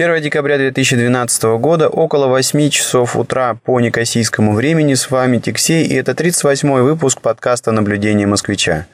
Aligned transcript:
1 0.00 0.22
декабря 0.22 0.58
2012 0.58 1.58
года, 1.58 1.88
около 1.88 2.28
8 2.28 2.70
часов 2.70 3.16
утра 3.16 3.54
по 3.54 3.80
некосийскому 3.80 4.54
времени. 4.54 4.94
С 4.94 5.10
вами 5.10 5.38
Тиксей, 5.38 5.86
и 5.86 5.94
это 5.96 6.12
38-й 6.12 6.82
выпуск 6.82 7.20
подкаста 7.20 7.72
«Наблюдение 7.72 8.28
москвича». 8.28 8.86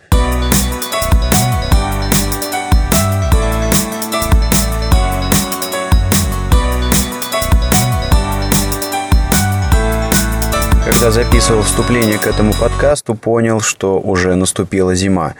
Когда 11.05 11.23
записывал 11.23 11.61
вступление 11.61 12.18
к 12.18 12.27
этому 12.27 12.55
подкасту, 12.55 13.14
понял, 13.14 13.61
что 13.61 14.00
уже 14.00 14.37
наступила 14.37 14.95
зима. 14.95 15.34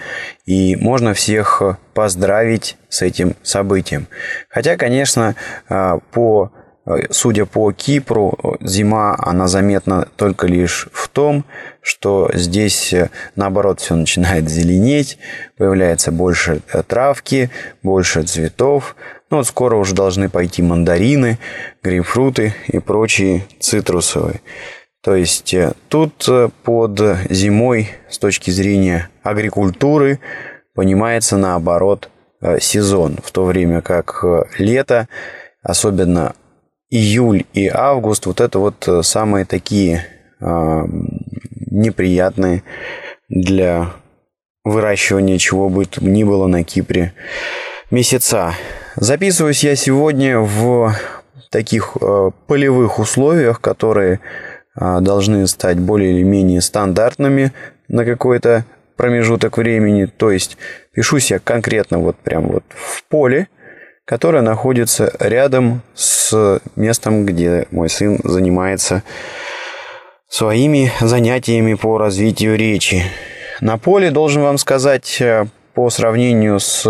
И 0.45 0.77
можно 0.77 1.15
всех 1.15 1.63
поздравить 1.95 2.77
с 2.91 3.01
этим 3.01 3.35
событием. 3.43 4.07
Хотя, 4.51 4.77
конечно, 4.77 5.37
а, 5.71 6.01
по 6.13 6.53
Судя 7.09 7.47
по 7.47 7.73
Кипру, 7.73 8.59
зима, 8.61 9.17
она 9.19 9.49
заметна 9.49 10.07
только 10.17 10.47
лишь 10.47 10.87
в 10.93 11.09
том, 11.09 11.47
что 11.81 12.31
здесь, 12.35 12.95
наоборот, 13.37 13.81
все 13.81 13.95
начинает 13.95 14.51
зеленеть, 14.51 15.17
появляется 15.57 16.13
больше 16.13 16.61
травки, 16.87 17.51
больше 17.83 18.25
цветов. 18.25 18.97
Ну 19.31 19.39
вот 19.39 19.47
скоро 19.47 19.77
уже 19.77 19.95
должны 19.95 20.29
пойти 20.29 20.61
мандарины, 20.61 21.39
грейпфруты 21.83 22.55
и 22.67 22.79
прочие 22.81 23.47
цитрусовые. 23.61 24.43
То 25.05 25.15
есть 25.15 25.53
э, 25.53 25.75
тут 25.89 26.27
э, 26.29 26.49
под 26.63 26.99
зимой 27.29 27.91
с 28.09 28.19
точки 28.19 28.51
зрения 28.51 29.11
агрикультуры 29.23 30.19
понимается 30.75 31.37
наоборот 31.37 32.09
э, 32.41 32.59
сезон, 32.59 33.19
в 33.23 33.31
то 33.31 33.45
время 33.45 33.83
как 33.83 34.25
лето, 34.59 35.09
особенно 35.63 36.35
июль 36.89 37.45
и 37.53 37.69
август, 37.69 38.25
вот 38.25 38.41
это 38.41 38.59
вот 38.59 38.89
самые 39.03 39.45
такие 39.45 40.07
неприятные 41.71 42.63
для 43.29 43.91
выращивания 44.63 45.39
чего 45.39 45.69
бы 45.69 45.87
ни 46.01 46.23
было 46.23 46.47
на 46.47 46.65
Кипре 46.65 47.15
месяца. 47.91 48.55
Записываюсь 48.97 49.65
я 49.65 49.75
сегодня 49.75 50.39
в 50.39 50.95
таких 51.51 51.97
полевых 52.47 52.99
условиях, 52.99 53.61
которые 53.61 54.21
должны 54.77 55.47
стать 55.47 55.79
более 55.79 56.13
или 56.13 56.23
менее 56.23 56.61
стандартными 56.61 57.53
на 57.89 58.05
какой-то 58.05 58.65
промежуток 58.97 59.59
времени. 59.59 60.07
То 60.07 60.31
есть 60.31 60.57
пишусь 60.93 61.31
я 61.31 61.39
конкретно 61.39 61.99
вот 61.99 62.17
прям 62.17 62.49
вот 62.49 62.65
в 62.69 63.05
поле, 63.05 63.49
которое 64.05 64.43
находится 64.43 65.13
рядом 65.19 65.83
с 65.95 66.61
местом, 66.77 67.25
где 67.25 67.67
мой 67.71 67.89
сын 67.89 68.19
занимается 68.25 69.03
своими 70.29 70.91
занятиями 71.01 71.75
по 71.75 71.99
развитию 71.99 72.57
речи. 72.57 73.05
На 73.61 73.79
поле, 73.79 74.11
должен 74.11 74.43
вам 74.43 74.59
сказать, 74.59 75.21
э, 75.21 75.47
по 75.75 75.91
сравнению 75.91 76.59
с 76.59 76.87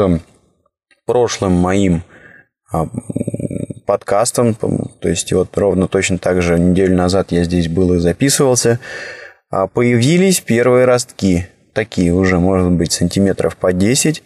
прошлым 1.06 1.52
моим 1.52 2.02
а, 2.72 2.86
подкастом. 3.84 4.54
То 4.54 5.08
есть 5.08 5.32
вот 5.32 5.56
ровно 5.56 5.88
точно 5.88 6.18
так 6.18 6.42
же 6.42 6.58
неделю 6.58 6.96
назад 6.96 7.32
я 7.32 7.44
здесь 7.44 7.68
был 7.68 7.94
и 7.94 7.98
записывался. 7.98 8.80
А 9.50 9.66
появились 9.66 10.41
первые 10.41 10.84
ростки. 10.84 11.46
Такие 11.72 12.12
уже, 12.12 12.38
может 12.38 12.70
быть, 12.70 12.92
сантиметров 12.92 13.56
по 13.56 13.72
10. 13.72 14.22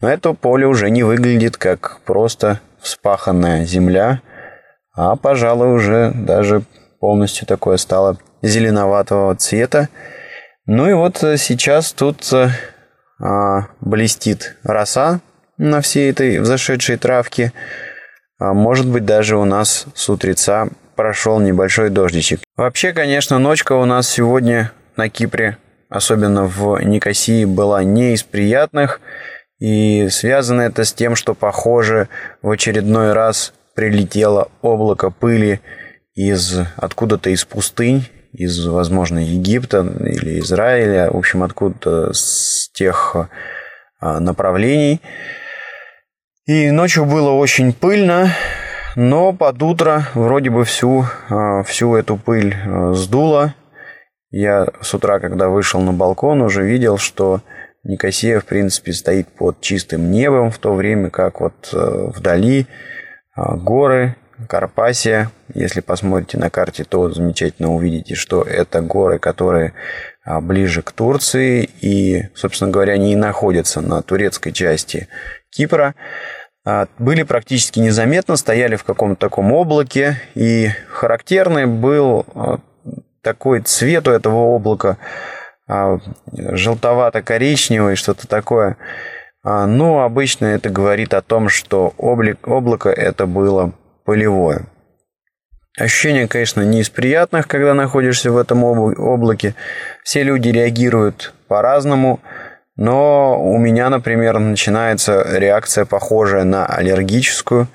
Но 0.00 0.08
это 0.08 0.32
поле 0.32 0.66
уже 0.66 0.90
не 0.90 1.02
выглядит 1.02 1.56
как 1.56 2.00
просто 2.04 2.60
вспаханная 2.80 3.64
земля, 3.64 4.20
а, 4.94 5.16
пожалуй, 5.16 5.74
уже 5.74 6.12
даже 6.14 6.62
полностью 7.00 7.46
такое 7.46 7.78
стало 7.78 8.18
зеленоватого 8.42 9.34
цвета. 9.36 9.88
Ну 10.66 10.88
и 10.88 10.92
вот 10.92 11.18
сейчас 11.18 11.92
тут 11.92 12.30
а, 12.32 13.66
блестит 13.80 14.56
роса 14.62 15.20
на 15.56 15.80
всей 15.80 16.10
этой 16.10 16.38
взошедшей 16.38 16.96
травке. 16.96 17.52
А 18.44 18.52
может 18.52 18.86
быть, 18.86 19.06
даже 19.06 19.38
у 19.38 19.46
нас 19.46 19.86
с 19.94 20.10
утреца 20.10 20.68
прошел 20.96 21.40
небольшой 21.40 21.88
дождичек. 21.88 22.40
Вообще, 22.58 22.92
конечно, 22.92 23.38
ночка 23.38 23.72
у 23.72 23.86
нас 23.86 24.06
сегодня 24.06 24.70
на 24.96 25.08
Кипре, 25.08 25.56
особенно 25.88 26.44
в 26.44 26.78
Никосии, 26.84 27.46
была 27.46 27.82
не 27.82 28.12
из 28.12 28.22
приятных. 28.22 29.00
И 29.60 30.08
связано 30.10 30.60
это 30.60 30.84
с 30.84 30.92
тем, 30.92 31.16
что, 31.16 31.32
похоже, 31.32 32.10
в 32.42 32.50
очередной 32.50 33.14
раз 33.14 33.54
прилетело 33.74 34.50
облако 34.60 35.08
пыли 35.08 35.62
из 36.14 36.58
откуда-то 36.76 37.30
из 37.30 37.46
пустынь, 37.46 38.10
из, 38.34 38.66
возможно, 38.66 39.20
Египта 39.20 39.78
или 40.00 40.38
Израиля, 40.40 41.10
в 41.10 41.16
общем, 41.16 41.44
откуда-то 41.44 42.12
с 42.12 42.68
тех 42.74 43.16
а, 44.00 44.20
направлений. 44.20 45.00
И 46.46 46.70
ночью 46.70 47.06
было 47.06 47.30
очень 47.30 47.72
пыльно, 47.72 48.28
но 48.96 49.32
под 49.32 49.62
утро 49.62 50.08
вроде 50.12 50.50
бы 50.50 50.64
всю, 50.64 51.06
а, 51.30 51.62
всю 51.62 51.94
эту 51.94 52.18
пыль 52.18 52.54
а, 52.54 52.92
сдуло. 52.92 53.54
Я 54.30 54.66
с 54.82 54.92
утра, 54.92 55.20
когда 55.20 55.48
вышел 55.48 55.80
на 55.80 55.94
балкон, 55.94 56.42
уже 56.42 56.62
видел, 56.62 56.98
что 56.98 57.40
Никосия, 57.82 58.40
в 58.40 58.44
принципе, 58.44 58.92
стоит 58.92 59.28
под 59.28 59.62
чистым 59.62 60.10
небом, 60.10 60.50
в 60.50 60.58
то 60.58 60.74
время 60.74 61.08
как 61.08 61.40
вот 61.40 61.70
э, 61.72 62.10
вдали 62.14 62.66
а, 63.34 63.56
горы, 63.56 64.16
Карпасия. 64.46 65.30
Если 65.54 65.80
посмотрите 65.80 66.36
на 66.36 66.50
карте, 66.50 66.84
то 66.84 67.10
замечательно 67.10 67.72
увидите, 67.72 68.16
что 68.16 68.42
это 68.42 68.82
горы, 68.82 69.18
которые 69.18 69.72
ближе 70.26 70.82
к 70.82 70.92
Турции 70.92 71.70
и, 71.80 72.28
собственно 72.34 72.70
говоря, 72.70 72.96
не 72.96 73.14
находятся 73.14 73.80
на 73.80 74.02
турецкой 74.02 74.52
части 74.52 75.08
Кипра. 75.54 75.94
А, 76.66 76.88
были 76.98 77.22
практически 77.22 77.78
незаметно, 77.78 78.36
стояли 78.36 78.76
в 78.76 78.84
каком-то 78.84 79.16
таком 79.16 79.52
облаке, 79.52 80.20
и 80.34 80.70
характерный 80.88 81.66
был 81.66 82.26
а, 82.34 82.58
такой 83.22 83.60
цвет 83.60 84.08
у 84.08 84.10
этого 84.10 84.54
облака, 84.54 84.96
а, 85.68 85.98
желтовато-коричневый, 86.32 87.96
что-то 87.96 88.26
такое. 88.26 88.76
Но 89.46 90.04
обычно 90.04 90.46
это 90.46 90.70
говорит 90.70 91.12
о 91.12 91.20
том, 91.20 91.50
что 91.50 91.92
облик, 91.98 92.48
облако 92.48 92.88
это 92.88 93.26
было 93.26 93.74
полевое. 94.06 94.64
Ощущение, 95.76 96.28
конечно, 96.28 96.62
не 96.62 96.80
из 96.80 96.88
приятных, 96.88 97.46
когда 97.46 97.74
находишься 97.74 98.32
в 98.32 98.38
этом 98.38 98.64
облаке. 98.64 99.54
Все 100.02 100.22
люди 100.22 100.48
реагируют 100.48 101.34
по-разному. 101.46 102.20
Но 102.76 103.40
у 103.40 103.58
меня, 103.58 103.88
например, 103.88 104.38
начинается 104.38 105.24
реакция 105.38 105.84
похожая 105.84 106.44
на 106.44 106.66
аллергическую. 106.66 107.68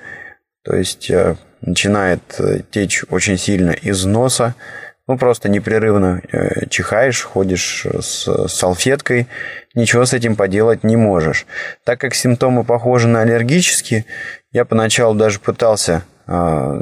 То 0.62 0.76
есть 0.76 1.10
э, 1.10 1.36
начинает 1.62 2.20
э, 2.38 2.60
течь 2.70 3.04
очень 3.08 3.38
сильно 3.38 3.70
из 3.70 4.04
носа. 4.04 4.54
Ну, 5.06 5.16
просто 5.16 5.48
непрерывно 5.48 6.20
э, 6.30 6.66
чихаешь, 6.68 7.22
ходишь 7.22 7.86
с 8.00 8.46
салфеткой, 8.48 9.26
ничего 9.74 10.04
с 10.04 10.12
этим 10.12 10.36
поделать 10.36 10.84
не 10.84 10.96
можешь. 10.96 11.46
Так 11.84 11.98
как 11.98 12.14
симптомы 12.14 12.62
похожи 12.64 13.08
на 13.08 13.22
аллергические, 13.22 14.04
я 14.52 14.66
поначалу 14.66 15.14
даже 15.14 15.40
пытался 15.40 16.02
а, 16.26 16.78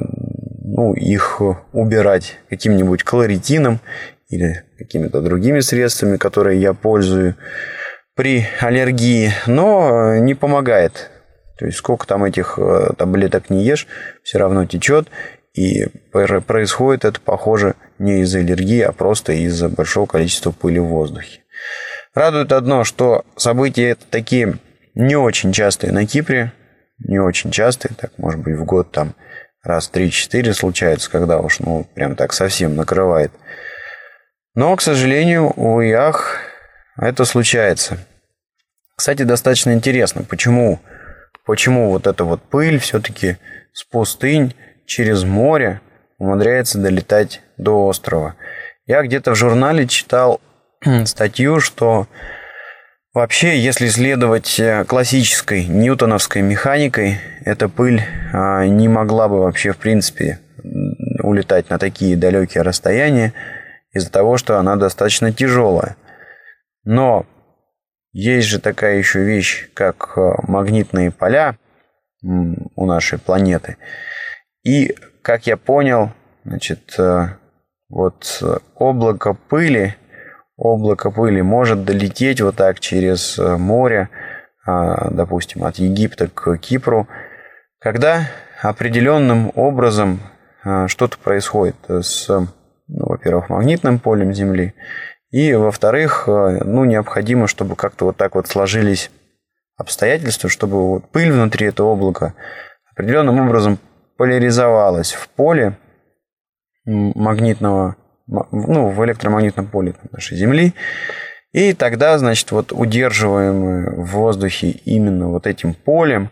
ну, 0.63 0.93
их 0.95 1.41
убирать 1.73 2.39
каким-нибудь 2.51 3.03
кларитином 3.05 3.81
или 4.29 4.65
какими-то 4.77 5.23
другими 5.23 5.61
средствами, 5.61 6.19
которые 6.19 6.61
я 6.61 6.75
пользую 6.75 7.35
при 8.19 8.49
аллергии, 8.59 9.33
но 9.47 10.17
не 10.17 10.35
помогает. 10.35 11.09
То 11.57 11.67
есть 11.67 11.79
сколько 11.79 12.05
там 12.05 12.25
этих 12.25 12.59
э, 12.59 12.91
таблеток 12.99 13.49
не 13.49 13.63
ешь, 13.65 13.87
все 14.25 14.39
равно 14.39 14.67
течет. 14.67 15.07
И 15.55 15.87
происходит 16.11 17.05
это, 17.05 17.21
похоже, 17.21 17.77
не 18.01 18.23
из-за 18.23 18.41
аллергии, 18.41 18.81
а 18.81 18.91
просто 18.91 19.35
из-за 19.35 19.69
большого 19.69 20.07
количества 20.07 20.51
пыли 20.51 20.81
в 20.81 20.87
воздухе. 20.87 21.43
Радует 22.13 22.51
одно, 22.51 22.83
что 22.83 23.25
события 23.37 23.91
это 23.91 24.05
такие 24.11 24.59
не 24.97 25.15
очень 25.15 25.53
частые 25.53 25.93
на 25.93 26.05
Кипре, 26.05 26.53
не 26.99 27.21
очень 27.21 27.53
частые, 27.53 27.93
так 27.97 28.11
может 28.19 28.41
быть 28.41 28.57
в 28.57 28.65
год 28.65 28.91
там 28.91 29.15
раз 29.63 29.89
3-4 29.95 30.55
случается, 30.55 31.09
когда 31.09 31.39
уж 31.39 31.61
ну 31.61 31.87
прям 31.95 32.17
так 32.17 32.33
совсем 32.33 32.75
накрывает. 32.75 33.31
Но, 34.57 34.75
к 34.75 34.83
сожалению, 34.83 35.53
у 35.55 35.81
ях 35.81 36.48
это 37.07 37.25
случается. 37.25 37.99
Кстати, 38.97 39.23
достаточно 39.23 39.73
интересно, 39.73 40.25
почему, 40.25 40.81
почему 41.47 41.91
вот 41.91 42.07
эта 42.07 42.25
вот 42.25 42.43
пыль 42.43 42.79
все-таки 42.79 43.37
с 43.73 43.85
пустынь 43.85 44.55
через 44.87 45.25
море 45.25 45.81
умудряется 46.19 46.79
долетать 46.79 47.43
до 47.57 47.87
острова. 47.87 48.35
Я 48.87 49.03
где-то 49.03 49.33
в 49.33 49.37
журнале 49.37 49.87
читал 49.87 50.41
статью, 51.05 51.61
что 51.61 52.09
Вообще, 53.15 53.59
если 53.59 53.89
следовать 53.89 54.61
э, 54.61 54.85
классической 54.85 55.65
ньютоновской 55.65 56.41
механикой, 56.41 57.19
эта 57.45 57.69
пыль 57.69 58.01
а, 58.33 58.65
не 58.67 58.87
могла 58.87 59.27
бы 59.27 59.41
вообще, 59.41 59.73
в 59.73 59.79
принципе, 59.79 60.39
улетать 61.23 61.69
на 61.69 61.79
такие 61.79 62.17
далекие 62.17 62.63
расстояния 62.63 63.33
из-за 63.93 64.11
того, 64.11 64.37
что 64.37 64.59
она 64.59 64.77
достаточно 64.77 65.33
тяжелая. 65.33 65.97
Но 66.89 67.27
есть 68.13 68.49
же 68.49 68.59
такая 68.59 68.97
еще 68.97 69.23
вещь, 69.23 69.69
как 69.75 70.15
э, 70.17 70.21
магнитные 70.45 71.11
поля 71.11 71.59
у 72.23 72.87
нашей 72.87 73.19
планеты. 73.19 73.77
И, 74.65 74.97
как 75.21 75.47
я 75.47 75.59
понял, 75.59 76.13
значит, 76.47 76.95
э, 76.99 77.27
вот 77.91 78.43
облако 78.75 79.35
пыли 79.35 79.97
облако 80.57 81.11
пыли 81.11 81.43
может 81.43 81.85
долететь 81.85 82.41
вот 82.41 82.57
так 82.57 82.81
через 82.81 83.39
э, 83.39 83.59
море, 83.59 84.09
а, 84.67 85.11
допустим, 85.11 85.65
от 85.65 85.77
Египта 85.77 86.29
к 86.29 86.57
Кипру, 86.57 87.07
когда 87.81 88.31
определенным 88.63 89.53
образом 89.55 90.21
что-то 90.87 91.19
происходит 91.19 91.77
с, 91.87 92.29
ну, 92.29 92.49
во-первых, 92.89 93.51
магнитным 93.51 93.99
полем 93.99 94.33
Земли, 94.33 94.75
и, 95.31 95.53
во-вторых, 95.55 96.25
э, 96.27 96.63
ну, 96.65 96.85
необходимо, 96.85 97.47
чтобы 97.47 97.77
как-то 97.77 98.07
вот 98.07 98.17
так 98.17 98.35
вот 98.35 98.47
сложились 98.49 99.11
обстоятельства, 99.77 100.49
чтобы 100.49 100.89
вот 100.89 101.09
пыль 101.11 101.33
внутри 101.33 101.69
этого 101.69 101.93
облака 101.93 102.35
определенным 102.93 103.39
образом 103.41 103.79
поляризовалась 104.17 105.13
в 105.13 105.29
поле 105.29 105.77
магнитного 106.85 107.97
ну, 108.27 108.89
в 108.89 109.05
электромагнитном 109.05 109.67
поле 109.67 109.95
нашей 110.11 110.37
Земли. 110.37 110.75
И 111.53 111.73
тогда, 111.73 112.19
значит, 112.19 112.51
вот 112.51 112.73
удерживаемые 112.73 113.91
в 113.91 114.07
воздухе 114.07 114.71
именно 114.71 115.29
вот 115.29 115.47
этим 115.47 115.75
полем, 115.75 116.31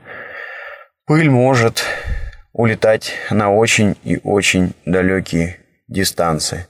пыль 1.07 1.31
может 1.31 1.85
улетать 2.53 3.15
на 3.31 3.51
очень 3.51 3.97
и 4.05 4.21
очень 4.23 4.75
далекие 4.85 5.59
дистанции. 5.89 6.67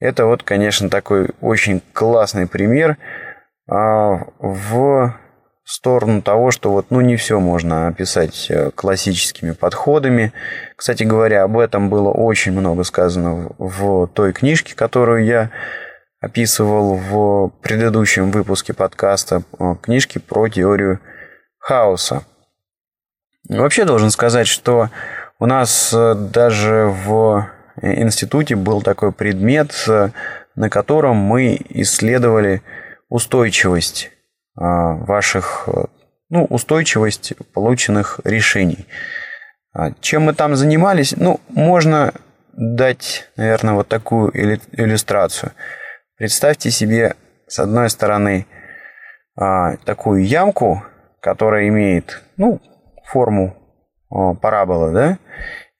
Это 0.00 0.24
вот, 0.26 0.42
конечно, 0.42 0.88
такой 0.88 1.30
очень 1.40 1.82
классный 1.92 2.46
пример 2.46 2.96
а, 3.68 4.26
в 4.38 5.14
сторону 5.70 6.20
того, 6.22 6.50
что 6.50 6.72
вот, 6.72 6.86
ну, 6.90 7.00
не 7.00 7.16
все 7.16 7.38
можно 7.38 7.86
описать 7.86 8.50
э, 8.50 8.70
классическими 8.74 9.52
подходами. 9.52 10.32
Кстати 10.74 11.04
говоря, 11.04 11.44
об 11.44 11.56
этом 11.56 11.90
было 11.90 12.10
очень 12.10 12.50
много 12.50 12.82
сказано 12.82 13.52
в 13.56 14.08
той 14.08 14.32
книжке, 14.32 14.74
которую 14.74 15.24
я 15.24 15.50
описывал 16.20 16.96
в 16.96 17.50
предыдущем 17.62 18.32
выпуске 18.32 18.74
подкаста, 18.74 19.42
э, 19.58 19.76
книжки 19.80 20.18
про 20.18 20.48
теорию 20.48 20.98
хаоса. 21.58 22.24
Вообще 23.48 23.84
должен 23.84 24.10
сказать, 24.10 24.48
что 24.48 24.88
у 25.38 25.46
нас 25.46 25.92
э, 25.94 26.14
даже 26.14 26.92
в 27.06 27.48
институте 27.80 28.56
был 28.56 28.82
такой 28.82 29.12
предмет, 29.12 29.72
на 30.54 30.70
котором 30.70 31.16
мы 31.16 31.58
исследовали 31.68 32.62
устойчивость 33.08 34.10
а, 34.56 34.94
ваших, 34.94 35.68
э, 35.68 35.84
ну, 36.28 36.44
устойчивость 36.44 37.32
полученных 37.52 38.20
решений. 38.24 38.86
А 39.72 39.92
чем 40.00 40.24
мы 40.24 40.34
там 40.34 40.56
занимались? 40.56 41.14
Ну, 41.16 41.40
можно 41.48 42.12
дать, 42.52 43.28
наверное, 43.36 43.74
вот 43.74 43.88
такую 43.88 44.30
иллюстрацию. 44.34 45.52
Представьте 46.16 46.70
себе, 46.70 47.14
с 47.46 47.58
одной 47.58 47.90
стороны, 47.90 48.46
а, 49.36 49.76
такую 49.78 50.24
ямку, 50.24 50.84
которая 51.20 51.68
имеет, 51.68 52.22
ну, 52.36 52.60
форму 53.04 53.56
параболы, 54.42 54.92
да, 54.92 55.18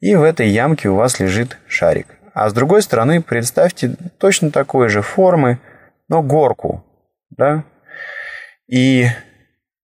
и 0.00 0.14
в 0.14 0.23
этой 0.23 0.49
ямке 0.49 0.88
у 0.88 0.97
вас 0.97 1.20
лежит 1.20 1.58
шарик. 1.67 2.06
А 2.32 2.49
с 2.49 2.52
другой 2.52 2.82
стороны, 2.82 3.23
представьте 3.23 3.97
точно 4.19 4.50
такой 4.50 4.88
же 4.88 5.02
формы, 5.02 5.58
но 6.08 6.23
горку, 6.23 6.85
да, 7.31 7.64
и 8.67 9.06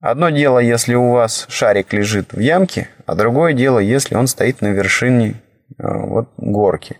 одно 0.00 0.30
дело, 0.30 0.58
если 0.58 0.94
у 0.94 1.10
вас 1.10 1.46
шарик 1.48 1.92
лежит 1.92 2.32
в 2.32 2.38
ямке, 2.38 2.88
а 3.04 3.14
другое 3.14 3.52
дело, 3.52 3.78
если 3.78 4.14
он 4.14 4.26
стоит 4.26 4.60
на 4.60 4.68
вершине 4.68 5.42
э, 5.78 5.82
вот, 5.82 6.32
горки. 6.36 6.98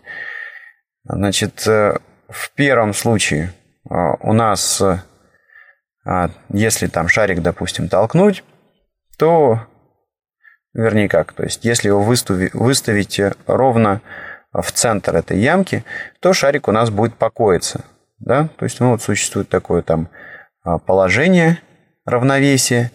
Значит, 1.05 1.67
э, 1.69 1.97
в 2.29 2.51
первом 2.55 2.93
случае 2.93 3.53
э, 3.89 3.95
у 4.21 4.33
нас, 4.33 4.83
если 6.49 6.87
там 6.89 7.09
шарик, 7.09 7.43
допустим, 7.43 7.89
толкнуть, 7.89 8.45
то, 9.19 9.61
вернее 10.77 11.09
как, 11.09 11.33
то 11.33 11.43
есть 11.43 11.65
если 11.65 11.89
его 11.89 12.03
выставить, 12.03 12.53
выставить 12.55 13.21
ровно 13.47 14.03
в 14.53 14.71
центр 14.73 15.17
этой 15.17 15.39
ямки, 15.39 15.85
то 16.21 16.33
шарик 16.33 16.69
у 16.69 16.73
нас 16.73 16.91
будет 16.91 17.15
покоиться. 17.15 17.85
Да? 18.19 18.49
То 18.57 18.65
есть 18.65 18.81
ну, 18.81 18.91
вот 18.91 19.03
существует 19.03 19.49
такое 19.49 19.83
там 19.83 20.09
положение, 20.87 21.59
равновесие, 22.05 22.91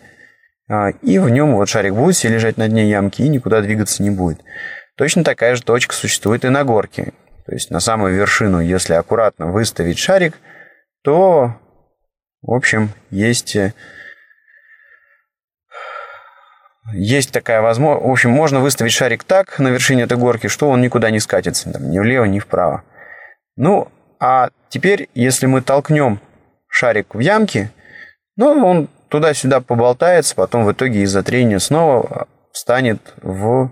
а, 0.70 0.90
и 0.90 1.20
в 1.20 1.30
нем 1.30 1.56
вот 1.56 1.70
шарик 1.70 1.94
будет 1.94 2.16
себе 2.16 2.34
лежать 2.34 2.58
на 2.58 2.68
дне 2.68 2.90
ямки 2.90 3.22
и 3.22 3.30
никуда 3.30 3.62
двигаться 3.62 4.04
не 4.04 4.10
будет. 4.10 4.40
Точно 4.96 5.24
такая 5.24 5.56
же 5.56 5.64
точка 5.64 5.94
существует 5.94 6.46
и 6.46 6.50
на 6.50 6.64
горке. 6.64 7.14
То 7.46 7.54
есть 7.54 7.72
на 7.72 7.80
самую 7.80 8.16
вершину, 8.16 8.62
если 8.62 8.94
аккуратно 8.94 9.48
выставить 9.48 9.98
шарик, 9.98 10.38
то, 11.04 11.56
в 12.42 12.54
общем, 12.54 12.90
есть, 13.10 13.56
э, 13.56 13.74
есть 16.94 17.32
такая 17.32 17.62
возможность. 17.62 18.08
В 18.08 18.12
общем, 18.12 18.32
можно 18.32 18.60
выставить 18.60 18.92
шарик 18.92 19.24
так 19.24 19.60
на 19.60 19.70
вершине 19.70 20.04
этой 20.04 20.18
горки, 20.18 20.48
что 20.48 20.70
он 20.70 20.82
никуда 20.82 21.12
не 21.12 21.20
скатится, 21.20 21.72
там, 21.72 21.90
ни 21.90 22.00
влево, 22.00 22.26
ни 22.26 22.40
вправо. 22.40 22.84
Ну, 23.56 23.90
а 24.20 24.50
теперь, 24.70 25.10
если 25.14 25.46
мы 25.46 25.62
толкнем 25.62 26.20
шарик 26.68 27.16
в 27.16 27.20
ямке, 27.20 27.72
ну, 28.38 28.66
он 28.66 28.90
туда-сюда 29.10 29.62
поболтается, 29.62 30.36
потом 30.36 30.66
в 30.66 30.72
итоге 30.72 31.02
из-за 31.02 31.22
трения 31.24 31.60
снова 31.60 32.28
встанет 32.52 33.14
в 33.22 33.72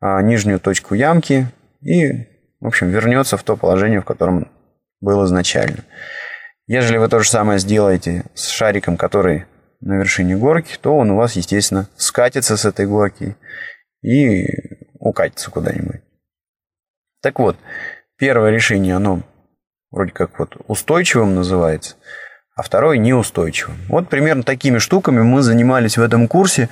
а, 0.00 0.22
нижнюю 0.22 0.60
точку 0.60 0.94
ямки 0.94 1.46
и, 1.80 2.26
в 2.60 2.66
общем, 2.66 2.88
вернется 2.88 3.36
в 3.36 3.42
то 3.42 3.56
положение, 3.56 4.00
в 4.00 4.04
котором 4.04 4.48
был 5.00 5.24
изначально. 5.24 5.84
Ежели 6.66 6.98
вы 6.98 7.08
то 7.08 7.20
же 7.20 7.30
самое 7.30 7.58
сделаете 7.58 8.24
с 8.34 8.48
шариком, 8.48 8.96
который 8.96 9.46
на 9.80 9.94
вершине 9.94 10.36
горки, 10.36 10.76
то 10.80 10.96
он 10.96 11.10
у 11.10 11.16
вас, 11.16 11.32
естественно, 11.34 11.88
скатится 11.96 12.56
с 12.56 12.64
этой 12.64 12.86
горки 12.86 13.36
и 14.02 14.46
укатится 14.98 15.50
куда-нибудь. 15.50 16.02
Так 17.22 17.38
вот, 17.38 17.56
первое 18.16 18.50
решение, 18.50 18.96
оно 18.96 19.22
вроде 19.90 20.12
как 20.12 20.38
вот 20.38 20.56
устойчивым 20.68 21.34
называется– 21.34 21.96
а 22.56 22.62
второй 22.62 22.96
неустойчивым. 22.98 23.76
Вот 23.88 24.08
примерно 24.08 24.42
такими 24.42 24.78
штуками 24.78 25.20
мы 25.20 25.42
занимались 25.42 25.98
в 25.98 26.02
этом 26.02 26.26
курсе. 26.26 26.70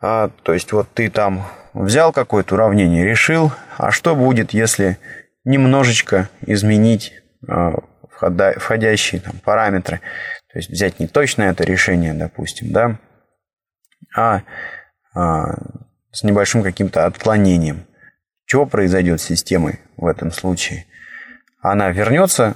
А, 0.00 0.28
то 0.42 0.52
есть 0.52 0.72
вот 0.72 0.88
ты 0.92 1.08
там 1.08 1.46
взял 1.72 2.12
какое-то 2.12 2.56
уравнение, 2.56 3.06
решил, 3.06 3.52
а 3.78 3.92
что 3.92 4.16
будет, 4.16 4.52
если 4.52 4.98
немножечко 5.44 6.28
изменить 6.44 7.12
а, 7.48 7.74
входящие 8.10 9.20
там, 9.20 9.34
параметры. 9.44 10.00
То 10.54 10.60
есть 10.60 10.70
взять 10.70 11.00
не 11.00 11.08
точно 11.08 11.42
это 11.42 11.64
решение, 11.64 12.14
допустим, 12.14 12.70
да, 12.70 13.00
а, 14.16 14.42
а 15.12 15.52
с 16.12 16.22
небольшим 16.22 16.62
каким-то 16.62 17.06
отклонением. 17.06 17.88
Что 18.44 18.64
произойдет 18.64 19.20
с 19.20 19.24
системой 19.24 19.80
в 19.96 20.06
этом 20.06 20.30
случае? 20.30 20.86
Она 21.60 21.90
вернется 21.90 22.54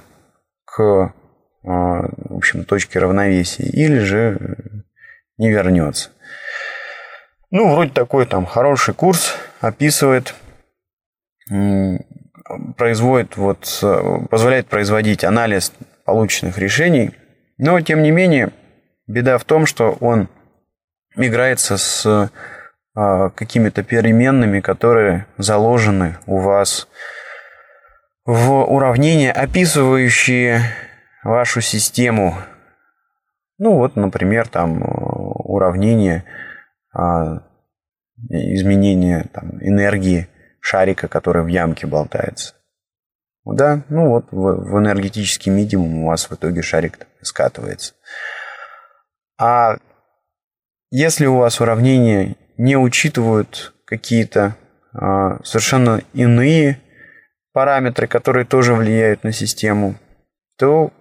к 0.63 0.81
а, 0.81 1.13
в 1.61 2.37
общем, 2.37 2.63
точки 2.63 2.97
равновесия, 2.97 3.65
или 3.65 3.99
же 3.99 4.37
не 5.37 5.51
вернется. 5.51 6.11
Ну, 7.51 7.69
вроде 7.69 7.91
такой 7.91 8.25
там 8.25 8.45
хороший 8.45 8.93
курс 8.93 9.35
описывает, 9.59 10.35
производит, 12.77 13.35
вот, 13.35 13.83
позволяет 14.29 14.67
производить 14.67 15.25
анализ 15.25 15.73
полученных 16.05 16.57
решений, 16.57 17.11
но, 17.59 17.79
тем 17.81 18.01
не 18.01 18.11
менее, 18.11 18.51
беда 19.05 19.37
в 19.37 19.43
том, 19.43 19.65
что 19.65 19.91
он 19.99 20.29
играется 21.15 21.77
с 21.77 22.31
а, 22.95 23.29
какими-то 23.31 23.83
переменными, 23.83 24.61
которые 24.61 25.25
заложены 25.37 26.17
у 26.25 26.39
вас 26.39 26.87
в 28.25 28.63
уравнения, 28.63 29.33
описывающие 29.33 30.61
вашу 31.23 31.59
систему. 31.59 32.35
Ну 33.57 33.75
вот, 33.75 33.97
например, 33.97 34.47
там 34.47 34.81
уравнение 34.81 36.23
а, 36.93 37.43
изменения 38.29 39.27
там, 39.33 39.61
энергии 39.61 40.29
шарика, 40.61 41.09
который 41.09 41.43
в 41.43 41.47
ямке 41.47 41.87
болтается. 41.87 42.55
Да, 43.53 43.83
ну 43.89 44.09
вот 44.09 44.25
в, 44.31 44.71
в 44.71 44.77
энергетический 44.79 45.51
минимум 45.51 46.03
у 46.03 46.07
вас 46.07 46.29
в 46.29 46.33
итоге 46.33 46.61
шарик 46.61 47.07
скатывается. 47.21 47.93
А 49.39 49.77
если 50.91 51.25
у 51.25 51.37
вас 51.37 51.61
уравнения 51.61 52.35
не 52.57 52.75
учитывают 52.75 53.73
какие-то 53.85 54.55
а, 54.93 55.41
совершенно 55.43 56.01
иные 56.13 56.81
параметры, 57.53 58.07
которые 58.07 58.45
тоже 58.45 58.73
влияют 58.73 59.23
на 59.23 59.31
систему, 59.31 59.95
то, 60.57 60.91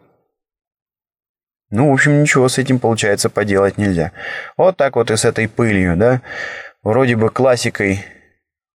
ну, 1.71 1.91
в 1.91 1.93
общем, 1.93 2.23
ничего 2.23 2.49
с 2.49 2.59
этим, 2.59 2.79
получается, 2.79 3.29
поделать 3.29 3.77
нельзя. 3.77 4.13
Вот 4.57 4.77
так 4.77 4.97
вот 4.97 5.11
и 5.11 5.17
с 5.17 5.25
этой 5.25 5.49
пылью, 5.49 5.97
да. 5.97 6.23
Вроде 6.83 7.17
бы 7.17 7.29
классикой 7.29 8.05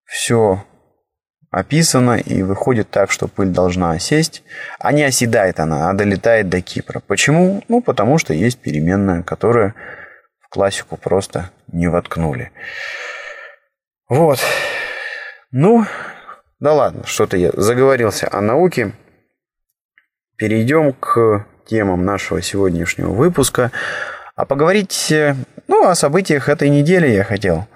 все 0.04 0.64
описано, 1.52 2.16
и 2.16 2.42
выходит 2.42 2.90
так, 2.90 3.12
что 3.12 3.28
пыль 3.28 3.50
должна 3.50 3.92
осесть, 3.92 4.42
а 4.80 4.90
не 4.90 5.04
оседает 5.04 5.60
она, 5.60 5.90
а 5.90 5.92
долетает 5.92 6.48
до 6.48 6.62
Кипра. 6.62 7.00
Почему? 7.06 7.62
Ну, 7.68 7.82
потому 7.82 8.18
что 8.18 8.32
есть 8.32 8.58
переменная, 8.58 9.22
которая 9.22 9.74
в 10.40 10.48
классику 10.48 10.96
просто 10.96 11.50
не 11.70 11.88
воткнули. 11.88 12.50
Вот. 14.08 14.40
Ну, 15.50 15.84
да 16.58 16.72
ладно, 16.72 17.04
что-то 17.04 17.36
я 17.36 17.50
заговорился 17.52 18.28
о 18.32 18.40
науке. 18.40 18.92
Перейдем 20.36 20.94
к 20.94 21.46
темам 21.66 22.06
нашего 22.06 22.40
сегодняшнего 22.40 23.10
выпуска. 23.10 23.70
А 24.34 24.46
поговорить, 24.46 25.12
ну, 25.68 25.86
о 25.86 25.94
событиях 25.94 26.48
этой 26.48 26.70
недели 26.70 27.08
я 27.08 27.24
хотел. 27.24 27.66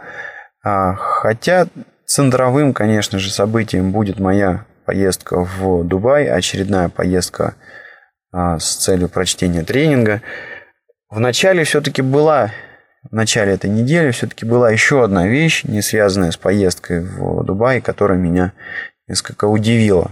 А, 0.65 0.95
хотя 0.95 1.67
центровым, 2.07 2.73
конечно 2.73 3.19
же, 3.19 3.31
событием 3.31 3.93
будет 3.93 4.19
моя 4.19 4.65
поездка 4.85 5.45
в 5.45 5.85
Дубай, 5.85 6.29
очередная 6.29 6.89
поездка 6.89 7.57
а, 8.33 8.59
с 8.59 8.77
целью 8.77 9.09
прочтения 9.09 9.63
тренинга. 9.63 10.23
В 11.09 11.21
начале 11.21 11.65
все-таки 11.65 12.03
была 12.03 12.53
в 13.11 13.15
начале 13.15 13.53
этой 13.53 13.71
недели 13.71 14.11
все-таки 14.11 14.45
была 14.45 14.71
еще 14.71 15.05
одна 15.05 15.29
вещь, 15.29 15.63
не 15.65 15.81
связанная 15.81 16.33
с 16.33 16.37
поездкой 16.37 17.03
в 17.03 17.45
Дубай, 17.45 17.81
которая 17.81 18.19
меня 18.19 18.53
несколько 19.07 19.45
удивила. 19.45 20.11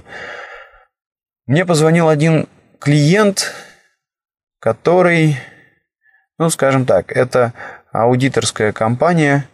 Мне 1.47 1.65
позвонил 1.65 2.09
один 2.09 2.49
клиент, 2.79 3.53
который, 4.61 5.37
ну, 6.39 6.51
скажем 6.51 6.87
так, 6.87 7.11
это 7.11 7.53
аудиторская 7.93 8.73
компания, 8.73 9.49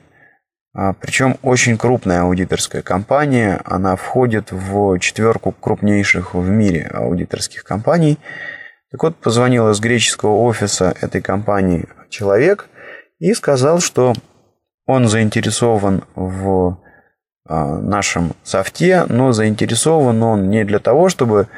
причем 0.72 1.36
очень 1.42 1.76
крупная 1.76 2.22
аудиторская 2.22 2.82
компания. 2.82 3.60
Она 3.64 3.96
входит 3.96 4.52
в 4.52 4.98
четверку 4.98 5.52
крупнейших 5.52 6.34
в 6.34 6.48
мире 6.48 6.90
аудиторских 6.92 7.64
компаний. 7.64 8.18
Так 8.90 9.02
вот, 9.02 9.16
позвонил 9.16 9.70
из 9.70 9.80
греческого 9.80 10.36
офиса 10.42 10.94
этой 11.00 11.20
компании 11.20 11.88
человек– 12.08 12.68
и 13.20 13.34
сказал, 13.34 13.80
что 13.80 14.14
он 14.86 15.06
заинтересован 15.06 16.02
в 16.16 16.80
а, 17.46 17.78
нашем 17.78 18.32
софте, 18.42 19.04
но 19.08 19.32
заинтересован 19.32 20.20
он 20.22 20.50
не 20.50 20.64
для 20.64 20.80
того, 20.80 21.08
чтобы 21.08 21.48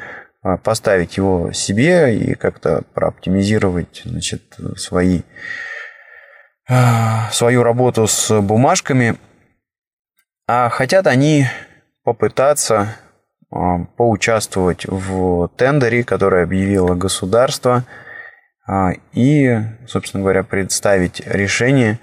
а, 0.41 0.57
поставить 0.57 1.17
его 1.17 1.51
себе 1.53 2.15
и 2.15 2.35
как-то 2.35 2.83
прооптимизировать 2.93 4.03
значит, 4.05 4.41
свои, 4.75 5.21
а, 5.21 5.23
свою 7.31 7.63
работу 7.63 8.07
с 8.07 8.41
бумажками, 8.41 9.17
а 10.47 10.69
хотят 10.69 11.07
они 11.07 11.45
попытаться 12.03 12.95
поучаствовать 13.97 14.85
в 14.85 15.49
тендере, 15.57 16.03
который 16.03 16.43
объявило 16.43 16.95
государство– 16.95 17.83
а, 18.65 18.93
и, 19.11 19.57
собственно 19.87 20.23
говоря, 20.23 20.43
представить 20.43 21.21
решение. 21.25 21.99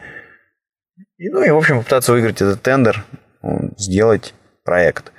И, 1.17 1.29
ну 1.29 1.43
и, 1.43 1.51
в 1.51 1.57
общем, 1.57 1.79
попытаться 1.79 2.13
выиграть 2.13 2.43
этот 2.43 2.63
тендер, 2.63 3.05
сделать 3.77 4.35
проект. 4.65 5.13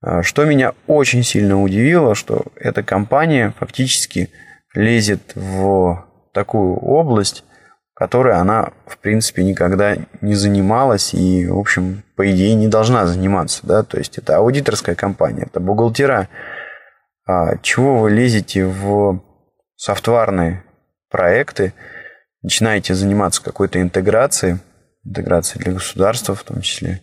А, 0.00 0.22
что 0.22 0.44
меня 0.44 0.74
очень 0.86 1.22
сильно 1.22 1.62
удивило, 1.62 2.14
что 2.14 2.44
эта 2.56 2.82
компания 2.82 3.54
фактически 3.58 4.30
лезет 4.74 5.32
в 5.34 6.06
такую 6.34 6.76
область, 6.76 7.44
которой 7.98 8.34
она, 8.34 8.70
в 8.86 8.96
принципе, 8.98 9.42
никогда 9.42 9.96
не 10.20 10.34
занималась 10.34 11.14
и, 11.14 11.48
в 11.48 11.58
общем, 11.58 12.04
по 12.14 12.30
идее, 12.30 12.54
не 12.54 12.68
должна 12.68 13.06
заниматься. 13.06 13.66
Да? 13.66 13.82
То 13.82 13.98
есть 13.98 14.18
это 14.18 14.36
аудиторская 14.36 14.94
компания, 14.94 15.48
это 15.50 15.58
бухгалтера. 15.58 16.28
А 17.26 17.56
чего 17.60 17.98
вы 17.98 18.12
лезете 18.12 18.66
в 18.66 19.20
софтварные 19.74 20.62
проекты, 21.10 21.74
начинаете 22.40 22.94
заниматься 22.94 23.42
какой-то 23.42 23.80
интеграцией, 23.82 24.58
интеграцией 25.04 25.64
для 25.64 25.72
государства 25.72 26.36
в 26.36 26.44
том 26.44 26.60
числе. 26.60 27.02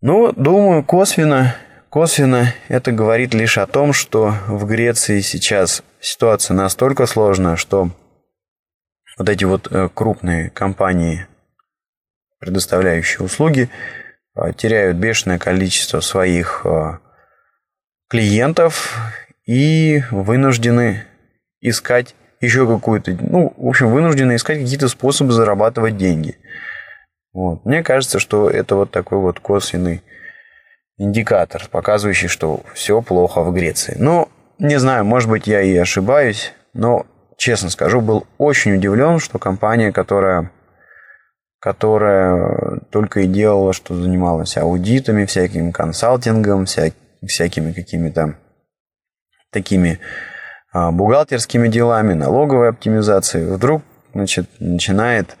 Ну, 0.00 0.32
думаю, 0.32 0.82
косвенно, 0.82 1.54
косвенно 1.88 2.52
это 2.66 2.90
говорит 2.90 3.32
лишь 3.32 3.58
о 3.58 3.66
том, 3.68 3.92
что 3.92 4.34
в 4.48 4.66
Греции 4.66 5.20
сейчас 5.20 5.84
ситуация 6.00 6.56
настолько 6.56 7.06
сложная, 7.06 7.54
что 7.54 7.90
вот 9.16 9.28
эти 9.28 9.44
вот 9.44 9.68
э, 9.70 9.88
крупные 9.92 10.50
компании, 10.50 11.26
предоставляющие 12.38 13.24
услуги, 13.24 13.68
э, 14.36 14.52
теряют 14.56 14.96
бешеное 14.96 15.38
количество 15.38 16.00
своих 16.00 16.62
э, 16.64 16.98
клиентов 18.08 18.96
и 19.46 20.02
вынуждены 20.10 21.04
искать 21.60 22.14
еще 22.40 22.66
какую-то, 22.66 23.16
ну, 23.20 23.54
в 23.56 23.68
общем, 23.68 23.90
вынуждены 23.90 24.36
искать 24.36 24.60
какие-то 24.60 24.88
способы 24.88 25.32
зарабатывать 25.32 25.96
деньги. 25.96 26.36
Вот. 27.32 27.64
Мне 27.64 27.82
кажется, 27.82 28.18
что 28.18 28.50
это 28.50 28.76
вот 28.76 28.90
такой 28.90 29.18
вот 29.18 29.40
косвенный 29.40 30.02
индикатор, 30.98 31.66
показывающий, 31.70 32.28
что 32.28 32.62
все 32.74 33.02
плохо 33.02 33.42
в 33.42 33.52
Греции. 33.52 33.96
Но 33.98 34.28
не 34.58 34.78
знаю, 34.78 35.04
может 35.04 35.28
быть, 35.28 35.46
я 35.46 35.60
и 35.62 35.76
ошибаюсь, 35.76 36.52
но, 36.74 37.06
честно 37.36 37.70
скажу, 37.70 38.00
был 38.00 38.26
очень 38.38 38.76
удивлен, 38.76 39.18
что 39.18 39.38
компания, 39.38 39.92
которая, 39.92 40.50
которая 41.60 42.80
только 42.90 43.20
и 43.20 43.26
делала, 43.26 43.72
что 43.72 43.94
занималась 43.94 44.56
аудитами, 44.56 45.24
всяким 45.24 45.72
консалтингом, 45.72 46.66
вся, 46.66 46.90
всякими 47.26 47.72
какими-то 47.72 48.36
такими 49.50 50.00
а, 50.72 50.90
бухгалтерскими 50.90 51.68
делами, 51.68 52.14
налоговой 52.14 52.70
оптимизацией, 52.70 53.46
вдруг 53.46 53.82
значит, 54.12 54.48
начинает 54.58 55.36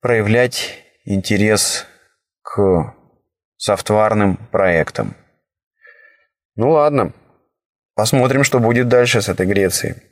проявлять 0.00 0.78
интерес 1.04 1.86
к 2.42 2.94
софтварным 3.56 4.36
проектам. 4.50 5.14
Ну 6.56 6.70
ладно, 6.70 7.12
посмотрим, 7.94 8.44
что 8.44 8.58
будет 8.60 8.88
дальше 8.88 9.22
с 9.22 9.28
этой 9.28 9.46
Грецией. 9.46 10.11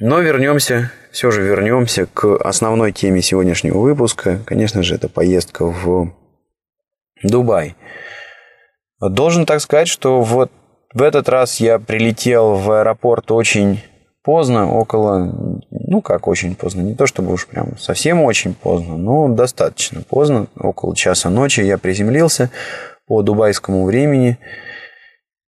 Но 0.00 0.20
вернемся, 0.20 0.92
все 1.10 1.32
же 1.32 1.42
вернемся 1.42 2.06
к 2.06 2.36
основной 2.36 2.92
теме 2.92 3.20
сегодняшнего 3.20 3.78
выпуска. 3.78 4.38
Конечно 4.46 4.84
же, 4.84 4.94
это 4.94 5.08
поездка 5.08 5.66
в 5.66 6.12
Дубай. 7.24 7.74
Должен 9.00 9.44
так 9.44 9.60
сказать, 9.60 9.88
что 9.88 10.22
вот 10.22 10.52
в 10.94 11.02
этот 11.02 11.28
раз 11.28 11.58
я 11.58 11.80
прилетел 11.80 12.54
в 12.54 12.70
аэропорт 12.70 13.30
очень 13.32 13.80
поздно, 14.22 14.72
около, 14.72 15.58
ну 15.70 16.00
как 16.00 16.28
очень 16.28 16.54
поздно, 16.54 16.82
не 16.82 16.94
то 16.94 17.06
чтобы 17.06 17.32
уж 17.32 17.46
прям 17.46 17.76
совсем 17.78 18.22
очень 18.22 18.54
поздно, 18.54 18.96
но 18.96 19.28
достаточно 19.28 20.02
поздно, 20.02 20.46
около 20.56 20.94
часа 20.94 21.30
ночи 21.30 21.60
я 21.60 21.76
приземлился 21.76 22.50
по 23.06 23.22
дубайскому 23.22 23.84
времени. 23.84 24.38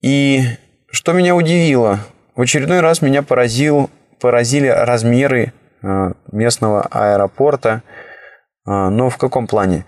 И 0.02 0.42
что 0.90 1.12
меня 1.12 1.36
удивило, 1.36 2.00
в 2.34 2.40
очередной 2.40 2.80
раз 2.80 3.02
меня 3.02 3.22
поразил, 3.22 3.90
поразили 4.20 4.66
размеры 4.66 5.52
а, 5.82 6.12
местного 6.30 6.82
аэропорта, 6.82 7.82
а, 8.64 8.90
но 8.90 9.10
в 9.10 9.16
каком 9.16 9.46
плане? 9.46 9.86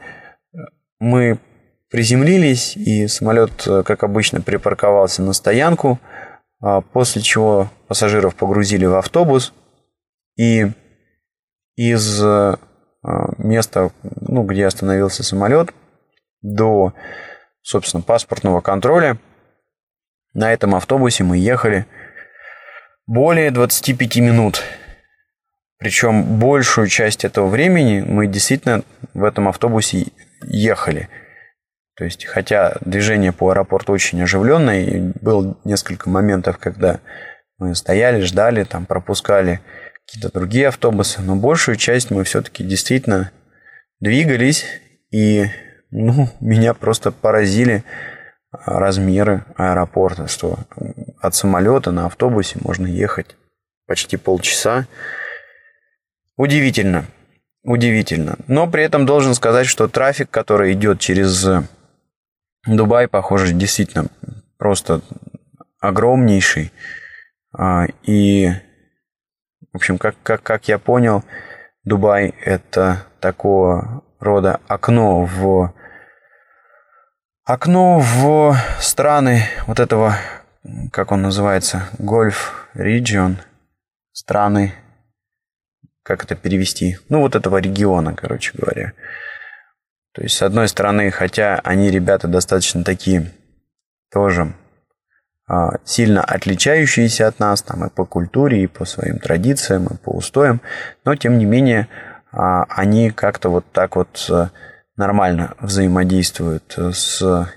Мы 0.98 1.38
приземлились, 1.90 2.76
и 2.76 3.06
самолет, 3.08 3.66
э, 3.66 3.82
как 3.82 4.02
обычно, 4.04 4.40
припарковался 4.40 5.20
на 5.20 5.32
стоянку, 5.32 5.98
после 6.92 7.20
чего 7.20 7.68
пассажиров 7.88 8.36
погрузили 8.36 8.86
в 8.86 8.94
автобус, 8.94 9.52
и 10.38 10.68
из 11.74 12.22
э, 12.22 12.54
места, 13.36 13.90
ну, 14.02 14.44
где 14.44 14.64
остановился 14.64 15.24
самолет, 15.24 15.74
до, 16.40 16.94
собственно, 17.62 18.02
паспортного 18.02 18.60
контроля 18.60 19.18
на 20.34 20.52
этом 20.52 20.74
автобусе 20.74 21.24
мы 21.24 21.36
ехали 21.36 21.86
более 23.06 23.50
25 23.50 24.16
минут. 24.16 24.62
Причем 25.78 26.38
большую 26.38 26.88
часть 26.88 27.24
этого 27.24 27.48
времени 27.48 28.04
мы 28.06 28.26
действительно 28.26 28.82
в 29.14 29.24
этом 29.24 29.48
автобусе 29.48 30.06
ехали– 30.42 31.08
то 32.02 32.04
есть, 32.04 32.24
хотя 32.24 32.76
движение 32.80 33.32
по 33.32 33.50
аэропорту 33.50 33.92
очень 33.92 34.22
оживленное, 34.22 34.82
и 34.82 35.12
было 35.20 35.56
несколько 35.64 36.08
моментов, 36.08 36.58
когда 36.58 37.00
мы 37.58 37.74
стояли, 37.74 38.22
ждали, 38.22 38.64
там 38.64 38.86
пропускали 38.86 39.60
какие-то 40.06 40.32
другие 40.32 40.68
автобусы, 40.68 41.20
но 41.20 41.36
большую 41.36 41.76
часть 41.76 42.10
мы 42.10 42.24
все-таки 42.24 42.64
действительно 42.64 43.30
двигались, 44.00 44.64
и 45.10 45.46
ну, 45.90 46.28
меня 46.40 46.72
просто 46.74 47.12
поразили 47.12 47.84
размеры 48.52 49.44
аэропорта, 49.56 50.28
что 50.28 50.58
от 51.20 51.34
самолета 51.34 51.90
на 51.90 52.06
автобусе 52.06 52.58
можно 52.60 52.86
ехать 52.86 53.36
почти 53.86 54.16
полчаса. 54.16 54.86
Удивительно, 56.36 57.06
удивительно. 57.62 58.36
Но 58.46 58.66
при 58.66 58.84
этом 58.84 59.06
должен 59.06 59.34
сказать, 59.34 59.66
что 59.66 59.88
трафик, 59.88 60.30
который 60.30 60.72
идет 60.72 61.00
через 61.00 61.46
Дубай, 62.66 63.08
похоже, 63.08 63.52
действительно 63.52 64.06
просто 64.58 65.00
огромнейший. 65.80 66.72
А, 67.52 67.86
и, 68.02 68.48
в 69.72 69.76
общем, 69.76 69.98
как, 69.98 70.14
как, 70.22 70.42
как 70.42 70.68
я 70.68 70.78
понял, 70.78 71.24
Дубай– 71.84 72.34
это 72.44 73.04
такого 73.20 74.04
рода 74.20 74.60
окно 74.68 75.24
в 75.24 75.74
окно 77.44 77.98
в 78.00 78.56
страны 78.80 79.44
вот 79.66 79.80
этого, 79.80 80.16
как 80.92 81.12
он 81.12 81.22
называется, 81.22 81.88
гольф 81.98 82.68
регион, 82.74 83.38
страны, 84.12 84.74
как 86.02 86.24
это 86.24 86.34
перевести, 86.34 86.98
ну 87.08 87.20
вот 87.20 87.34
этого 87.34 87.58
региона, 87.58 88.14
короче 88.14 88.52
говоря. 88.56 88.92
То 90.14 90.22
есть, 90.22 90.36
с 90.36 90.42
одной 90.42 90.68
стороны, 90.68 91.10
хотя 91.10 91.58
они, 91.64 91.90
ребята, 91.90 92.28
достаточно 92.28 92.84
такие 92.84 93.32
тоже 94.12 94.52
а, 95.48 95.78
сильно 95.84 96.22
отличающиеся 96.22 97.28
от 97.28 97.38
нас, 97.38 97.62
там 97.62 97.86
и 97.86 97.90
по 97.90 98.04
культуре, 98.04 98.62
и 98.62 98.66
по 98.66 98.84
своим 98.84 99.18
традициям, 99.18 99.86
и 99.86 99.96
по 99.96 100.10
устоям, 100.10 100.60
но 101.04 101.16
тем 101.16 101.38
не 101.38 101.46
менее 101.46 101.88
а, 102.30 102.64
они 102.68 103.10
как-то 103.10 103.48
вот 103.48 103.64
так 103.72 103.96
вот 103.96 104.26
э, 104.30 104.48
нормально 104.96 105.54
взаимодействуют 105.60 106.76
с 106.76 107.22
а, 107.22 107.48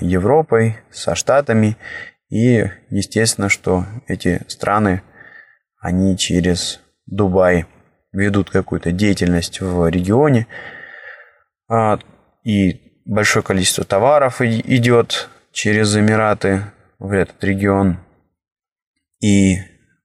Европой, 0.00 0.78
со 0.90 1.14
Штатами, 1.14 1.76
и 2.28 2.64
естественно, 2.90 3.48
что 3.48 3.84
эти 4.06 4.42
страны, 4.48 5.02
они 5.80 6.16
через 6.16 6.80
Дубай 7.06 7.66
ведут 8.12 8.50
какую-то 8.50 8.92
деятельность 8.92 9.60
в 9.60 9.88
регионе, 9.88 10.46
и 12.44 13.00
большое 13.04 13.42
количество 13.42 13.84
товаров 13.84 14.40
идет 14.40 15.28
через 15.52 15.96
Эмираты 15.96 16.62
в 16.98 17.12
этот 17.12 17.42
регион. 17.44 17.98
И 19.20 19.58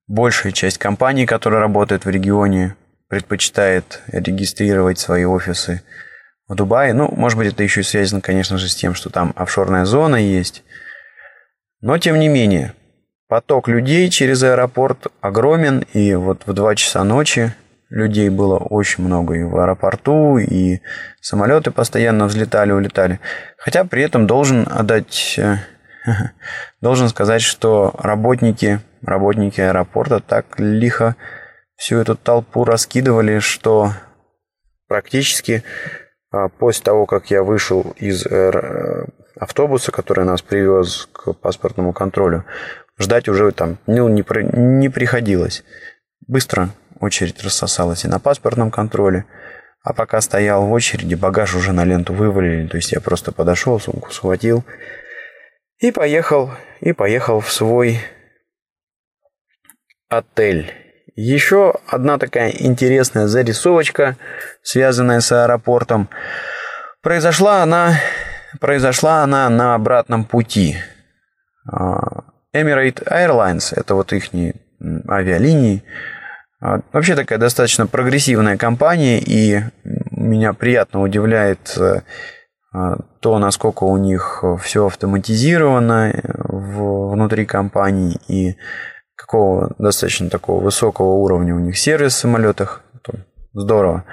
большая 0.07 0.51
часть 0.51 0.77
компаний, 0.77 1.25
которые 1.25 1.59
работают 1.59 2.05
в 2.05 2.09
регионе, 2.09 2.75
предпочитает 3.07 4.01
регистрировать 4.07 4.99
свои 4.99 5.25
офисы 5.25 5.81
в 6.49 6.55
Дубае. 6.55 6.93
Ну, 6.93 7.09
может 7.15 7.37
быть, 7.37 7.53
это 7.53 7.63
еще 7.63 7.83
связано, 7.83 8.19
конечно 8.19 8.57
же, 8.57 8.67
с 8.67 8.75
тем, 8.75 8.93
что 8.93 9.09
там 9.09 9.33
офшорная 9.37 9.85
зона 9.85 10.17
есть. 10.17 10.63
Но, 11.79 11.97
тем 11.97 12.19
не 12.19 12.27
менее, 12.27 12.73
поток 13.29 13.69
людей 13.69 14.09
через 14.09 14.43
аэропорт 14.43 15.07
огромен, 15.21 15.85
и 15.93 16.13
вот 16.15 16.41
в 16.45 16.51
2 16.51 16.75
часа 16.75 17.05
ночи 17.05 17.53
людей 17.89 18.29
было 18.29 18.57
очень 18.57 19.05
много 19.05 19.35
и 19.35 19.43
в 19.43 19.57
аэропорту, 19.57 20.37
и 20.37 20.81
самолеты 21.21 21.71
постоянно 21.71 22.25
взлетали, 22.25 22.73
улетали. 22.73 23.21
Хотя 23.57 23.85
при 23.85 24.03
этом 24.03 24.27
должен 24.27 24.67
отдать 24.69 25.35
э, 25.37 25.57
Должен 26.81 27.09
сказать, 27.09 27.41
что 27.41 27.93
работники, 27.97 28.79
работники 29.01 29.61
аэропорта 29.61 30.19
так 30.19 30.59
лихо 30.59 31.15
всю 31.75 31.97
эту 31.97 32.15
толпу 32.15 32.63
раскидывали, 32.63 33.39
что 33.39 33.91
практически 34.87 35.63
после 36.57 36.83
того, 36.83 37.05
как 37.05 37.31
я 37.31 37.43
вышел 37.43 37.93
из 37.97 38.25
э, 38.25 39.05
автобуса, 39.39 39.91
который 39.91 40.25
нас 40.25 40.41
привез 40.41 41.07
к 41.11 41.33
паспортному 41.33 41.93
контролю, 41.93 42.45
ждать 42.97 43.27
уже 43.27 43.51
там 43.51 43.77
ну, 43.87 44.07
не, 44.09 44.23
не 44.57 44.89
приходилось. 44.89 45.63
Быстро 46.27 46.69
очередь 46.99 47.41
рассосалась 47.43 48.05
и 48.05 48.07
на 48.07 48.19
паспортном 48.19 48.71
контроле, 48.71 49.25
а 49.81 49.93
пока 49.93 50.21
стоял 50.21 50.65
в 50.65 50.71
очереди, 50.71 51.15
багаж 51.15 51.55
уже 51.55 51.71
на 51.71 51.85
ленту 51.85 52.13
вывалили, 52.13 52.67
то 52.67 52.77
есть 52.77 52.91
я 52.91 52.99
просто 52.99 53.31
подошел, 53.31 53.79
сумку 53.79 54.11
схватил, 54.11 54.63
и 55.79 55.91
поехал, 55.91 56.51
и 56.81 56.91
поехал 56.91 57.39
в 57.39 57.51
свой 57.51 57.99
отель. 60.09 60.73
Еще 61.21 61.73
одна 61.85 62.17
такая 62.17 62.49
интересная 62.49 63.27
зарисовочка, 63.27 64.15
связанная 64.63 65.19
с 65.19 65.33
аэропортом. 65.33 66.07
Произошла 67.01 67.61
она, 67.61 67.95
произошла 68.61 69.21
она 69.23 69.49
на 69.49 69.75
обратном 69.75 70.23
пути. 70.23 70.77
А, 71.69 72.23
Emirate 72.55 73.03
Airlines, 73.05 73.73
это 73.75 73.95
вот 73.95 74.13
их 74.13 74.29
авиалинии, 75.09 75.83
а, 76.61 76.79
вообще 76.93 77.15
такая 77.15 77.37
достаточно 77.37 77.85
прогрессивная 77.85 78.55
компания, 78.55 79.19
и 79.19 79.59
меня 80.11 80.53
приятно 80.53 81.01
удивляет 81.01 81.77
э, 81.77 82.01
а, 82.71 82.95
то, 83.19 83.39
насколько 83.39 83.83
у 83.83 83.97
них 83.97 84.41
все 84.63 84.85
автоматизировано 84.85 86.11
э, 86.11 86.21
внутри 86.47 87.45
компании 87.45 88.21
и 88.29 88.55
какого 89.19 89.75
достаточно 89.77 90.29
такого 90.29 90.63
высокого 90.63 91.15
уровня 91.15 91.53
у 91.53 91.59
них 91.59 91.77
сервис 91.77 92.13
в 92.13 92.19
самолетах. 92.19 92.83
Здорово. 93.53 94.05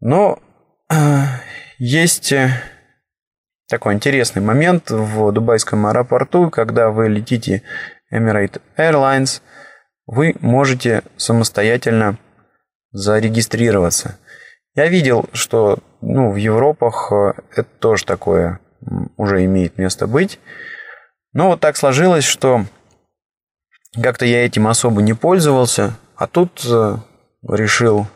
Но 0.00 0.38
э, 0.90 0.94
есть 1.78 2.32
э, 2.32 2.50
такой 3.68 3.94
интересный 3.94 4.40
момент 4.40 4.90
в 4.90 5.30
дубайском 5.32 5.84
аэропорту, 5.86 6.48
когда 6.48 6.88
вы 6.90 7.08
летите 7.08 7.62
Emirates 8.10 8.62
Airlines, 8.78 9.42
вы 10.06 10.36
можете 10.40 11.02
самостоятельно 11.16 12.16
зарегистрироваться. 12.92 14.18
Я 14.74 14.88
видел, 14.88 15.26
что 15.34 15.78
ну, 16.00 16.30
в 16.30 16.36
Европах 16.36 17.12
э, 17.12 17.32
это 17.50 17.68
тоже 17.78 18.06
такое 18.06 18.60
уже 19.18 19.44
имеет 19.44 19.76
место 19.76 20.06
быть. 20.06 20.40
Но 21.34 21.48
вот 21.48 21.60
так 21.60 21.76
сложилось, 21.76 22.24
что 22.24 22.64
как-то 24.00 24.24
я 24.24 24.44
этим 24.44 24.66
особо 24.66 25.02
не 25.02 25.12
пользовался, 25.12 25.94
а 26.16 26.26
тут 26.26 26.64
э, 26.64 26.96
решил, 27.48 28.06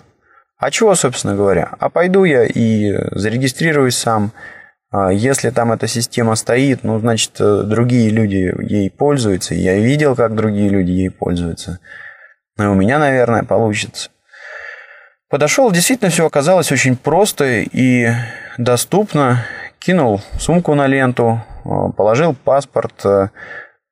а 0.58 0.70
чего, 0.70 0.94
собственно 0.94 1.34
говоря, 1.34 1.74
а 1.78 1.90
пойду 1.90 2.24
я 2.24 2.44
и 2.44 2.94
зарегистрируюсь 3.12 3.96
сам. 3.96 4.32
А 4.90 5.12
если 5.12 5.50
там 5.50 5.72
эта 5.72 5.86
система 5.86 6.34
стоит, 6.36 6.82
ну, 6.82 6.98
значит, 6.98 7.32
э, 7.40 7.62
другие 7.64 8.08
люди 8.08 8.54
ей 8.62 8.90
пользуются. 8.90 9.54
Я 9.54 9.78
видел, 9.78 10.14
как 10.16 10.34
другие 10.34 10.70
люди 10.70 10.92
ей 10.92 11.10
пользуются. 11.10 11.80
Ну, 12.56 12.64
и 12.64 12.68
у 12.68 12.74
меня, 12.74 12.98
наверное, 12.98 13.42
получится. 13.42 14.10
Подошел, 15.28 15.70
действительно 15.70 16.10
все 16.10 16.24
оказалось 16.24 16.72
очень 16.72 16.96
просто 16.96 17.44
и 17.60 18.08
доступно. 18.56 19.44
Кинул 19.78 20.22
сумку 20.38 20.74
на 20.74 20.86
ленту, 20.86 21.42
э, 21.64 21.68
положил 21.94 22.34
паспорт, 22.34 23.04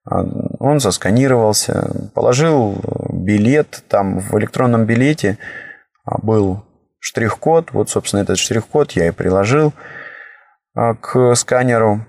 он 0.07 0.81
засканировался, 0.81 2.11
положил 2.15 2.77
билет, 3.11 3.83
там 3.89 4.19
в 4.21 4.39
электронном 4.39 4.85
билете 4.85 5.39
а, 6.05 6.19
был 6.19 6.65
штрих-код, 6.99 7.73
вот, 7.73 7.89
собственно, 7.89 8.21
этот 8.21 8.39
штрих-код 8.39 8.93
я 8.93 9.09
и 9.09 9.13
приложил 9.13 9.73
а, 10.75 10.95
к 10.95 11.35
сканеру. 11.35 12.07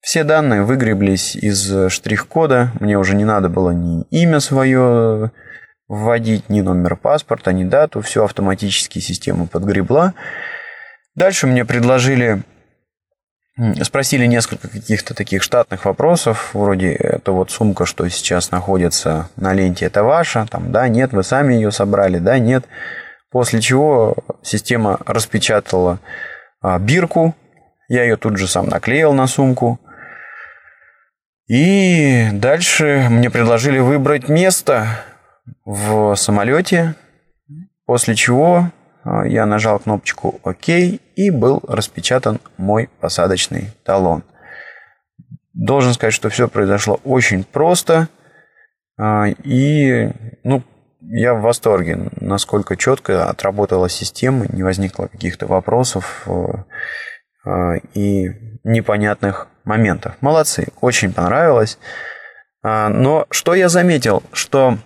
Все 0.00 0.22
данные 0.22 0.62
выгреблись 0.62 1.34
из 1.34 1.90
штрих-кода, 1.90 2.70
мне 2.78 2.98
уже 2.98 3.16
не 3.16 3.24
надо 3.24 3.48
было 3.48 3.70
ни 3.70 4.02
имя 4.10 4.38
свое 4.38 5.32
вводить 5.88 6.48
ни 6.48 6.60
номер 6.60 6.96
паспорта, 6.96 7.52
ни 7.52 7.64
дату, 7.64 8.00
все 8.00 8.24
автоматически 8.24 8.98
система 9.00 9.46
подгребла. 9.46 10.14
Дальше 11.14 11.46
мне 11.46 11.64
предложили, 11.64 12.42
спросили 13.82 14.26
несколько 14.26 14.68
каких-то 14.68 15.14
таких 15.14 15.42
штатных 15.42 15.84
вопросов, 15.84 16.50
вроде 16.54 16.92
это 16.92 17.32
вот 17.32 17.50
сумка, 17.50 17.86
что 17.86 18.08
сейчас 18.08 18.50
находится 18.50 19.28
на 19.36 19.52
ленте, 19.52 19.86
это 19.86 20.02
ваша, 20.02 20.46
там, 20.50 20.72
да, 20.72 20.88
нет, 20.88 21.12
вы 21.12 21.22
сами 21.22 21.54
ее 21.54 21.70
собрали, 21.70 22.18
да, 22.18 22.38
нет. 22.38 22.64
После 23.30 23.60
чего 23.60 24.16
система 24.42 24.98
распечатала 25.06 25.98
а, 26.60 26.78
бирку, 26.78 27.34
я 27.88 28.02
ее 28.04 28.16
тут 28.16 28.38
же 28.38 28.48
сам 28.48 28.68
наклеил 28.68 29.12
на 29.12 29.26
сумку. 29.26 29.80
И 31.46 32.28
дальше 32.32 33.06
мне 33.10 33.30
предложили 33.30 33.78
выбрать 33.78 34.28
место, 34.28 35.04
в 35.64 36.14
самолете, 36.16 36.94
после 37.86 38.14
чего 38.14 38.70
я 39.04 39.46
нажал 39.46 39.78
кнопочку 39.78 40.40
ОК 40.42 40.68
и 40.68 41.30
был 41.30 41.62
распечатан 41.68 42.40
мой 42.56 42.88
посадочный 43.00 43.70
талон. 43.84 44.22
Должен 45.52 45.94
сказать, 45.94 46.14
что 46.14 46.30
все 46.30 46.48
произошло 46.48 47.00
очень 47.04 47.44
просто. 47.44 48.08
А, 48.98 49.26
и, 49.26 50.10
ну, 50.42 50.62
я 51.00 51.34
в 51.34 51.42
восторге, 51.42 52.10
насколько 52.20 52.76
четко 52.76 53.28
отработала 53.28 53.88
система, 53.88 54.46
не 54.48 54.62
возникло 54.62 55.06
каких-то 55.06 55.46
вопросов 55.46 56.26
и 57.92 58.30
непонятных 58.64 59.48
моментов. 59.64 60.14
Молодцы, 60.22 60.68
очень 60.80 61.12
понравилось. 61.12 61.78
Но 62.62 63.26
что 63.30 63.54
я 63.54 63.68
заметил, 63.68 64.22
что 64.32 64.78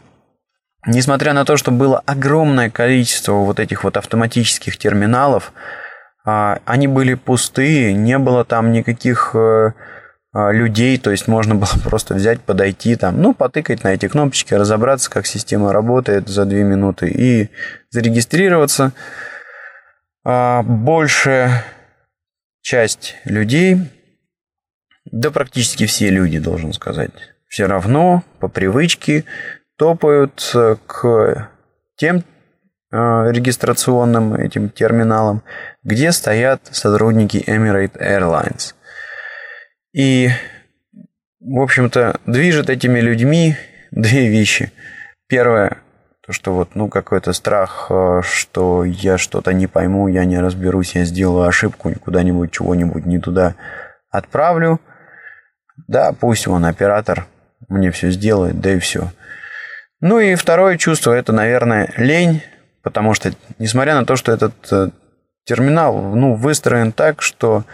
несмотря 0.89 1.33
на 1.33 1.45
то, 1.45 1.57
что 1.57 1.71
было 1.71 2.03
огромное 2.07 2.71
количество 2.71 3.33
вот 3.33 3.61
этих 3.61 3.85
вот 3.85 3.97
автоматических 3.97 4.77
терминалов, 4.77 5.53
они 6.25 6.89
были 6.89 7.15
пустые, 7.15 7.95
не 7.95 8.19
было 8.19 8.45
там 8.45 8.73
никаких 8.73 9.31
э, 9.35 9.73
а, 10.31 10.53
людей, 10.53 10.99
то 10.99 11.11
есть 11.11 11.27
можно 11.27 11.55
было 11.55 11.69
просто 11.85 12.15
взять, 12.15 12.41
подойти 12.41 12.97
там, 12.97 13.21
ну, 13.21 13.35
потыкать 13.35 13.83
на 13.83 13.89
эти 13.89 14.09
кнопочки, 14.09 14.55
разобраться, 14.55 15.11
как 15.11 15.27
система 15.27 15.73
работает 15.73 16.29
за 16.29 16.45
2 16.45 16.59
минуты 16.59 17.09
и 17.09 17.51
зарегистрироваться. 17.91 18.93
А, 20.25 20.63
большая 20.63 21.65
часть 22.61 23.17
людей, 23.25 23.79
да 25.07 25.31
практически 25.31 25.87
все 25.87 26.11
люди, 26.11 26.39
должен 26.39 26.75
сказать, 26.75 27.11
все 27.49 27.67
равно 27.67 28.23
по 28.39 28.49
привычке 28.49 29.25
топают 29.79 30.55
к 30.87 31.51
тем 31.97 32.25
а, 32.91 33.31
регистрационным 33.31 34.35
этим 34.35 34.69
терминалам, 34.69 35.43
где 35.83 36.13
стоят 36.13 36.61
сотрудники 36.71 37.43
Emirates 37.47 37.99
Airlines– 37.99 38.75
и, 39.99 40.31
в 41.41 41.61
общем-то, 41.61 42.21
движет 42.27 42.71
этими 42.71 43.01
людьми 43.01 43.57
две 43.91 44.29
вещи. 44.29 44.71
Первое, 45.29 45.79
то, 46.25 46.33
что 46.33 46.53
вот, 46.53 46.75
ну, 46.75 46.89
какой-то 46.89 47.33
страх, 47.33 47.87
э, 47.91 48.21
что 48.23 48.85
я 48.85 49.19
что-то 49.19 49.53
не 49.53 49.67
пойму, 49.67 50.09
я 50.09 50.25
не 50.25 50.39
разберусь, 50.39 50.95
я 50.95 51.05
сделаю 51.05 51.49
ошибку, 51.49 51.93
куда-нибудь 51.99 52.53
чего-нибудь 52.53 53.07
не 53.07 53.19
туда 53.19 53.55
отправлю. 54.11 54.81
Да, 55.89 56.13
пусть 56.13 56.47
он 56.47 56.65
оператор 56.65 57.27
мне 57.69 57.91
все 57.91 58.11
сделает, 58.11 58.61
да 58.61 58.75
и 58.75 58.79
все. 58.79 59.11
Ну 60.01 60.21
и 60.21 60.35
второе 60.35 60.77
чувство, 60.77 61.13
это, 61.13 61.33
наверное, 61.33 61.93
лень, 61.97 62.43
потому 62.83 63.15
что, 63.15 63.33
несмотря 63.59 63.95
на 63.95 64.07
то, 64.07 64.17
что 64.17 64.33
этот 64.33 64.55
э, 64.71 64.91
терминал, 65.45 66.01
ну, 66.01 66.35
выстроен 66.35 66.93
так, 66.93 67.21
что 67.23 67.65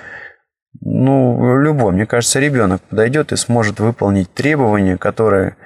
ну, 0.80 1.58
любой, 1.58 1.92
мне 1.92 2.06
кажется, 2.06 2.40
ребенок 2.40 2.82
подойдет 2.82 3.32
и 3.32 3.36
сможет 3.36 3.78
выполнить 3.80 4.32
требования, 4.32 4.96
которые 4.96 5.56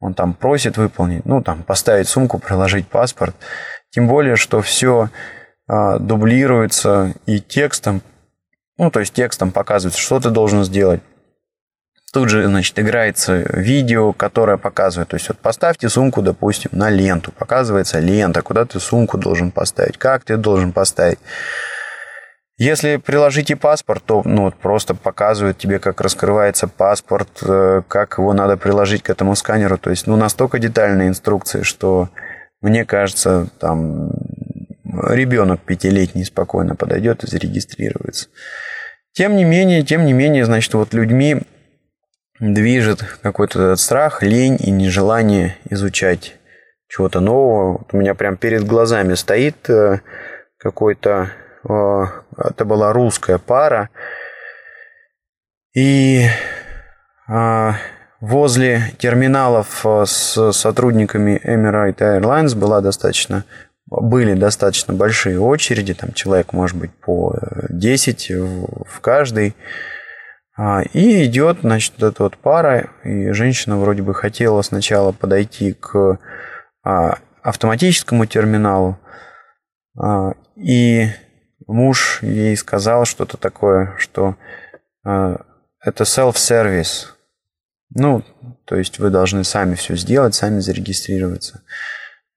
он 0.00 0.14
там 0.14 0.34
просит 0.34 0.76
выполнить. 0.76 1.24
Ну, 1.24 1.42
там, 1.42 1.62
поставить 1.62 2.08
сумку, 2.08 2.38
приложить 2.38 2.88
паспорт. 2.88 3.34
Тем 3.90 4.08
более, 4.08 4.36
что 4.36 4.60
все 4.62 5.10
а, 5.66 5.98
дублируется 5.98 7.14
и 7.26 7.40
текстом. 7.40 8.02
Ну, 8.78 8.90
то 8.90 9.00
есть 9.00 9.14
текстом 9.14 9.52
показывается, 9.52 10.00
что 10.00 10.20
ты 10.20 10.30
должен 10.30 10.64
сделать. 10.64 11.00
Тут 12.12 12.30
же, 12.30 12.46
значит, 12.46 12.78
играется 12.78 13.44
видео, 13.52 14.12
которое 14.12 14.56
показывает. 14.56 15.08
То 15.08 15.16
есть 15.16 15.28
вот 15.28 15.38
поставьте 15.38 15.88
сумку, 15.88 16.22
допустим, 16.22 16.70
на 16.72 16.88
ленту. 16.88 17.32
Показывается 17.32 17.98
лента, 17.98 18.42
куда 18.42 18.64
ты 18.64 18.80
сумку 18.80 19.18
должен 19.18 19.50
поставить, 19.50 19.98
как 19.98 20.24
ты 20.24 20.36
должен 20.36 20.72
поставить. 20.72 21.18
Если 22.58 22.96
приложите 22.96 23.54
паспорт, 23.54 24.02
то 24.06 24.22
ну, 24.24 24.44
вот 24.44 24.54
просто 24.54 24.94
показывает 24.94 25.58
тебе, 25.58 25.78
как 25.78 26.00
раскрывается 26.00 26.68
паспорт, 26.68 27.28
э, 27.42 27.82
как 27.86 28.16
его 28.16 28.32
надо 28.32 28.56
приложить 28.56 29.02
к 29.02 29.10
этому 29.10 29.36
сканеру. 29.36 29.76
То 29.76 29.90
есть 29.90 30.06
ну, 30.06 30.16
настолько 30.16 30.58
детальные 30.58 31.08
инструкции, 31.08 31.62
что 31.62 32.08
мне 32.62 32.86
кажется, 32.86 33.48
там 33.60 34.10
ребенок 34.84 35.60
пятилетний 35.60 36.24
спокойно 36.24 36.76
подойдет 36.76 37.24
и 37.24 37.26
зарегистрируется. 37.26 38.28
Тем 39.12 39.36
не 39.36 39.44
менее, 39.44 39.82
тем 39.82 40.06
не 40.06 40.14
менее, 40.14 40.46
значит, 40.46 40.72
вот 40.72 40.94
людьми 40.94 41.42
движет 42.40 43.02
какой-то 43.22 43.62
этот 43.62 43.80
страх, 43.80 44.22
лень 44.22 44.58
и 44.60 44.70
нежелание 44.70 45.56
изучать 45.70 46.36
чего-то 46.88 47.20
нового. 47.20 47.78
Вот 47.78 47.88
у 47.92 47.96
меня 47.96 48.14
прям 48.14 48.36
перед 48.36 48.64
глазами 48.64 49.14
стоит 49.14 49.68
э, 49.68 50.00
какой-то 50.58 51.30
э, 51.68 52.04
это 52.38 52.64
была 52.64 52.92
русская 52.92 53.38
пара. 53.38 53.90
И 55.74 56.26
а, 57.28 57.74
возле 58.20 58.92
терминалов 58.98 59.84
а, 59.84 60.04
с 60.06 60.52
сотрудниками 60.52 61.40
Emirates 61.44 61.98
Airlines 61.98 62.56
была 62.56 62.80
достаточно, 62.80 63.44
были 63.86 64.34
достаточно 64.34 64.94
большие 64.94 65.38
очереди, 65.38 65.92
там 65.94 66.12
человек 66.12 66.52
может 66.52 66.76
быть 66.76 66.92
по 66.92 67.34
10 67.68 68.30
в 68.30 69.00
каждый. 69.00 69.50
А, 69.50 69.95
и 70.92 71.24
идет, 71.26 71.58
значит, 71.60 71.94
вот 71.98 72.12
эта 72.12 72.22
вот 72.22 72.38
пара, 72.38 72.90
и 73.04 73.32
женщина 73.32 73.76
вроде 73.76 74.02
бы 74.02 74.14
хотела 74.14 74.62
сначала 74.62 75.12
подойти 75.12 75.74
к 75.74 76.18
автоматическому 77.42 78.26
терминалу, 78.26 78.98
и 80.56 81.08
муж 81.66 82.22
ей 82.22 82.56
сказал 82.56 83.04
что-то 83.04 83.36
такое, 83.36 83.94
что 83.98 84.36
это 85.04 86.04
self-service. 86.04 87.06
Ну, 87.94 88.22
то 88.64 88.76
есть 88.76 88.98
вы 88.98 89.10
должны 89.10 89.44
сами 89.44 89.74
все 89.74 89.94
сделать, 89.94 90.34
сами 90.34 90.60
зарегистрироваться. 90.60 91.62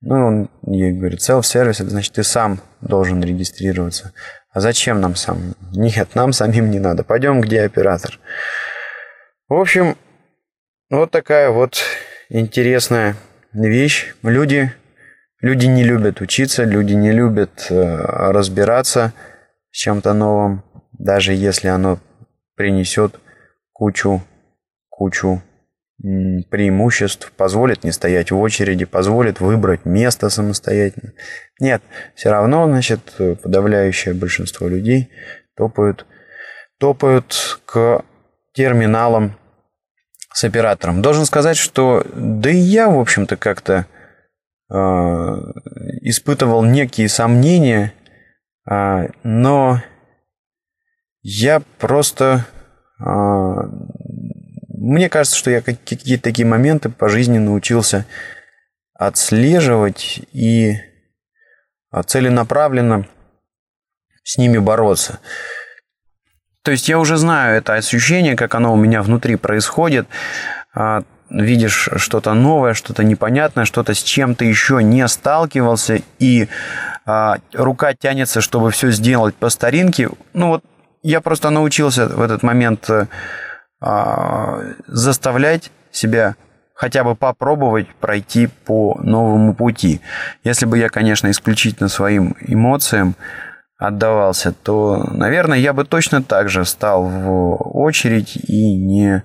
Ну, 0.02 0.28
он 0.28 0.50
ей 0.66 0.94
говорит, 0.94 1.20
self-service, 1.20 1.82
это 1.82 1.90
значит, 1.90 2.14
ты 2.14 2.24
сам 2.24 2.60
должен 2.82 3.22
регистрироваться. 3.22 4.14
А 4.52 4.60
зачем 4.60 5.00
нам 5.02 5.16
сам? 5.16 5.56
Нет, 5.74 6.16
нам 6.16 6.34
самим 6.34 6.72
не 6.72 6.80
надо. 6.80 7.04
Пойдем, 7.04 7.42
где 7.42 7.62
оператор. 7.62 8.20
В 9.48 9.54
общем, 9.54 9.98
вот 10.90 11.12
такая 11.12 11.50
вот 11.50 11.80
интересная 12.30 13.16
вещь. 13.54 14.14
Люди 14.24 14.74
Люди 15.42 15.68
не 15.68 15.84
любят 15.86 16.20
учиться, 16.20 16.66
люди 16.66 16.94
не 16.94 17.14
любят 17.14 17.68
э, 17.70 17.96
разбираться 17.96 19.14
с 19.72 19.78
чем-то 19.78 20.14
новым, 20.14 20.64
даже 20.92 21.34
если 21.34 21.70
оно 21.70 22.00
принесет 22.56 23.22
кучу, 23.72 24.22
кучу 24.90 25.42
преимуществ, 26.02 27.32
позволит 27.36 27.84
не 27.84 27.92
стоять 27.92 28.32
в 28.32 28.40
очереди, 28.40 28.86
позволит 28.86 29.40
выбрать 29.40 29.86
место 29.86 30.30
самостоятельно. 30.30 31.14
Нет, 31.60 31.82
все 32.16 32.30
равно, 32.30 32.68
значит, 32.68 33.16
подавляющее 33.18 34.14
большинство 34.14 34.68
людей 34.68 35.10
топают, 35.56 36.06
топают 36.80 37.60
к 37.66 38.04
терминалам 38.54 39.38
с 40.34 40.44
оператором. 40.44 41.02
Должен 41.02 41.26
сказать, 41.26 41.58
что 41.58 42.06
да 42.14 42.50
и 42.50 42.58
я, 42.58 42.90
в 42.90 43.00
общем-то, 43.00 43.36
как-то 43.36 43.86
Э, 44.72 45.36
испытывал 46.02 46.64
некие 46.64 47.10
сомнения, 47.10 47.92
а, 48.70 49.08
но 49.24 49.82
я 51.22 51.62
просто... 51.80 52.46
А, 53.00 53.64
мне 54.80 55.10
кажется, 55.10 55.38
что 55.38 55.52
я 55.52 55.62
какие-то 55.62 56.24
такие 56.24 56.46
моменты 56.46 56.90
по 56.90 57.10
жизни 57.10 57.38
научился 57.38 58.06
отслеживать 58.94 60.22
и 60.32 60.76
а, 61.92 62.04
целенаправленно 62.04 63.08
с 64.24 64.38
ними 64.38 64.58
бороться. 64.58 65.20
То 66.64 66.72
есть 66.72 66.90
я 66.90 67.00
уже 67.00 67.18
знаю 67.18 67.58
это 67.58 67.74
ощущение, 67.74 68.36
как 68.36 68.54
оно 68.56 68.74
у 68.74 68.78
меня 68.78 69.02
внутри 69.02 69.36
происходит 69.38 70.08
видишь 71.30 71.90
что-то 71.96 72.34
новое, 72.34 72.74
что-то 72.74 73.04
непонятное, 73.04 73.66
что-то 73.66 73.94
с 73.94 74.02
чем 74.02 74.36
ты 74.36 74.46
еще 74.46 74.82
не 74.84 75.08
сталкивался, 75.08 76.02
и 76.18 76.48
а, 77.06 77.38
рука 77.54 77.94
тянется, 77.94 78.42
чтобы 78.42 78.72
все 78.72 78.92
сделать 78.92 79.36
по 79.36 79.50
старинке. 79.50 80.10
Ну 80.34 80.48
вот 80.50 80.64
я 81.02 81.22
просто 81.22 81.50
научился 81.50 82.08
в 82.08 82.22
этот 82.22 82.44
момент 82.44 82.90
а, 82.90 83.08
заставлять 83.80 85.72
себя 85.92 86.36
хотя 86.74 87.04
бы 87.04 87.16
попробовать 87.16 87.88
пройти 87.96 88.48
по 88.48 88.98
новому 89.04 89.54
пути. 89.54 90.00
Если 90.44 90.66
бы 90.66 90.78
я, 90.78 90.88
конечно, 90.88 91.30
исключительно 91.30 91.90
своим 91.90 92.36
эмоциям 92.40 93.16
отдавался, 93.78 94.54
то, 94.54 95.06
наверное, 95.12 95.58
я 95.58 95.74
бы 95.74 95.84
точно 95.86 96.24
так 96.24 96.50
же 96.50 96.66
стал 96.66 97.04
в 97.04 97.56
очередь 97.78 98.38
и 98.38 98.78
не 98.78 99.24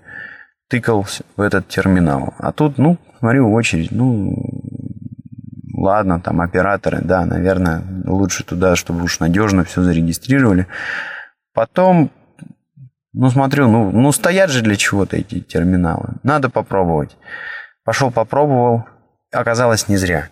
тыкал 0.69 1.07
в 1.37 1.41
этот 1.41 1.69
терминал. 1.69 2.35
А 2.39 2.53
тут, 2.53 2.79
ну, 2.79 2.99
смотрю, 3.21 3.53
очередь, 3.53 3.93
ну, 3.93 4.33
ладно, 5.77 6.21
там 6.21 6.41
операторы, 6.41 7.01
да, 7.03 7.25
наверное, 7.25 7.83
лучше 8.05 8.45
туда, 8.45 8.75
чтобы 8.75 9.05
уж 9.05 9.21
надежно 9.21 9.65
все 9.65 9.83
зарегистрировали. 9.83 10.67
Потом, 11.53 12.11
ну, 13.15 13.31
смотрю, 13.31 13.69
ну, 13.69 13.93
ну 13.93 14.13
стоят 14.13 14.51
же 14.51 14.61
для 14.61 14.77
чего-то 14.77 15.17
эти 15.17 15.41
терминалы. 15.41 16.15
Надо 16.25 16.51
попробовать. 16.51 17.17
Пошел 17.85 18.11
попробовал. 18.11 18.85
оказалось 19.33 19.89
не 19.89 19.97
зря. 19.97 20.29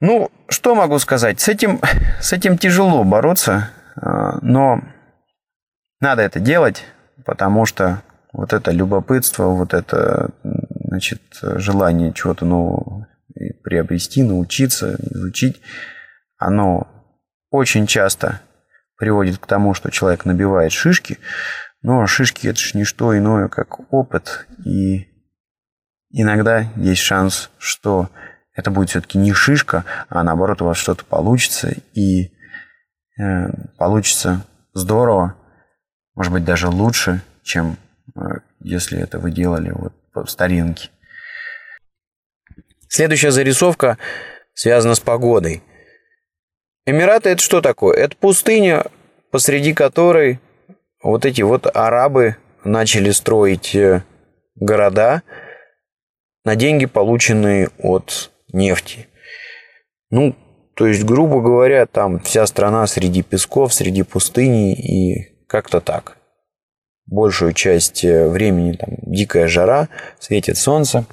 Ну, 0.00 0.30
что 0.48 0.74
могу 0.74 0.98
сказать? 0.98 1.40
С 1.40 1.48
этим, 1.48 1.80
с 2.20 2.32
этим 2.32 2.58
тяжело 2.58 3.04
бороться, 3.04 3.70
а, 3.94 4.38
но 4.42 4.82
надо 6.00 6.22
это 6.22 6.40
делать, 6.40 6.84
потому 7.24 7.66
что 7.66 8.02
вот 8.32 8.52
это 8.52 8.72
любопытство, 8.72 9.44
вот 9.44 9.72
это 9.72 10.30
значит, 10.88 11.22
желание 11.40 12.12
чего-то 12.12 12.44
нового 12.44 13.06
приобрести, 13.62 14.22
научиться, 14.22 14.96
изучить, 15.10 15.60
оно 16.38 16.86
очень 17.50 17.86
часто 17.86 18.40
приводит 18.96 19.38
к 19.38 19.46
тому, 19.46 19.74
что 19.74 19.90
человек 19.90 20.24
набивает 20.24 20.72
шишки, 20.72 21.18
но 21.86 22.04
шишки 22.08 22.48
это 22.48 22.58
же 22.58 22.76
не 22.76 22.82
что 22.82 23.16
иное, 23.16 23.46
как 23.46 23.92
опыт, 23.92 24.48
и 24.66 25.06
иногда 26.10 26.66
есть 26.74 27.00
шанс, 27.00 27.48
что 27.58 28.10
это 28.54 28.72
будет 28.72 28.90
все-таки 28.90 29.18
не 29.18 29.32
шишка, 29.32 29.84
а 30.08 30.24
наоборот 30.24 30.60
у 30.60 30.64
вас 30.64 30.78
что-то 30.78 31.04
получится, 31.04 31.72
и 31.94 32.32
э, 33.20 33.52
получится 33.78 34.44
здорово, 34.74 35.36
может 36.16 36.32
быть 36.32 36.44
даже 36.44 36.66
лучше, 36.66 37.20
чем 37.44 37.76
э, 38.16 38.20
если 38.58 38.98
это 38.98 39.20
вы 39.20 39.30
делали 39.30 39.70
вот 39.70 39.92
по 40.10 40.26
старинке. 40.26 40.90
Следующая 42.88 43.30
зарисовка 43.30 43.96
связана 44.54 44.96
с 44.96 45.00
погодой. 45.00 45.62
Эмираты 46.84 47.28
это 47.28 47.40
что 47.40 47.60
такое? 47.60 47.96
Это 47.96 48.16
пустыня, 48.16 48.86
посреди 49.30 49.72
которой 49.72 50.40
вот 51.02 51.24
эти 51.24 51.42
вот 51.42 51.66
арабы 51.74 52.36
начали 52.64 53.10
строить 53.10 53.74
э, 53.74 54.02
города 54.54 55.22
на 56.44 56.56
деньги, 56.56 56.86
полученные 56.86 57.70
от 57.78 58.30
нефти. 58.52 59.08
Ну, 60.10 60.34
то 60.74 60.86
есть, 60.86 61.04
грубо 61.04 61.40
говоря, 61.40 61.86
там 61.86 62.20
вся 62.20 62.46
страна 62.46 62.86
среди 62.86 63.22
песков, 63.22 63.72
среди 63.72 64.02
пустыни 64.02 64.74
и 64.74 65.46
как-то 65.48 65.80
так. 65.80 66.18
Большую 67.06 67.52
часть 67.52 68.04
э, 68.04 68.28
времени 68.28 68.72
там 68.72 68.90
дикая 69.02 69.48
жара, 69.48 69.88
светит 70.18 70.58
солнце. 70.58 71.06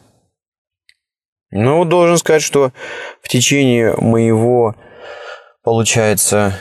Ну, 1.52 1.86
должен 1.86 2.17
сказать, 2.17 2.41
что 2.41 2.72
в 3.22 3.30
течение 3.30 3.96
моего 3.98 4.76
получается, 5.63 6.60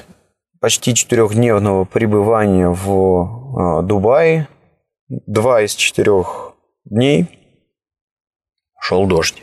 почти 0.62 0.94
четырехдневного 0.94 1.84
пребывания 1.84 2.68
в 2.68 3.80
э, 3.80 3.82
Дубае, 3.82 4.46
два 5.08 5.60
из 5.62 5.74
четырех 5.74 6.54
дней 6.84 7.26
шел 8.80 9.06
дождь. 9.06 9.42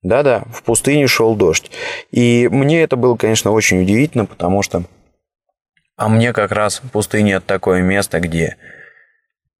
Да-да, 0.00 0.44
в 0.52 0.62
пустыне 0.62 1.08
шел 1.08 1.34
дождь. 1.34 1.72
И 2.12 2.48
мне 2.52 2.82
это 2.82 2.94
было, 2.94 3.16
конечно, 3.16 3.50
очень 3.50 3.82
удивительно, 3.82 4.26
потому 4.26 4.62
что... 4.62 4.84
А 5.96 6.08
мне 6.08 6.32
как 6.32 6.52
раз 6.52 6.80
пустыня– 6.92 7.36
это 7.36 7.46
такое 7.46 7.82
место, 7.82 8.20
где 8.20 8.56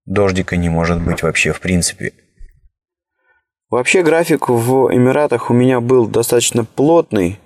дождика 0.05 0.57
не 0.57 0.69
может 0.69 1.03
быть 1.03 1.25
вообще 1.25 1.53
в 1.53 1.61
принципе. 1.61 2.13
Вообще 3.69 4.05
график 4.05 4.49
в 4.49 4.95
Эмиратах 4.95 5.51
у 5.51 5.55
меня 5.55 5.81
был 5.81 6.07
достаточно 6.07 6.65
плотный, 6.65 7.41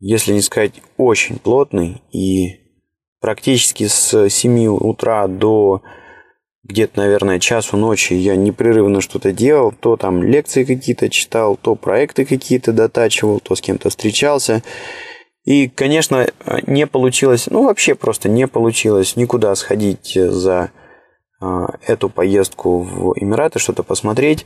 если 0.00 0.32
не 0.32 0.42
сказать 0.42 0.80
очень 0.96 1.38
плотный, 1.38 2.02
и 2.12 2.60
практически 3.20 3.86
с 3.86 4.28
7 4.28 4.66
утра 4.68 5.26
до 5.26 5.82
где-то, 6.64 6.98
наверное, 6.98 7.38
часу 7.38 7.76
ночи 7.76 8.12
я 8.12 8.36
непрерывно 8.36 9.00
что-то 9.00 9.32
делал, 9.32 9.72
то 9.72 9.96
там 9.96 10.22
лекции 10.22 10.64
какие-то 10.64 11.08
читал, 11.08 11.56
то 11.56 11.74
проекты 11.74 12.24
какие-то 12.24 12.72
дотачивал, 12.72 13.40
то 13.40 13.54
с 13.54 13.60
кем-то 13.60 13.88
встречался. 13.88 14.62
И, 15.44 15.68
конечно, 15.68 16.26
не 16.66 16.86
получилось, 16.86 17.46
ну 17.46 17.64
вообще 17.64 17.94
просто 17.94 18.28
не 18.28 18.46
получилось 18.46 19.16
никуда 19.16 19.54
сходить 19.54 20.12
за 20.14 20.70
а, 21.40 21.76
эту 21.86 22.10
поездку 22.10 22.80
в 22.80 23.14
Эмираты, 23.16 23.58
что-то 23.58 23.82
посмотреть. 23.82 24.44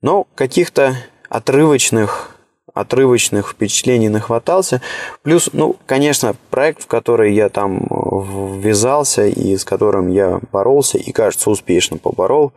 Но 0.00 0.28
каких-то 0.36 0.94
отрывочных 1.28 2.37
отрывочных 2.80 3.50
впечатлений 3.50 4.08
нахватался. 4.08 4.80
Плюс, 5.22 5.50
ну, 5.52 5.76
конечно, 5.86 6.36
проект, 6.50 6.84
в 6.84 6.86
который 6.86 7.34
я 7.34 7.48
там 7.48 7.78
э, 7.78 8.58
ввязался 8.60 9.26
и 9.26 9.56
с 9.56 9.64
которым 9.64 10.08
я 10.08 10.40
боролся, 10.52 10.96
и, 10.96 11.10
кажется, 11.10 11.50
успешно 11.50 11.98
поборол, 11.98 12.52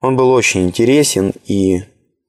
он 0.00 0.16
был 0.16 0.30
очень 0.30 0.64
интересен 0.64 1.32
и, 1.44 1.82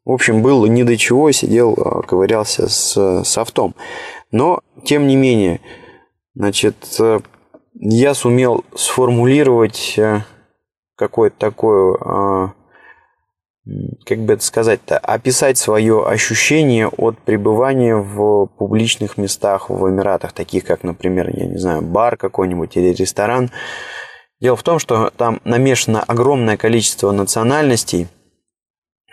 в 0.05 0.11
общем, 0.11 0.41
был 0.41 0.65
ни 0.65 0.81
до 0.81 0.97
чего, 0.97 1.31
сидел, 1.31 1.73
э, 1.73 2.01
ковырялся 2.07 2.67
с 2.67 3.23
софтом. 3.23 3.75
Но, 4.31 4.61
тем 4.83 5.05
не 5.05 5.15
менее, 5.15 5.61
значит, 6.33 6.75
э, 6.99 7.19
я 7.75 8.15
сумел 8.15 8.65
сформулировать 8.75 9.99
какое-то 10.95 11.35
такое 11.37 12.53
как 14.05 14.19
бы 14.19 14.33
это 14.33 14.43
сказать-то, 14.43 14.97
описать 14.97 15.57
свое 15.57 16.05
ощущение 16.05 16.87
от 16.87 17.17
пребывания 17.19 17.95
в 17.95 18.47
публичных 18.47 19.17
местах 19.17 19.69
в 19.69 19.89
Эмиратах, 19.89 20.33
таких 20.33 20.65
как, 20.65 20.83
например, 20.83 21.29
я 21.33 21.45
не 21.45 21.57
знаю, 21.57 21.81
бар 21.81 22.17
какой-нибудь 22.17 22.75
или 22.75 22.93
ресторан. 22.93 23.51
Дело 24.41 24.57
в 24.57 24.63
том, 24.63 24.79
что 24.79 25.11
там 25.15 25.39
намешано 25.45 26.03
огромное 26.03 26.57
количество 26.57 27.11
национальностей, 27.11 28.07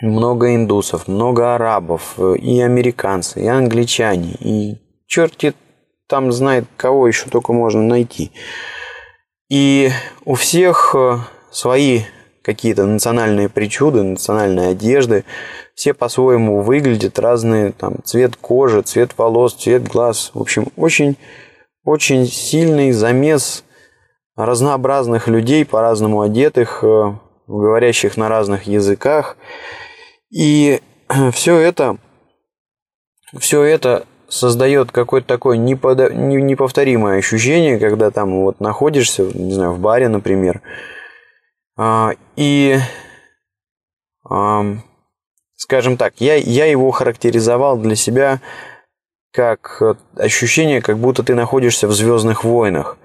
много 0.02 0.54
индусов, 0.54 1.06
много 1.06 1.54
арабов, 1.54 2.18
и 2.18 2.60
американцы, 2.60 3.42
и 3.42 3.46
англичане, 3.46 4.34
и 4.40 4.78
черти 5.06 5.54
там 6.08 6.32
знает, 6.32 6.64
кого 6.76 7.06
еще 7.06 7.28
только 7.28 7.52
можно 7.52 7.82
найти. 7.82 8.32
И 9.48 9.90
у 10.24 10.34
всех 10.34 10.94
э, 10.96 11.18
свои 11.52 12.02
какие-то 12.42 12.86
национальные 12.86 13.48
причуды, 13.48 14.02
национальные 14.02 14.68
одежды. 14.70 15.24
Все 15.74 15.94
по-своему 15.94 16.62
выглядят, 16.62 17.18
разные, 17.18 17.72
там, 17.72 17.96
цвет 18.04 18.36
кожи, 18.36 18.82
цвет 18.82 19.12
волос, 19.16 19.54
цвет 19.54 19.86
глаз. 19.86 20.30
В 20.34 20.40
общем, 20.40 20.68
очень, 20.76 21.16
очень 21.84 22.26
сильный 22.26 22.92
замес 22.92 23.64
разнообразных 24.36 25.28
людей, 25.28 25.64
по-разному 25.64 26.22
одетых, 26.22 26.82
э, 26.82 27.14
говорящих 27.46 28.16
на 28.16 28.28
разных 28.28 28.64
языках. 28.64 29.36
И 30.30 30.80
все 31.32 31.56
это, 31.56 31.98
все 33.38 33.62
это 33.62 34.06
создает 34.28 34.92
какое-то 34.92 35.26
такое 35.26 35.56
неповторимое 35.58 37.18
ощущение, 37.18 37.78
когда 37.78 38.10
там 38.10 38.42
вот 38.42 38.60
находишься, 38.60 39.24
не 39.34 39.52
знаю, 39.52 39.72
в 39.72 39.80
баре, 39.80 40.08
например, 40.08 40.62
и, 42.36 42.78
скажем 45.56 45.96
так, 45.96 46.14
я, 46.18 46.34
я 46.34 46.66
его 46.66 46.90
характеризовал 46.90 47.78
для 47.78 47.96
себя 47.96 48.40
как 49.32 49.80
ощущение, 50.16 50.82
как 50.82 50.98
будто 50.98 51.22
ты 51.22 51.34
находишься 51.34 51.86
в 51.86 51.92
Звездных 51.92 52.44
войнах. 52.44 52.98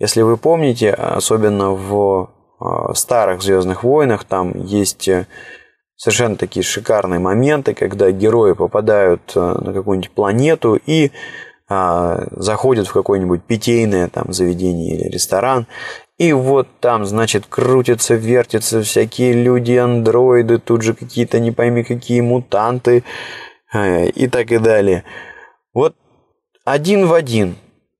Если 0.00 0.22
вы 0.22 0.38
помните, 0.38 0.92
особенно 0.92 1.72
в 1.72 2.30
а, 2.58 2.94
старых 2.94 3.42
Звездных 3.42 3.84
войнах, 3.84 4.24
там 4.24 4.64
есть 4.64 5.08
э, 5.08 5.26
совершенно 5.96 6.36
такие 6.36 6.62
шикарные 6.62 7.20
моменты, 7.20 7.74
когда 7.74 8.10
герои 8.10 8.54
попадают 8.54 9.32
э, 9.34 9.40
на 9.40 9.74
какую-нибудь 9.74 10.10
планету 10.10 10.80
и 10.86 11.10
а, 11.68 12.26
заходят 12.32 12.88
в 12.88 12.92
какое-нибудь 12.92 13.44
питейное 13.44 14.08
там 14.08 14.32
заведение 14.32 14.96
или 14.96 15.08
ресторан, 15.08 15.66
и 16.20 16.34
вот 16.34 16.68
там, 16.80 17.06
значит, 17.06 17.46
крутятся, 17.48 18.14
вертятся 18.14 18.82
всякие 18.82 19.32
люди, 19.32 19.72
андроиды, 19.72 20.58
тут 20.58 20.82
же 20.82 20.92
какие-то 20.92 21.40
не 21.40 21.50
пойми 21.50 21.82
какие 21.82 22.20
мутанты 22.20 23.04
э, 23.72 24.10
и 24.10 24.28
так 24.28 24.52
и 24.52 24.58
далее. 24.58 25.04
Вот 25.72 25.96
один 26.66 27.06
в 27.06 27.14
один, 27.14 27.56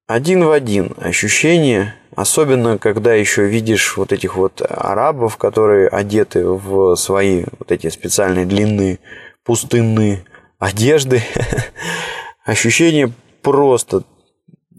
один 0.06 0.44
в 0.44 0.50
один 0.50 0.92
ощущение, 0.98 1.94
особенно 2.14 2.76
когда 2.76 3.14
еще 3.14 3.46
видишь 3.46 3.96
вот 3.96 4.12
этих 4.12 4.36
вот 4.36 4.60
арабов, 4.68 5.38
которые 5.38 5.88
одеты 5.88 6.46
в 6.46 6.96
свои 6.96 7.46
вот 7.58 7.72
эти 7.72 7.88
специальные 7.88 8.44
длинные 8.44 8.98
пустынные 9.44 10.24
одежды, 10.58 11.22
ощущение 12.44 13.14
просто 13.40 14.02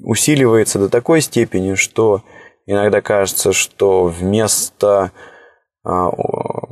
усиливается 0.04 0.78
до 0.78 0.90
такой 0.90 1.22
степени, 1.22 1.74
что 1.74 2.22
иногда 2.72 3.02
кажется, 3.02 3.54
что 3.54 4.06
вместо 4.06 5.12
а, 5.84 6.10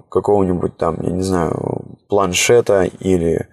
какого-нибудь 0.10 0.78
там, 0.78 0.98
я 1.02 1.12
не 1.12 1.22
знаю, 1.22 1.98
планшета 2.08 2.84
или 2.84 3.48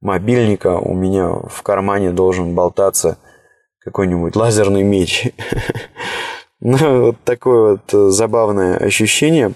мобильника 0.00 0.78
у 0.78 0.94
меня 0.94 1.28
в 1.28 1.62
кармане 1.62 2.10
должен 2.10 2.54
болтаться 2.54 3.18
какой-нибудь 3.80 4.36
лазерный 4.36 4.82
меч. 4.82 5.28
Ну, 6.62 7.06
вот 7.06 7.16
такое 7.24 7.80
вот 7.90 8.12
забавное 8.12 8.76
ощущение. 8.76 9.54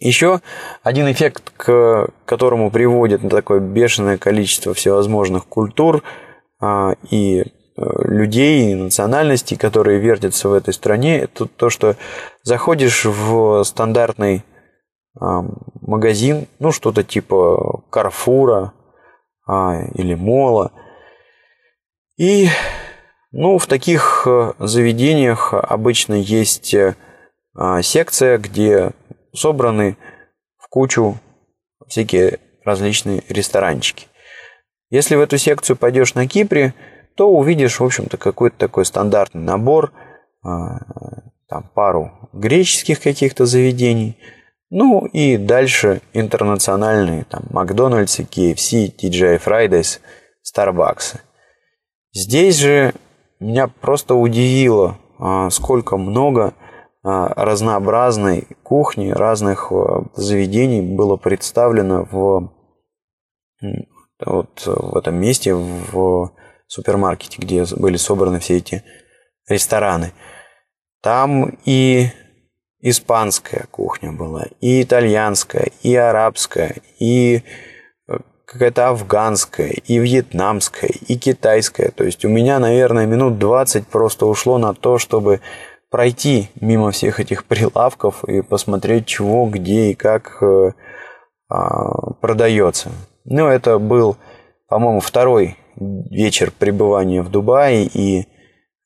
Еще 0.00 0.40
один 0.82 1.08
эффект, 1.12 1.52
к 1.56 2.08
которому 2.24 2.72
приводит 2.72 3.20
такое 3.30 3.60
бешеное 3.60 4.18
количество 4.18 4.74
всевозможных 4.74 5.46
культур 5.46 6.02
а, 6.60 6.94
и 7.08 7.42
э, 7.42 7.44
людей, 7.76 8.72
и 8.72 8.74
национальностей, 8.74 9.56
которые 9.56 9.98
вертятся 9.98 10.48
в 10.48 10.52
этой 10.52 10.74
стране, 10.74 11.20
это 11.20 11.46
то, 11.46 11.70
что 11.70 11.96
заходишь 12.42 13.04
в 13.04 13.64
стандартный 13.64 14.44
а, 15.18 15.42
магазин, 15.80 16.48
ну 16.58 16.72
что-то 16.72 17.02
типа 17.02 17.82
Карфура 17.90 18.72
а, 19.46 19.82
или 19.94 20.14
Мола, 20.14 20.72
и 22.18 22.48
ну, 23.32 23.56
в 23.56 23.66
таких 23.66 24.24
э, 24.26 24.52
заведениях 24.58 25.54
обычно 25.54 26.12
есть 26.12 26.74
э, 26.74 26.94
секция, 27.82 28.36
где 28.36 28.92
собраны 29.34 29.96
в 30.58 30.68
кучу 30.68 31.18
всякие 31.88 32.40
различные 32.62 33.22
ресторанчики. 33.30 34.06
Если 34.90 35.16
в 35.16 35.20
эту 35.20 35.38
секцию 35.38 35.76
пойдешь 35.76 36.14
на 36.14 36.28
Кипре, 36.28 36.74
то 37.14 37.30
увидишь, 37.30 37.80
в 37.80 37.84
общем-то, 37.84 38.16
какой-то 38.16 38.56
такой 38.56 38.84
стандартный 38.84 39.42
набор, 39.42 39.92
а, 40.42 40.78
там 41.48 41.70
пару 41.74 42.12
греческих 42.32 43.00
каких-то 43.00 43.46
заведений, 43.46 44.16
ну 44.70 45.04
и 45.04 45.36
дальше 45.36 46.00
интернациональные, 46.14 47.24
там, 47.24 47.42
Макдональдс, 47.50 48.20
KFC, 48.20 48.94
TGI 48.96 49.40
Fridays, 49.44 50.00
Starbucks. 50.42 51.18
Здесь 52.14 52.56
же 52.56 52.94
меня 53.38 53.68
просто 53.68 54.14
удивило, 54.14 54.98
а, 55.18 55.50
сколько 55.50 55.96
много 55.96 56.54
а, 57.04 57.28
разнообразной 57.34 58.48
кухни, 58.62 59.10
разных 59.10 59.70
заведений 60.14 60.80
было 60.80 61.16
представлено 61.16 62.08
в, 62.10 62.52
вот, 64.24 64.62
в 64.64 64.96
этом 64.96 65.16
месте, 65.16 65.54
в 65.54 66.32
супермаркете, 66.72 67.36
где 67.38 67.64
были 67.76 67.98
собраны 67.98 68.40
все 68.40 68.56
эти 68.56 68.82
рестораны. 69.46 70.12
Там 71.02 71.58
и 71.66 72.08
испанская 72.80 73.66
кухня 73.70 74.12
была, 74.12 74.46
и 74.60 74.82
итальянская, 74.82 75.68
и 75.82 75.94
арабская, 75.94 76.76
и 76.98 77.42
э, 78.08 78.18
какая-то 78.46 78.88
афганская, 78.88 79.68
и 79.68 79.98
вьетнамская, 79.98 80.90
и 81.08 81.18
китайская. 81.18 81.90
То 81.90 82.04
есть 82.04 82.24
у 82.24 82.30
меня, 82.30 82.58
наверное, 82.58 83.04
минут 83.04 83.38
20 83.38 83.86
просто 83.86 84.24
ушло 84.24 84.56
на 84.56 84.72
то, 84.72 84.96
чтобы 84.96 85.40
пройти 85.90 86.48
мимо 86.58 86.90
всех 86.90 87.20
этих 87.20 87.44
прилавков 87.44 88.24
и 88.24 88.40
посмотреть, 88.40 89.06
чего, 89.06 89.44
где 89.46 89.90
и 89.90 89.94
как 89.94 90.42
э, 90.42 90.72
а, 91.50 92.12
продается. 92.14 92.90
Ну, 93.26 93.46
это 93.46 93.78
был, 93.78 94.16
по-моему, 94.68 95.00
второй 95.00 95.58
вечер 96.10 96.50
пребывания 96.50 97.22
в 97.22 97.30
Дубае, 97.30 97.84
и, 97.86 98.26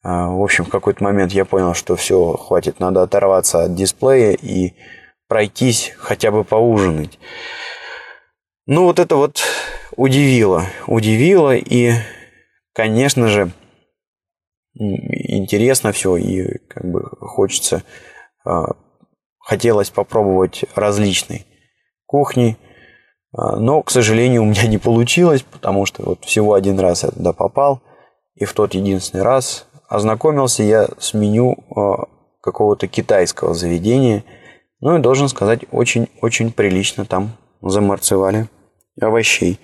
а, 0.02 0.28
в 0.28 0.42
общем, 0.42 0.64
в 0.64 0.68
какой-то 0.68 1.02
момент 1.02 1.32
я 1.32 1.44
понял, 1.44 1.74
что 1.74 1.96
все, 1.96 2.36
хватит, 2.36 2.80
надо 2.80 3.02
оторваться 3.02 3.64
от 3.64 3.74
дисплея 3.74 4.32
и 4.32 4.74
пройтись, 5.28 5.92
хотя 5.98 6.30
бы 6.30 6.44
поужинать. 6.44 7.18
Ну, 8.66 8.84
вот 8.84 8.98
это 8.98 9.16
вот 9.16 9.42
удивило, 9.96 10.64
удивило, 10.86 11.56
и, 11.56 11.92
конечно 12.72 13.28
же, 13.28 13.50
интересно 14.74 15.92
все, 15.92 16.16
и 16.16 16.58
как 16.68 16.84
бы 16.84 17.02
хочется, 17.20 17.82
а, 18.44 18.74
хотелось 19.38 19.90
попробовать 19.90 20.64
различные 20.74 21.44
кухни, 22.06 22.56
но, 23.36 23.82
к 23.82 23.90
сожалению, 23.90 24.42
у 24.42 24.46
меня 24.46 24.66
не 24.66 24.78
получилось, 24.78 25.42
потому 25.42 25.84
что 25.84 26.02
вот 26.02 26.24
всего 26.24 26.54
один 26.54 26.80
раз 26.80 27.02
я 27.02 27.10
туда 27.10 27.32
попал, 27.32 27.82
и 28.34 28.44
в 28.44 28.52
тот 28.54 28.74
единственный 28.74 29.22
раз 29.22 29.66
ознакомился 29.88 30.62
я 30.62 30.88
с 30.98 31.14
меню 31.14 31.56
а, 31.74 32.06
какого-то 32.40 32.88
китайского 32.88 33.54
заведения, 33.54 34.24
ну 34.80 34.96
и 34.96 35.02
должен 35.02 35.28
сказать, 35.28 35.60
очень-очень 35.70 36.52
прилично 36.52 37.04
там 37.04 37.32
замарцевали 37.60 38.48
овощей. 39.00 39.58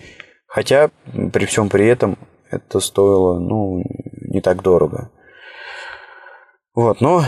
Хотя 0.47 0.91
при 1.33 1.47
всем 1.47 1.69
при 1.71 1.87
этом 1.87 2.19
это 2.51 2.81
стоило, 2.81 3.39
ну, 3.39 3.83
не 4.21 4.43
так 4.43 4.63
дорого. 4.63 5.11
Вот, 6.75 7.01
но 7.01 7.25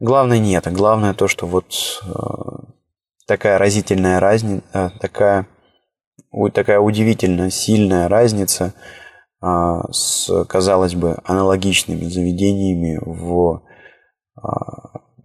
главное 0.00 0.38
не 0.38 0.54
это. 0.54 0.70
Главное 0.70 1.14
то, 1.14 1.28
что 1.28 1.46
вот 1.46 1.66
э, 2.04 2.77
такая 3.28 3.58
разительная 3.58 4.18
разница, 4.18 4.64
э, 4.72 4.90
такая, 5.00 5.46
такая 6.54 6.80
удивительно 6.80 7.50
сильная 7.50 8.08
разница 8.08 8.74
э, 9.42 9.46
с, 9.92 10.44
казалось 10.46 10.94
бы, 10.94 11.18
аналогичными 11.24 12.04
заведениями 12.06 12.98
в 13.04 13.62
э, 14.36 14.40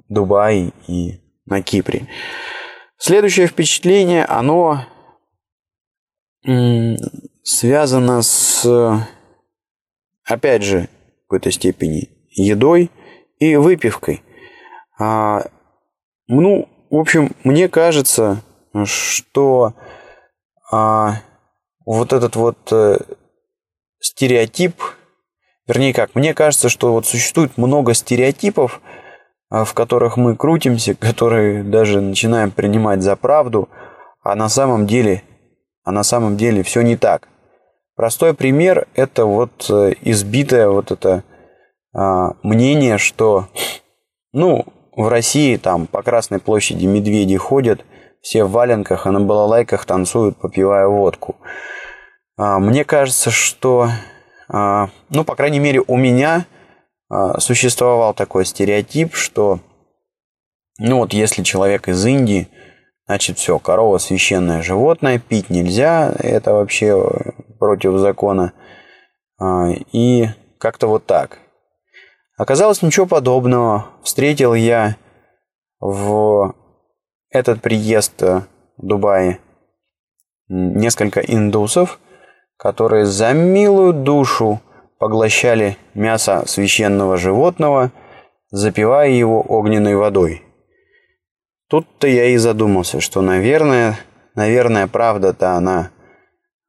Дубае 0.10 0.74
и 0.88 1.22
на 1.46 1.64
Кипре. 1.64 2.08
Следующее 2.98 3.48
впечатление, 3.48 4.26
оно 4.26 4.86
связано 7.44 8.22
с 8.22 8.66
опять 10.26 10.64
же, 10.64 10.82
в 10.82 11.22
какой-то 11.28 11.52
степени 11.52 12.10
едой 12.30 12.92
и 13.40 13.56
выпивкой. 13.56 14.24
А, 15.00 15.46
ну, 16.28 16.68
в 16.94 17.00
общем, 17.00 17.32
мне 17.44 17.70
кажется, 17.70 18.44
что 18.86 19.74
а, 20.72 21.22
вот 21.88 22.14
этот 22.14 22.36
вот 22.36 22.72
а, 22.72 23.00
стереотип, 24.00 24.80
вернее 25.66 25.92
как, 25.92 26.14
мне 26.14 26.36
кажется, 26.36 26.70
что 26.70 26.94
вот 26.94 27.08
существует 27.08 27.58
много 27.58 27.96
стереотипов, 27.96 28.80
а, 29.50 29.66
в 29.66 29.74
которых 29.74 30.18
мы 30.18 30.36
крутимся, 30.36 30.94
которые 31.00 31.64
даже 31.64 32.00
начинаем 32.00 32.52
принимать 32.52 33.02
за 33.02 33.16
правду, 33.16 33.70
а 34.22 34.36
на 34.36 34.48
самом 34.48 34.86
деле, 34.86 35.24
а 35.84 35.92
на 35.92 36.04
самом 36.04 36.38
деле 36.38 36.62
все 36.62 36.82
не 36.82 36.96
так. 36.96 37.28
Простой 37.96 38.36
пример– 38.36 38.88
это 38.94 39.26
вот 39.26 39.66
э, 39.68 39.94
избитое 40.02 40.70
вот 40.70 40.92
это 40.92 41.24
а, 41.92 42.34
мнение, 42.44 43.00
что, 43.00 43.48
ну, 44.32 44.68
в 44.96 45.08
России 45.08 45.58
там 45.58 45.88
по 45.88 46.02
Красной 46.04 46.40
площади 46.40 46.86
медведи 46.86 47.38
ходят, 47.38 47.86
все 48.22 48.46
в 48.46 48.52
валенках, 48.52 49.06
а 49.06 49.12
на 49.12 49.20
балалайках 49.20 49.86
танцуют, 49.86 50.38
попивая 50.38 50.88
водку. 50.88 51.36
А, 52.38 52.60
мне 52.60 52.86
кажется, 52.86 53.30
что, 53.30 53.90
а, 54.48 54.90
ну, 55.10 55.24
по 55.24 55.36
крайней 55.36 55.60
мере, 55.60 55.82
у 55.86 55.98
меня 55.98 56.46
а, 57.10 57.40
существовал 57.40 58.14
такой 58.14 58.46
стереотип, 58.46 59.14
что, 59.14 59.60
ну, 60.80 61.00
вот 61.00 61.14
если 61.14 61.44
человек 61.44 61.90
из 61.90 62.06
Индии, 62.06 62.48
значит, 63.06 63.38
все, 63.38 63.60
корова 63.60 63.98
священное 63.98 64.62
животное, 64.62 65.20
пить 65.20 65.50
нельзя, 65.50 66.14
это 66.18 66.54
вообще 66.54 66.98
против 67.60 67.98
закона. 67.98 68.54
И 69.92 70.28
как-то 70.58 70.88
вот 70.88 71.06
так. 71.06 71.40
Оказалось 72.38 72.82
ничего 72.82 73.06
подобного. 73.06 73.88
Встретил 74.04 74.54
я 74.54 74.98
в 75.80 76.56
этот 77.30 77.62
приезд 77.62 78.22
в 78.22 78.46
Дубае 78.78 79.40
несколько 80.50 81.20
индусов, 81.20 82.00
которые 82.58 83.06
за 83.06 83.34
милую 83.34 83.94
душу 83.94 84.62
поглощали 85.00 85.78
мясо 85.94 86.44
священного 86.48 87.18
животного, 87.18 87.92
запивая 88.50 89.10
его 89.10 89.42
огненной 89.42 89.96
водой. 89.96 90.44
Тут-то 91.70 92.08
я 92.08 92.26
и 92.26 92.38
задумался, 92.38 93.02
что, 93.02 93.22
наверное, 93.22 93.98
наверное, 94.36 94.88
правда-то 94.88 95.54
она 95.54 95.92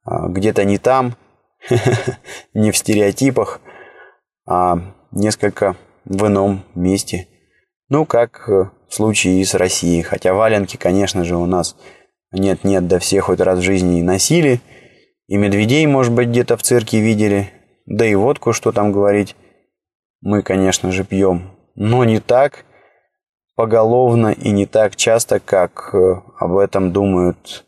а, 0.03 0.27
где-то 0.27 0.63
не 0.65 0.77
там, 0.77 1.15
не 2.53 2.71
в 2.71 2.77
стереотипах, 2.77 3.61
а 4.47 4.77
несколько 5.15 5.75
в 6.05 6.27
ином 6.27 6.63
месте. 6.75 7.27
Ну, 7.89 8.05
как 8.05 8.47
э, 8.49 8.69
в 8.87 8.93
случае 8.93 9.43
с 9.45 9.53
Россией. 9.55 10.03
Хотя 10.03 10.33
валенки, 10.33 10.77
конечно 10.77 11.23
же, 11.23 11.35
у 11.35 11.45
нас 11.45 11.75
нет-нет, 12.31 12.87
да 12.87 12.99
все 12.99 13.21
хоть 13.21 13.39
раз 13.39 13.59
в 13.59 13.63
жизни 13.63 13.99
и 13.99 14.03
носили. 14.03 14.61
И 15.27 15.37
медведей, 15.37 15.85
может 15.87 16.13
быть, 16.13 16.29
где-то 16.29 16.57
в 16.57 16.63
цирке 16.63 16.99
видели. 16.99 17.51
Да 17.85 18.05
и 18.05 18.15
водку, 18.15 18.53
что 18.53 18.71
там 18.71 18.91
говорить, 18.91 19.35
мы, 20.21 20.41
конечно 20.41 20.91
же, 20.91 21.03
пьем. 21.03 21.51
Но 21.75 22.03
не 22.03 22.19
так 22.19 22.65
поголовно 23.55 24.31
и 24.31 24.51
не 24.51 24.65
так 24.65 24.95
часто, 24.95 25.39
как 25.39 25.93
э, 25.93 26.21
об 26.39 26.57
этом 26.57 26.91
думают 26.91 27.65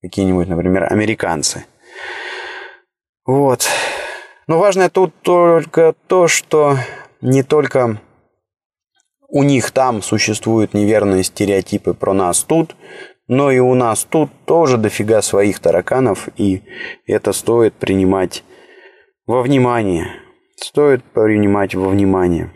какие-нибудь, 0.00 0.48
например, 0.48 0.92
американцы. 0.92 1.64
Вот. 3.24 3.68
Но 4.52 4.58
важное 4.58 4.90
тут 4.90 5.14
только 5.22 5.94
то, 6.08 6.28
что 6.28 6.76
не 7.22 7.42
только 7.42 8.02
у 9.30 9.44
них 9.44 9.70
там 9.70 10.02
существуют 10.02 10.74
неверные 10.74 11.22
стереотипы 11.22 11.94
про 11.94 12.12
нас 12.12 12.42
тут, 12.42 12.76
но 13.28 13.50
и 13.50 13.60
у 13.60 13.72
нас 13.72 14.04
тут 14.04 14.30
тоже 14.44 14.76
дофига 14.76 15.22
своих 15.22 15.58
тараканов, 15.58 16.28
и 16.36 16.60
это 17.06 17.32
стоит 17.32 17.72
принимать 17.72 18.44
во 19.26 19.40
внимание. 19.40 20.08
Стоит 20.56 21.02
принимать 21.02 21.74
во 21.74 21.88
внимание. 21.88 22.52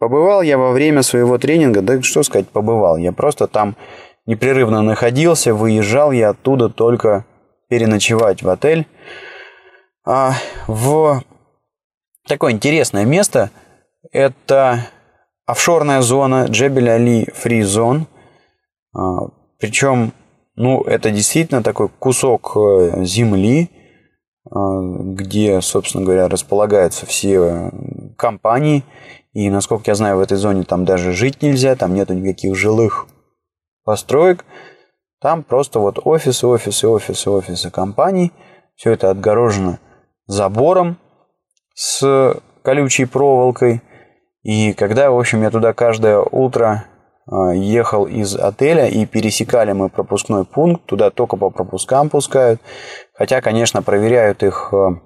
Побывал 0.00 0.42
я 0.42 0.58
во 0.58 0.72
время 0.72 1.04
своего 1.04 1.38
тренинга, 1.38 1.82
да 1.82 2.02
что 2.02 2.24
сказать, 2.24 2.48
побывал. 2.48 2.96
Я 2.96 3.12
просто 3.12 3.46
там 3.46 3.76
непрерывно 4.26 4.82
находился, 4.82 5.54
выезжал 5.54 6.10
я 6.10 6.30
оттуда 6.30 6.68
только 6.68 7.26
переночевать 7.68 8.42
в 8.42 8.48
отель. 8.48 8.88
А 10.04 10.32
в 10.66 11.22
такое 12.28 12.52
интересное 12.52 13.04
место 13.04 13.50
это 14.12 14.86
офшорная 15.46 16.02
зона 16.02 16.46
Джебель 16.48 16.90
Али 16.90 17.28
Фри 17.34 17.62
Зон. 17.62 18.06
А, 18.94 19.28
Причем, 19.58 20.12
ну, 20.54 20.82
это 20.82 21.10
действительно 21.10 21.62
такой 21.62 21.88
кусок 21.88 22.56
э, 22.56 23.04
земли, 23.04 23.70
а, 24.50 24.80
где, 24.80 25.60
собственно 25.60 26.04
говоря, 26.04 26.28
располагаются 26.28 27.06
все 27.06 27.70
компании. 28.16 28.84
И, 29.32 29.50
насколько 29.50 29.90
я 29.90 29.94
знаю, 29.94 30.16
в 30.16 30.20
этой 30.20 30.36
зоне 30.36 30.64
там 30.64 30.84
даже 30.84 31.12
жить 31.12 31.42
нельзя, 31.42 31.76
там 31.76 31.94
нету 31.94 32.14
никаких 32.14 32.56
жилых 32.56 33.06
построек. 33.84 34.44
Там 35.20 35.42
просто 35.42 35.80
вот 35.80 35.98
офисы, 36.04 36.46
офисы, 36.46 36.86
офисы, 36.88 37.30
офисы 37.30 37.70
компаний. 37.70 38.32
Все 38.76 38.92
это 38.92 39.10
отгорожено 39.10 39.80
забором 40.26 40.98
с 41.78 42.42
колючей 42.64 43.04
проволокой. 43.04 43.82
И 44.42 44.72
когда, 44.72 45.12
в 45.12 45.18
общем, 45.18 45.42
я 45.42 45.50
туда 45.50 45.72
каждое 45.72 46.18
утро 46.18 46.84
а, 47.30 47.54
ехал 47.54 48.04
из 48.06 48.34
отеля 48.34 48.88
и 48.88 49.06
пересекали 49.06 49.70
мы 49.70 49.88
пропускной 49.88 50.44
пункт, 50.44 50.86
туда 50.86 51.10
только 51.10 51.36
по 51.36 51.50
пропускам 51.50 52.10
пускают. 52.10 52.60
Хотя, 53.14 53.40
конечно, 53.40 53.80
проверяют 53.82 54.42
их, 54.42 54.74
а, 54.74 55.00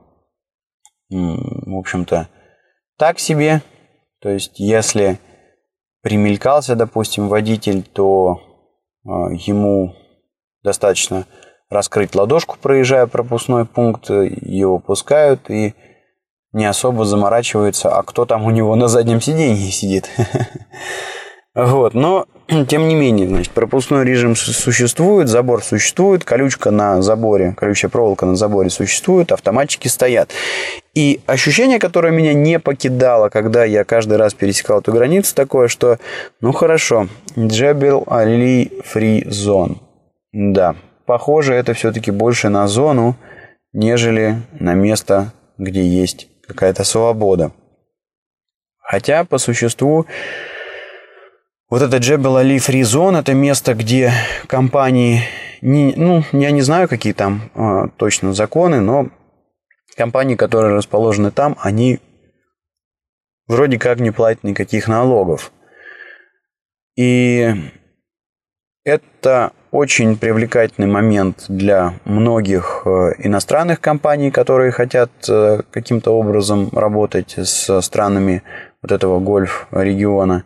в 1.11 1.79
общем-то, 1.79 2.29
так 2.97 3.19
себе. 3.19 3.61
То 4.23 4.31
есть, 4.31 4.59
если 4.59 5.19
примелькался, 6.01 6.75
допустим, 6.75 7.29
водитель, 7.29 7.83
то 7.83 8.41
а, 9.05 9.31
ему 9.31 9.95
достаточно 10.63 11.27
раскрыть 11.69 12.15
ладошку, 12.15 12.57
проезжая 12.59 13.07
пропускной 13.07 13.67
пункт, 13.67 14.09
его 14.09 14.79
пускают 14.79 15.51
и 15.51 15.75
не 16.53 16.67
особо 16.67 17.05
заморачиваются, 17.05 17.91
а 17.97 18.03
кто 18.03 18.25
там 18.25 18.45
у 18.45 18.51
него 18.51 18.75
на 18.77 18.89
заднем 18.89 19.21
сиденье 19.21 19.71
сидит. 19.71 20.11
Вот, 21.55 21.93
но 21.93 22.25
тем 22.69 22.89
не 22.89 22.95
менее, 22.95 23.29
значит, 23.29 23.53
пропускной 23.53 24.07
режим 24.07 24.35
существует, 24.35 25.29
забор 25.29 25.63
существует, 25.63 26.25
колючка 26.25 26.71
на 26.71 27.03
заборе, 27.03 27.55
колючая 27.55 27.91
проволока 27.91 28.25
на 28.25 28.37
заборе 28.37 28.71
существует, 28.71 29.33
автоматчики 29.33 29.89
стоят. 29.89 30.31
И 30.95 31.21
ощущение, 31.27 31.79
которое 31.79 32.11
меня 32.11 32.33
не 32.33 32.59
покидало, 32.59 33.29
когда 33.29 33.65
я 33.65 33.85
каждый 33.85 34.17
раз 34.17 34.33
пересекал 34.33 34.81
эту 34.81 34.93
границу, 34.93 35.35
такое, 35.35 35.69
что, 35.69 35.99
ну 36.41 36.53
хорошо, 36.53 37.09
Джебел 37.39 38.05
Али 38.07 38.73
Фри 38.87 39.27
Зон. 39.29 39.83
Да, 40.33 40.75
похоже, 41.05 41.53
это 41.53 41.75
все-таки 41.75 42.11
больше 42.11 42.49
на 42.49 42.67
зону, 42.67 43.17
нежели 43.75 44.37
на 44.59 44.73
место, 44.73 45.35
где 45.59 45.87
есть 45.87 46.32
какая-то 46.47 46.85
свобода. 46.85 47.53
Хотя, 48.79 49.25
по 49.25 49.39
существу, 49.39 50.07
вот 51.71 51.81
это 51.81 51.97
Джебел 51.97 52.37
Али 52.37 52.59
Фризон, 52.59 53.17
это 53.17 53.33
место, 53.33 53.75
где 53.75 54.13
компании, 54.47 55.23
не, 55.63 55.95
ну, 55.97 56.23
я 56.33 56.51
не 56.51 56.61
знаю, 56.61 56.89
какие 56.89 57.15
там 57.15 57.51
э, 57.55 57.89
точно 57.97 58.35
законы, 58.35 58.81
но 58.81 59.09
компании, 59.97 60.37
которые 60.37 60.75
расположены 60.75 61.31
там, 61.31 61.57
они 61.61 62.01
вроде 63.47 63.79
как 63.79 64.01
не 64.01 64.11
платят 64.11 64.45
никаких 64.45 64.89
налогов. 64.89 65.53
И 66.97 67.55
это 68.85 69.53
очень 69.71 70.17
привлекательный 70.17 70.89
момент 70.89 71.47
для 71.49 71.95
многих 72.05 72.83
э, 72.85 73.13
иностранных 73.19 73.81
компаний, 73.81 74.31
которые 74.31 74.71
хотят 74.71 75.11
э, 75.29 75.63
каким-то 75.71 76.11
образом 76.13 76.69
работать 76.73 77.35
с 77.39 77.81
странами 77.81 78.43
вот 78.83 78.93
этого 78.93 79.21
гольф-региона. 79.21 80.45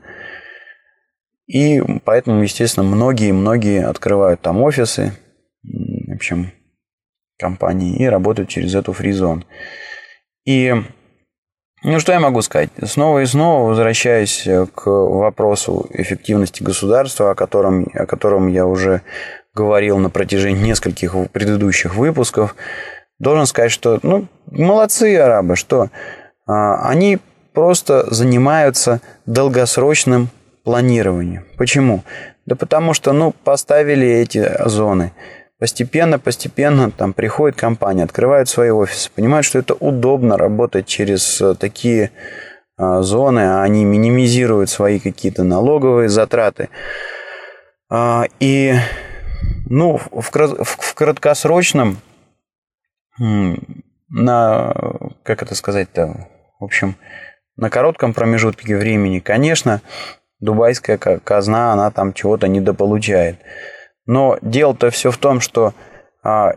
И 1.46 1.82
поэтому, 2.04 2.42
естественно, 2.42 2.86
многие-многие 2.86 3.84
открывают 3.84 4.40
там 4.42 4.62
офисы, 4.62 5.12
в 5.62 6.14
общем, 6.14 6.52
компании 7.38 7.96
и 7.96 8.06
работают 8.06 8.48
через 8.48 8.74
эту 8.74 8.92
фризон. 8.92 9.44
И 10.44 10.74
ну, 11.82 12.00
что 12.00 12.12
я 12.12 12.20
могу 12.20 12.42
сказать? 12.42 12.70
Снова 12.84 13.20
и 13.20 13.26
снова 13.26 13.68
возвращаясь 13.68 14.46
э, 14.46 14.66
к 14.66 14.86
вопросу 14.86 15.86
эффективности 15.90 16.62
государства, 16.62 17.30
о 17.30 17.34
котором, 17.34 17.86
о 17.94 18.06
котором 18.06 18.48
я 18.48 18.66
уже 18.66 19.02
говорил 19.54 19.98
на 19.98 20.10
протяжении 20.10 20.68
нескольких 20.68 21.14
предыдущих 21.32 21.94
выпусков, 21.94 22.56
должен 23.18 23.46
сказать, 23.46 23.72
что 23.72 23.98
ну, 24.02 24.26
молодцы 24.50 25.16
арабы, 25.16 25.56
что 25.56 25.90
а, 26.46 26.88
они 26.88 27.18
просто 27.52 28.12
занимаются 28.12 29.00
долгосрочным 29.24 30.28
планированием. 30.64 31.44
Почему? 31.56 32.04
Да 32.44 32.56
потому 32.56 32.92
что, 32.94 33.12
ну, 33.12 33.32
поставили 33.44 34.06
эти 34.06 34.50
зоны– 34.66 35.12
Постепенно, 35.58 36.18
постепенно 36.18 36.90
там 36.90 37.14
приходит 37.14 37.56
компания, 37.56 38.04
открывают 38.04 38.48
свои 38.48 38.70
офисы, 38.70 39.10
понимают, 39.10 39.46
что 39.46 39.58
это 39.58 39.72
удобно 39.74 40.36
работать 40.36 40.86
через 40.86 41.40
э, 41.40 41.54
такие 41.54 42.10
а, 42.76 43.00
зоны, 43.00 43.40
а 43.40 43.62
они 43.62 43.86
минимизируют 43.86 44.68
свои 44.68 45.00
какие-то 45.00 45.44
налоговые 45.44 46.10
затраты. 46.10 46.68
А, 47.88 48.26
и 48.38 48.74
ну, 49.70 49.96
в, 49.96 50.30
в 50.30 50.94
краткосрочном, 50.94 51.98
на, 53.18 54.74
как 55.22 55.42
это 55.42 55.54
сказать-то, 55.54 56.28
в 56.60 56.64
общем, 56.64 56.96
на 57.56 57.70
коротком 57.70 58.12
промежутке 58.12 58.76
времени, 58.76 59.20
конечно, 59.20 59.80
дубайская 60.40 60.98
казна, 60.98 61.72
она 61.72 61.90
там 61.90 62.12
чего-то 62.12 62.46
недополучает. 62.46 63.38
Но 64.06 64.38
дело-то 64.40 64.90
все 64.90 65.10
в 65.10 65.18
том, 65.18 65.40
что 65.40 65.74
а, 66.22 66.54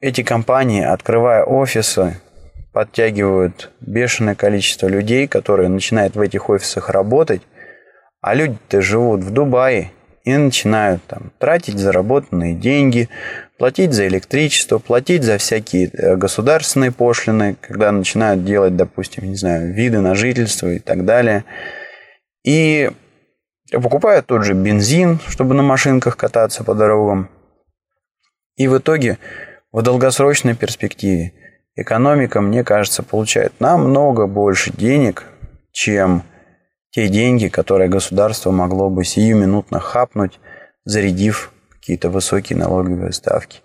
эти 0.00 0.22
компании, 0.22 0.84
открывая 0.84 1.44
офисы, 1.44 2.20
подтягивают 2.72 3.70
бешеное 3.80 4.34
количество 4.34 4.86
людей, 4.86 5.26
которые 5.26 5.68
начинают 5.68 6.16
в 6.16 6.20
этих 6.20 6.48
офисах 6.48 6.90
работать, 6.90 7.42
а 8.20 8.34
люди-то 8.34 8.80
живут 8.82 9.20
в 9.20 9.30
Дубае 9.32 9.92
и 10.24 10.36
начинают 10.36 11.02
там 11.04 11.32
тратить 11.38 11.78
заработанные 11.78 12.54
деньги, 12.54 13.08
платить 13.58 13.92
за 13.92 14.06
электричество, 14.06 14.78
платить 14.78 15.22
за 15.22 15.38
всякие 15.38 15.88
э, 15.88 16.16
государственные 16.16 16.92
пошлины, 16.92 17.56
когда 17.60 17.90
начинают 17.92 18.44
делать, 18.44 18.76
допустим, 18.76 19.24
не 19.24 19.36
знаю, 19.36 19.72
виды 19.72 20.00
на 20.00 20.14
жительство 20.14 20.68
и 20.68 20.78
так 20.78 21.04
далее. 21.04 21.44
И 22.44 22.90
покупают 23.70 24.26
тот 24.26 24.44
же 24.44 24.54
бензин, 24.54 25.20
чтобы 25.28 25.54
на 25.54 25.62
машинках 25.62 26.16
кататься 26.16 26.64
по 26.64 26.74
дорогам. 26.74 27.28
И 28.56 28.66
в 28.66 28.78
итоге, 28.78 29.18
в 29.72 29.82
долгосрочной 29.82 30.54
перспективе, 30.54 31.32
экономика, 31.76 32.40
мне 32.40 32.64
кажется, 32.64 33.02
получает 33.02 33.52
намного 33.60 34.26
больше 34.26 34.72
денег, 34.72 35.24
чем 35.70 36.24
те 36.90 37.08
деньги, 37.08 37.48
которые 37.48 37.88
государство 37.88 38.50
могло 38.50 38.90
бы 38.90 39.04
сиюминутно 39.04 39.78
хапнуть, 39.78 40.40
зарядив 40.84 41.52
какие-то 41.70 42.10
высокие 42.10 42.58
налоговые 42.58 43.12
ставки. 43.12 43.60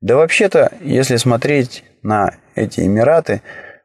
Да 0.00 0.16
вообще-то, 0.16 0.72
если 0.80 1.16
смотреть 1.16 1.84
на 2.02 2.34
эти 2.54 2.80
Эмираты, 2.80 3.42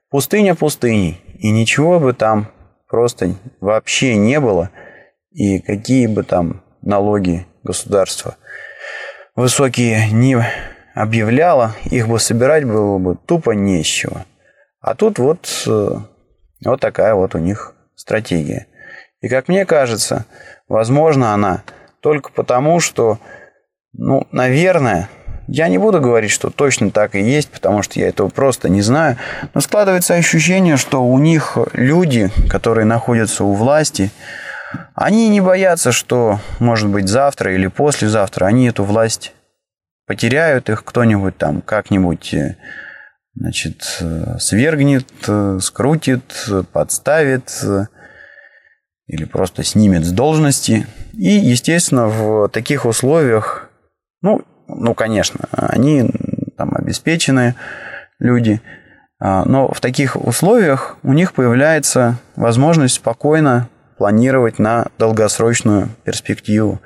пустыня 0.10 0.55
пустыней, 0.55 1.22
и 1.38 1.51
ничего 1.51 1.99
бы 1.99 2.14
там 2.14 2.47
просто 2.88 3.36
вообще 3.60 4.16
не 4.16 4.39
было– 4.39 4.72
и 5.32 5.60
какие 5.60 6.08
бы 6.08 6.24
там 6.24 6.64
налоги 6.82 7.46
государство 7.64 8.36
высокие 9.36 10.10
не 10.12 10.38
объявляло, 10.96 11.76
их 11.86 12.08
бы 12.08 12.20
собирать 12.20 12.66
было 12.66 12.98
бы 12.98 13.16
тупо 13.16 13.52
не. 13.52 13.84
А 14.82 14.96
тут 14.96 15.20
вот, 15.20 15.64
э, 15.68 15.90
вот 16.66 16.80
такая 16.82 17.14
вот 17.14 17.36
у 17.36 17.38
них 17.38 17.76
стратегия. 17.96 18.68
И 19.22 19.28
как 19.28 19.48
мне 19.48 19.66
кажется, 19.66 20.26
возможно 20.68 21.34
она 21.34 21.64
только 22.02 22.32
потому, 22.32 22.80
что, 22.80 23.20
ну, 23.94 24.28
наверное, 24.32 25.10
я 25.48 25.68
не 25.68 25.78
буду 25.78 26.00
говорить, 26.00 26.32
что 26.32 26.50
точно 26.50 26.92
так 26.92 27.16
и 27.16 27.22
есть, 27.22 27.50
потому 27.50 27.82
что 27.82 28.00
я 28.00 28.08
этого 28.08 28.30
просто 28.30 28.70
не 28.70 28.82
знаю, 28.82 29.18
но 29.54 29.62
складывается 29.62 30.14
ощущение, 30.14 30.78
что 30.78 31.04
у 31.04 31.18
них 31.18 31.58
люди, 31.74 32.30
которые 32.50 32.86
находятся 32.86 33.44
у 33.44 33.54
власти, 33.54 34.12
Они 35.02 35.30
не 35.30 35.39
боятся, 35.39 35.93
что, 35.93 36.41
может 36.60 36.89
быть, 36.89 37.08
завтра 37.08 37.56
или 37.56 37.68
послезавтра 37.68 38.47
они 38.47 38.68
эту 38.68 38.84
власть 38.84 39.34
потеряют, 40.06 40.70
их 40.70 40.84
кто-нибудь 40.84 41.38
там 41.38 41.62
как-нибудь 41.62 42.34
э, 42.34 42.58
значит, 43.34 44.00
э, 44.02 44.38
свергнет, 44.39 45.08
э, 45.26 45.60
скрутит, 45.62 46.50
подставит 46.74 47.64
или 49.08 49.24
просто 49.24 49.64
снимет 49.64 50.04
с 50.04 50.12
должности. 50.12 50.86
И, 51.14 51.30
естественно, 51.30 52.08
в 52.08 52.50
таких 52.50 52.86
условиях, 52.86 53.70
ну, 54.22 54.41
ну, 54.68 54.93
конечно, 54.95 55.47
они 55.52 56.12
там 56.58 56.76
обеспеченные 56.76 57.56
люди, 58.20 58.62
а, 59.18 59.45
но 59.45 59.72
в 59.72 59.80
таких 59.80 60.18
условиях 60.18 60.97
у 61.04 61.14
них 61.14 61.32
появляется 61.32 62.18
возможность 62.36 62.95
спокойно 62.95 63.70
планировать 64.00 64.60
на 64.60 64.88
долгосрочную 64.97 65.89
перспективу. 66.06 66.80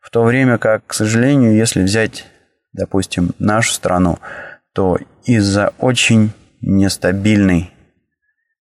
В 0.00 0.08
то 0.08 0.24
время 0.24 0.56
как, 0.56 0.86
к 0.86 0.94
сожалению, 0.94 1.54
если 1.54 1.82
взять, 1.82 2.24
допустим, 2.72 3.32
нашу 3.38 3.74
страну, 3.74 4.18
то 4.72 4.96
из-за 5.24 5.74
очень 5.78 6.32
нестабильной 6.62 7.70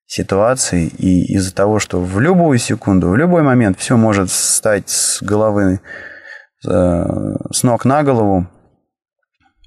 ситуации 0.06 0.88
и 0.88 1.34
из-за 1.34 1.56
того, 1.56 1.80
что 1.80 2.02
в 2.02 2.20
любую 2.20 2.60
секунду, 2.60 3.08
в 3.08 3.16
любой 3.16 3.42
момент 3.42 3.80
все 3.80 3.96
может 3.96 4.30
стать 4.30 4.90
с 4.90 5.24
головы, 5.24 5.80
э, 6.68 7.06
с 7.54 7.64
ног 7.64 7.86
на 7.86 8.04
голову, 8.04 8.48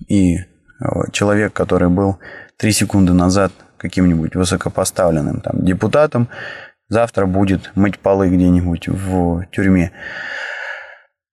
и 0.09 0.37
человек, 1.11 1.55
который 1.55 1.89
был 1.89 2.19
три 2.59 2.73
секунды 2.73 3.15
назад 3.15 3.51
каким-нибудь 3.79 4.35
высокопоставленным 4.35 5.41
там, 5.41 5.65
депутатом, 5.65 6.29
завтра 6.89 7.27
будет 7.27 7.73
мыть 7.75 7.99
полы 7.99 8.29
где-нибудь 8.29 8.89
в 8.89 9.47
тюрьме. 9.53 9.93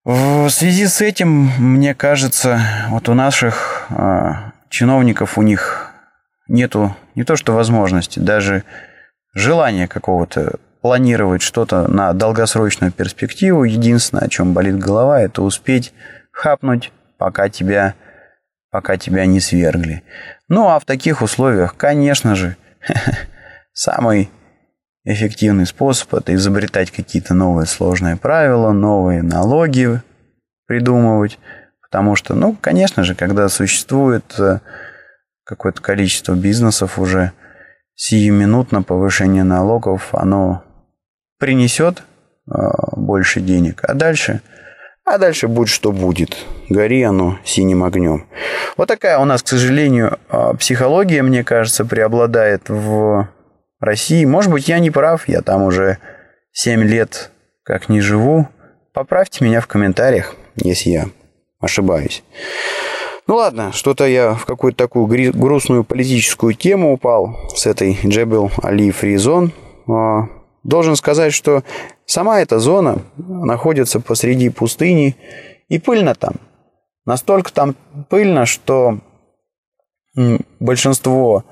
В 0.05 0.49
связи 0.49 0.85
с 0.87 1.01
этим, 1.01 1.49
мне 1.57 1.95
кажется, 1.95 2.59
вот 2.89 3.07
у 3.07 3.13
наших 3.13 3.85
э, 3.89 4.31
чиновников 4.69 5.37
у 5.37 5.41
них 5.41 5.91
нету 6.47 6.95
не 7.15 7.23
то 7.23 7.37
что 7.37 7.53
возможности, 7.53 8.19
даже 8.19 8.63
желания 9.33 9.87
какого-то 9.87 10.59
планировать 10.81 11.41
что-то 11.41 11.87
на 11.87 12.11
долгосрочную 12.11 12.91
перспективу. 12.91 13.63
Единственное, 13.63 14.25
о 14.25 14.29
чем 14.29 14.53
болит 14.53 14.77
голова, 14.77 15.21
это 15.21 15.41
успеть 15.41 15.93
хапнуть, 16.31 16.91
пока 17.17 17.47
тебя, 17.47 17.95
пока 18.69 18.97
тебя 18.97 19.25
не 19.25 19.39
свергли. 19.39 20.03
Ну 20.49 20.67
а 20.67 20.79
в 20.79 20.85
таких 20.85 21.21
условиях, 21.21 21.77
конечно 21.77 22.35
же, 22.35 22.57
самый 23.73 24.29
эффективный 25.05 25.65
способ– 25.65 26.13
это 26.15 26.33
изобретать 26.33 26.91
какие-то 26.91 27.33
новые 27.33 27.65
сложные 27.65 28.17
правила, 28.17 28.71
новые 28.71 29.21
налоги 29.21 30.01
придумывать. 30.65 31.39
Потому 31.81 32.15
что, 32.15 32.33
ну, 32.33 32.55
конечно 32.59 33.03
же, 33.03 33.13
когда 33.13 33.49
существует 33.49 34.23
э, 34.39 34.59
какое-то 35.43 35.81
количество 35.81 36.33
бизнесов 36.33 36.97
уже, 36.97 37.33
сиюминутно 37.95 38.81
повышение 38.81 39.43
налогов, 39.43 40.09
оно 40.13 40.63
принесет 41.37 42.01
э, 42.47 42.51
больше 42.95 43.41
денег. 43.41 43.83
А 43.83 43.93
дальше, 43.93 44.41
а 45.05 45.17
дальше 45.17 45.47
будет 45.47 45.69
что 45.69 45.91
будет. 45.91 46.37
Гори 46.69 47.03
оно 47.03 47.37
синим 47.43 47.83
огнем. 47.83 48.25
Вот 48.77 48.87
такая 48.87 49.19
у 49.19 49.25
нас, 49.25 49.43
к 49.43 49.47
сожалению, 49.47 50.17
э, 50.29 50.53
психология, 50.57 51.21
мне 51.21 51.43
кажется, 51.43 51.85
преобладает 51.85 52.69
в 52.69 53.27
России. 53.83 54.25
Может 54.25 54.51
быть, 54.51 54.67
я 54.67 54.79
не 54.79 54.91
прав, 54.91 55.27
я 55.27 55.41
там 55.41 55.63
уже 55.63 55.97
7 56.51 56.83
лет 56.83 57.31
как 57.63 57.89
не 57.89 58.01
живу. 58.01 58.47
Поправьте 58.93 59.43
меня 59.43 59.61
в 59.61 59.67
комментариях, 59.67 60.35
если 60.55 60.89
я 60.89 61.05
ошибаюсь. 61.59 62.23
Ну 63.25 63.35
ладно, 63.35 63.71
что-то 63.71 64.05
я 64.05 64.33
в 64.33 64.45
какую-то 64.45 64.77
такую 64.77 65.07
грустную 65.33 65.83
политическую 65.83 66.53
тему 66.53 66.91
упал 66.93 67.37
с 67.55 67.65
этой 67.65 67.97
Джебел 68.05 68.51
Али 68.61 68.91
Фризон. 68.91 69.53
Должен 70.63 70.95
сказать, 70.95 71.33
что 71.33 71.63
сама 72.05 72.41
эта 72.41 72.59
зона 72.59 73.01
находится 73.17 73.99
посреди 73.99 74.49
пустыни 74.49 75.15
и 75.69 75.79
пыльно 75.79 76.15
там. 76.15 76.33
Настолько 77.05 77.51
там 77.51 77.75
пыльно, 78.09 78.45
что 78.45 78.99
большинство 80.59 81.43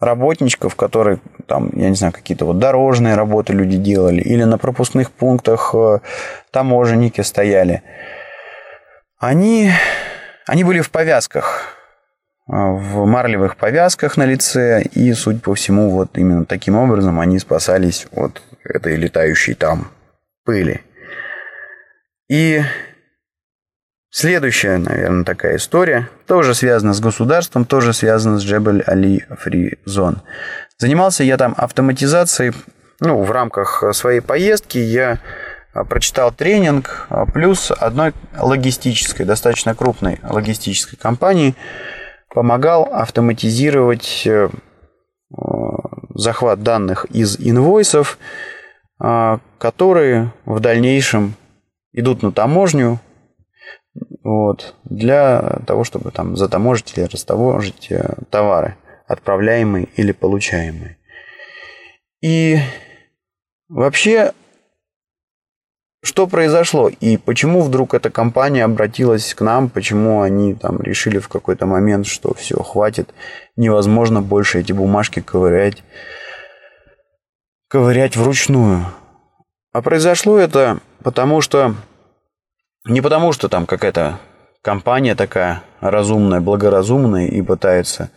работничков, 0.00 0.74
которые 0.76 1.20
там, 1.46 1.70
я 1.74 1.88
не 1.88 1.94
знаю, 1.94 2.12
какие-то 2.12 2.44
вот 2.44 2.58
дорожные 2.58 3.14
работы 3.14 3.52
люди 3.52 3.76
делали, 3.76 4.20
или 4.20 4.44
на 4.44 4.58
пропускных 4.58 5.10
пунктах 5.10 5.74
э, 5.74 6.00
таможенники 6.50 7.20
стояли, 7.20 7.82
они, 9.18 9.70
они 10.46 10.64
были 10.64 10.80
в 10.80 10.90
повязках, 10.90 11.76
э, 12.48 12.52
в 12.52 13.06
марлевых 13.06 13.56
повязках 13.56 14.16
на 14.16 14.24
лице, 14.24 14.82
и, 14.82 15.12
судя 15.12 15.40
по 15.40 15.54
всему, 15.54 15.90
вот 15.90 16.16
именно 16.18 16.44
таким 16.44 16.76
образом 16.76 17.20
они 17.20 17.38
спасались 17.38 18.06
от 18.12 18.42
этой 18.64 18.96
летающей 18.96 19.54
там 19.54 19.88
пыли. 20.44 20.80
И 22.28 22.62
Следующая, 24.14 24.76
наверное, 24.76 25.24
такая 25.24 25.56
история, 25.56 26.10
тоже 26.26 26.54
связана 26.54 26.92
с 26.92 27.00
государством, 27.00 27.64
тоже 27.64 27.94
связана 27.94 28.38
с 28.38 28.44
Джебель 28.44 28.82
Али 28.86 29.24
Фри 29.38 29.78
Зон. 29.86 30.20
Занимался 30.82 31.22
я 31.22 31.36
там 31.36 31.54
автоматизацией, 31.56 32.54
ну, 32.98 33.22
в 33.22 33.30
рамках 33.30 33.84
своей 33.94 34.18
поездки 34.18 34.78
я 34.78 35.20
а, 35.72 35.84
прочитал 35.84 36.32
тренинг, 36.32 37.06
а, 37.08 37.24
плюс 37.24 37.70
одной 37.70 38.14
логистической, 38.36 39.24
достаточно 39.24 39.76
крупной 39.76 40.18
логистической 40.24 40.98
компании 40.98 41.54
помогал 42.34 42.88
автоматизировать 42.92 44.26
э, 44.26 44.48
захват 46.16 46.64
данных 46.64 47.04
из 47.10 47.38
инвойсов, 47.38 48.18
а, 48.98 49.38
которые 49.58 50.32
в 50.46 50.58
дальнейшем 50.58 51.36
идут 51.92 52.24
на 52.24 52.32
таможню, 52.32 52.98
вот, 54.24 54.74
для 54.82 55.60
того, 55.64 55.84
чтобы 55.84 56.10
там 56.10 56.36
затаможить 56.36 56.94
или 56.96 57.04
растаможить 57.04 57.86
э, 57.92 58.16
товары, 58.30 58.76
отправляемые 59.06 59.88
или 59.96 60.12
получаемые. 60.12 60.96
И 62.20 62.58
вообще, 63.68 64.32
что 66.02 66.26
произошло 66.26 66.88
и 66.88 67.16
почему 67.16 67.62
вдруг 67.62 67.94
эта 67.94 68.10
компания 68.10 68.64
обратилась 68.64 69.34
к 69.34 69.40
нам, 69.40 69.68
почему 69.68 70.22
они 70.22 70.54
там 70.54 70.80
решили 70.80 71.18
в 71.18 71.28
какой-то 71.28 71.66
момент, 71.66 72.06
что 72.06 72.34
все, 72.34 72.56
хватит, 72.62 73.12
невозможно 73.56 74.22
больше 74.22 74.60
эти 74.60 74.72
бумажки 74.72 75.20
ковырять, 75.20 75.82
ковырять 77.68 78.16
вручную. 78.16 78.86
А 79.72 79.82
произошло 79.82 80.38
это 80.38 80.80
потому, 81.02 81.40
что 81.40 81.74
не 82.84 83.00
потому, 83.00 83.32
что 83.32 83.48
там 83.48 83.66
какая-то 83.66 84.18
компания 84.60 85.14
такая 85.14 85.62
разумная, 85.80 86.40
благоразумная 86.40 87.26
и 87.26 87.42
пытается 87.42 88.10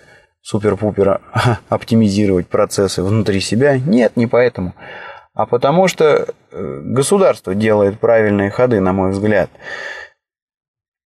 супер-пупер 0.45 1.21
оптимизировать 1.69 2.47
процессы 2.47 3.01
внутри 3.01 3.39
себя. 3.39 3.77
Нет, 3.77 4.15
не 4.15 4.27
поэтому. 4.27 4.75
А 5.33 5.45
потому 5.45 5.87
что 5.87 6.05
э, 6.51 6.81
государство 6.83 7.55
делает 7.55 7.99
правильные 7.99 8.51
ходы, 8.51 8.79
на 8.79 8.93
мой 8.93 9.11
взгляд. 9.11 9.49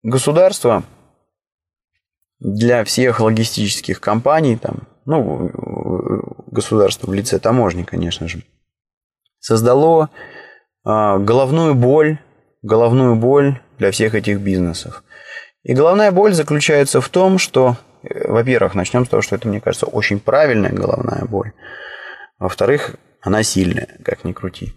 Государство 0.03 0.83
для 2.39 2.83
всех 2.83 3.19
логистических 3.19 3.99
компаний, 3.99 4.55
там, 4.57 4.87
ну, 5.05 5.49
государство 6.47 7.09
в 7.09 7.13
лице 7.13 7.39
таможни, 7.39 7.83
конечно 7.83 8.27
же, 8.27 8.43
создало 9.39 10.09
э, 10.85 11.17
головную 11.17 11.75
боль 11.75 12.19
головную 12.61 13.15
боль 13.15 13.61
для 13.77 13.91
всех 13.91 14.15
этих 14.15 14.39
бизнесов. 14.39 15.03
И 15.63 15.73
головная 15.73 16.11
боль 16.11 16.33
заключается 16.33 17.01
в 17.01 17.09
том, 17.09 17.37
что, 17.37 17.77
во-первых, 18.03 18.75
начнем 18.75 19.05
с 19.05 19.09
того, 19.09 19.21
что 19.21 19.35
это, 19.35 19.47
мне 19.47 19.61
кажется, 19.61 19.85
очень 19.85 20.19
правильная 20.19 20.71
головная 20.71 21.25
боль. 21.25 21.51
Во-вторых, 22.37 22.95
она 23.21 23.43
сильная, 23.43 23.87
как 24.03 24.23
ни 24.23 24.31
крути. 24.31 24.73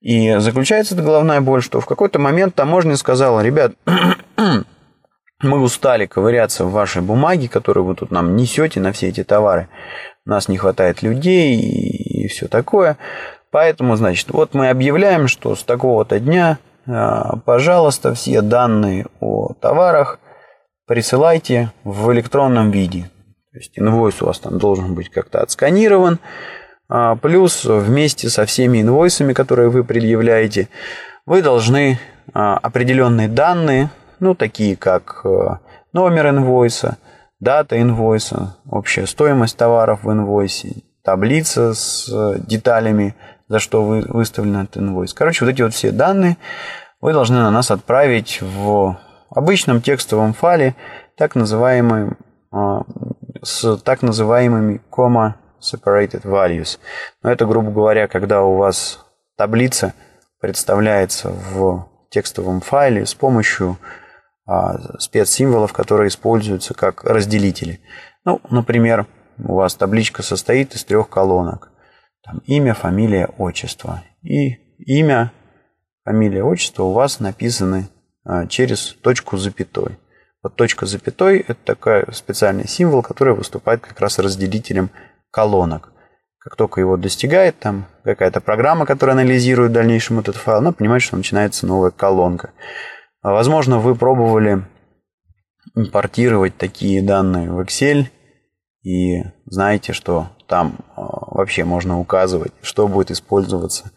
И 0.00 0.36
заключается 0.38 0.94
эта 0.94 1.02
головная 1.02 1.40
боль, 1.40 1.62
что 1.62 1.80
в 1.80 1.86
какой-то 1.86 2.18
момент 2.18 2.54
таможня 2.54 2.96
сказала, 2.96 3.40
ребят, 3.40 3.72
мы 5.42 5.60
устали 5.60 6.06
ковыряться 6.06 6.64
в 6.64 6.72
вашей 6.72 7.02
бумаге, 7.02 7.48
которую 7.48 7.84
вы 7.84 7.94
тут 7.94 8.10
нам 8.10 8.36
несете 8.36 8.80
на 8.80 8.92
все 8.92 9.08
эти 9.08 9.24
товары. 9.24 9.68
У 10.26 10.30
нас 10.30 10.48
не 10.48 10.58
хватает 10.58 11.02
людей 11.02 11.58
и 11.58 12.28
все 12.28 12.48
такое. 12.48 12.98
Поэтому, 13.50 13.96
значит, 13.96 14.30
вот 14.30 14.54
мы 14.54 14.68
объявляем, 14.68 15.28
что 15.28 15.56
с 15.56 15.64
такого-то 15.64 16.20
дня 16.20 16.58
а, 16.86 17.36
пожалуйста, 17.44 18.14
все 18.14 18.40
данные 18.40 19.06
о 19.20 19.52
товарах 19.60 20.18
присылайте 20.90 21.70
в 21.84 22.12
электронном 22.12 22.72
виде. 22.72 23.02
То 23.52 23.58
есть 23.58 23.78
инвойс 23.78 24.20
у 24.22 24.26
вас 24.26 24.40
там 24.40 24.58
должен 24.58 24.96
быть 24.96 25.08
как-то 25.08 25.40
отсканирован. 25.40 26.18
А, 26.88 27.14
плюс 27.14 27.64
вместе 27.64 28.28
со 28.28 28.44
всеми 28.44 28.82
инвойсами, 28.82 29.32
которые 29.32 29.68
вы 29.68 29.84
предъявляете, 29.84 30.68
вы 31.26 31.42
должны 31.42 32.00
определенные 32.32 33.28
данные, 33.28 33.90
ну, 34.18 34.34
такие 34.34 34.74
как 34.74 35.24
номер 35.92 36.30
инвойса, 36.30 36.98
дата 37.38 37.80
инвойса, 37.80 38.56
общая 38.68 39.06
стоимость 39.06 39.56
товаров 39.56 40.02
в 40.02 40.10
инвойсе, 40.10 40.82
таблица 41.04 41.72
с 41.72 42.36
деталями, 42.38 43.14
за 43.46 43.60
что 43.60 43.84
вы 43.84 44.00
выставлен 44.08 44.62
этот 44.62 44.78
инвойс. 44.78 45.14
Короче, 45.14 45.44
вот 45.44 45.52
эти 45.52 45.62
вот 45.62 45.72
все 45.72 45.92
данные 45.92 46.36
вы 47.00 47.12
должны 47.12 47.36
на 47.36 47.52
нас 47.52 47.70
отправить 47.70 48.40
в 48.42 48.98
обычном 49.30 49.80
текстовом 49.80 50.32
файле, 50.32 50.74
так 51.16 51.34
называемым, 51.34 52.18
а, 52.52 52.82
с 53.42 53.76
так 53.78 54.02
называемыми 54.02 54.80
comma 54.90 55.34
separated 55.60 56.22
values. 56.24 56.78
Но 57.22 57.30
это, 57.30 57.46
грубо 57.46 57.70
говоря, 57.70 58.08
когда 58.08 58.42
у 58.42 58.56
вас 58.56 59.04
таблица 59.36 59.94
представляется 60.40 61.30
в 61.30 61.88
текстовом 62.10 62.60
файле 62.60 63.06
с 63.06 63.14
помощью 63.14 63.78
а, 64.46 64.98
спецсимволов, 64.98 65.72
которые 65.72 66.08
используются 66.08 66.74
как 66.74 67.04
разделители. 67.04 67.80
Ну, 68.24 68.40
например, 68.50 69.06
у 69.38 69.54
вас 69.54 69.74
табличка 69.74 70.22
состоит 70.22 70.74
из 70.74 70.84
трех 70.84 71.08
колонок. 71.08 71.70
Там 72.22 72.38
имя, 72.46 72.74
фамилия, 72.74 73.26
отчество. 73.38 74.02
И 74.22 74.54
имя, 74.78 75.32
фамилия, 76.04 76.42
отчество 76.42 76.84
у 76.84 76.92
вас 76.92 77.20
написаны 77.20 77.88
через 78.48 78.94
точку 79.02 79.36
запятой. 79.36 79.98
Вот 80.42 80.56
точка 80.56 80.86
запятой– 80.86 81.38
это 81.48 81.58
такой 81.64 82.04
специальный 82.12 82.66
символ, 82.66 83.02
который 83.02 83.34
выступает 83.34 83.80
как 83.80 84.00
раз 84.00 84.18
разделителем 84.18 84.90
колонок. 85.30 85.92
Как 86.38 86.56
только 86.56 86.80
его 86.80 86.96
достигает, 86.96 87.58
там 87.58 87.86
какая-то 88.02 88.40
программа, 88.40 88.86
которая 88.86 89.14
анализирует 89.14 89.72
в 89.72 89.74
дальнейшем 89.74 90.18
этот 90.18 90.36
файл, 90.36 90.58
она 90.58 90.72
понимает, 90.72 91.02
что 91.02 91.16
начинается 91.16 91.66
новая 91.66 91.90
колонка. 91.90 92.52
А, 93.20 93.32
возможно, 93.32 93.78
вы 93.78 93.94
пробовали 93.94 94.64
импортировать 95.74 96.56
такие 96.56 97.02
данные 97.02 97.50
в 97.50 97.60
Excel 97.60 98.06
и 98.82 99.22
знаете, 99.44 99.92
что 99.92 100.28
там 100.46 100.78
а, 100.96 101.34
вообще 101.34 101.64
можно 101.64 102.00
указывать, 102.00 102.52
что 102.62 102.88
будет 102.88 103.10
использоваться 103.10 103.90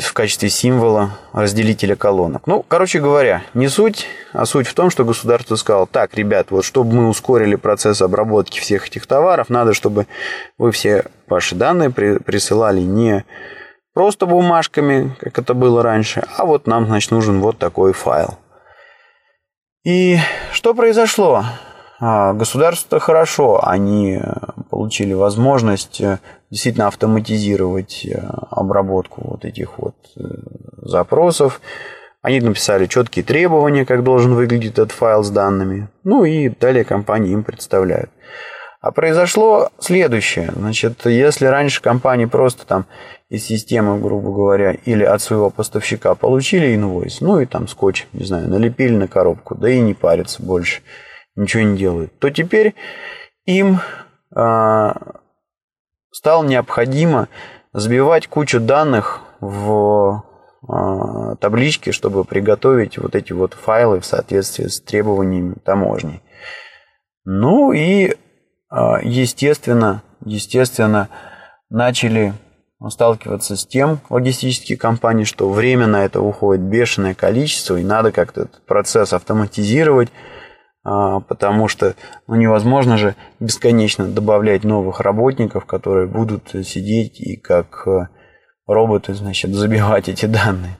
в 0.00 0.12
качестве 0.12 0.48
символа 0.48 1.18
разделителя 1.32 1.96
колонок. 1.96 2.46
Ну, 2.46 2.64
короче 2.66 3.00
говоря, 3.00 3.42
не 3.52 3.68
суть, 3.68 4.06
а 4.32 4.46
суть 4.46 4.68
в 4.68 4.74
том, 4.74 4.90
что 4.90 5.04
государство 5.04 5.56
сказало, 5.56 5.86
так, 5.86 6.14
ребят, 6.14 6.50
вот 6.50 6.64
чтобы 6.64 6.94
мы 6.94 7.08
ускорили 7.08 7.56
процесс 7.56 8.00
обработки 8.00 8.60
всех 8.60 8.86
этих 8.86 9.06
товаров, 9.06 9.48
надо, 9.48 9.74
чтобы 9.74 10.06
вы 10.56 10.70
все 10.70 11.06
ваши 11.26 11.56
данные 11.56 11.90
при, 11.90 12.18
присылали 12.18 12.80
не 12.80 13.24
просто 13.92 14.26
бумажками, 14.26 15.16
как 15.20 15.38
это 15.38 15.52
было 15.54 15.82
раньше, 15.82 16.22
а 16.36 16.46
вот 16.46 16.68
нам, 16.68 16.86
значит, 16.86 17.10
нужен 17.10 17.40
вот 17.40 17.58
такой 17.58 17.92
файл. 17.92 18.38
И 19.84 20.18
что 20.52 20.74
произошло? 20.74 21.44
А, 21.98 22.34
государство 22.34 23.00
хорошо, 23.00 23.66
они 23.66 24.20
э, 24.20 24.32
получили 24.68 25.14
возможность 25.14 26.00
э, 26.02 26.18
действительно 26.50 26.88
автоматизировать 26.88 28.04
э, 28.04 28.20
обработку 28.50 29.22
вот 29.24 29.44
этих 29.46 29.78
вот 29.78 29.94
запросов. 30.82 31.60
Они 32.20 32.40
написали 32.40 32.86
четкие 32.86 33.24
требования, 33.24 33.86
как 33.86 34.02
должен 34.02 34.34
выглядеть 34.34 34.72
этот 34.72 34.92
файл 34.92 35.22
с 35.22 35.30
данными. 35.30 35.88
Ну 36.04 36.24
и 36.24 36.50
далее 36.50 36.84
компании 36.84 37.32
им 37.32 37.44
представляют. 37.44 38.10
А 38.82 38.90
произошло 38.92 39.70
следующее. 39.78 40.52
Значит, 40.54 41.06
если 41.06 41.46
раньше 41.46 41.80
компании 41.80 42.26
просто 42.26 42.66
там 42.66 42.84
из 43.30 43.44
системы, 43.44 43.98
грубо 43.98 44.32
говоря, 44.32 44.72
или 44.72 45.02
от 45.02 45.22
своего 45.22 45.48
поставщика 45.50 46.14
получили 46.14 46.74
инвойс, 46.74 47.20
ну 47.20 47.40
и 47.40 47.46
там 47.46 47.68
скотч, 47.68 48.06
не 48.12 48.24
знаю, 48.24 48.48
налепили 48.48 48.94
на 48.94 49.08
коробку, 49.08 49.54
да 49.54 49.70
и 49.70 49.80
не 49.80 49.94
парятся 49.94 50.42
больше– 50.42 50.82
ничего 51.36 51.62
не 51.62 51.76
делают, 51.76 52.18
то 52.18 52.30
теперь 52.30 52.74
им 53.44 53.80
э, 54.34 54.92
стало 56.10 56.44
необходимо 56.44 57.28
забивать 57.72 58.26
кучу 58.26 58.58
данных 58.58 59.20
в 59.40 60.24
э, 60.68 61.36
таблички, 61.40 61.90
чтобы 61.90 62.24
приготовить 62.24 62.98
вот 62.98 63.14
эти 63.14 63.32
вот 63.32 63.54
файлы 63.54 64.00
в 64.00 64.06
соответствии 64.06 64.66
с 64.66 64.80
требованиями 64.80 65.56
таможни. 65.64 66.22
Ну 67.24 67.72
и, 67.72 68.08
э, 68.08 68.14
естественно, 69.02 70.02
естественно, 70.24 71.08
начали 71.68 72.32
сталкиваться 72.88 73.56
с 73.56 73.66
тем 73.66 74.00
логистические 74.10 74.78
компании, 74.78 75.24
что 75.24 75.50
время 75.50 75.86
на 75.86 76.04
это 76.04 76.20
уходит 76.20 76.62
бешеное 76.62 77.14
количество, 77.14 77.76
и 77.76 77.84
надо 77.84 78.12
как-то 78.12 78.42
этот 78.42 78.64
процесс 78.66 79.12
автоматизировать, 79.12 80.10
потому 80.86 81.66
что 81.66 81.96
ну, 82.28 82.36
невозможно 82.36 82.96
же 82.96 83.16
бесконечно 83.40 84.06
добавлять 84.06 84.62
новых 84.62 85.00
работников, 85.00 85.64
которые 85.64 86.06
будут 86.06 86.50
сидеть 86.64 87.20
и 87.20 87.36
как 87.36 87.86
э, 87.88 88.08
роботы, 88.68 89.14
значит, 89.14 89.52
забивать 89.52 90.08
эти 90.08 90.26
данные. 90.26 90.78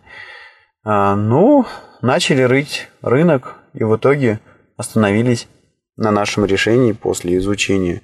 А, 0.84 1.16
ну, 1.16 1.66
начали 2.02 2.42
рыть 2.42 2.88
рынок 3.02 3.56
и 3.74 3.82
в 3.82 3.96
итоге 3.96 4.38
остановились 4.76 5.48
на 5.96 6.12
нашем 6.12 6.44
решении 6.44 6.92
после 6.92 7.36
изучения 7.38 8.02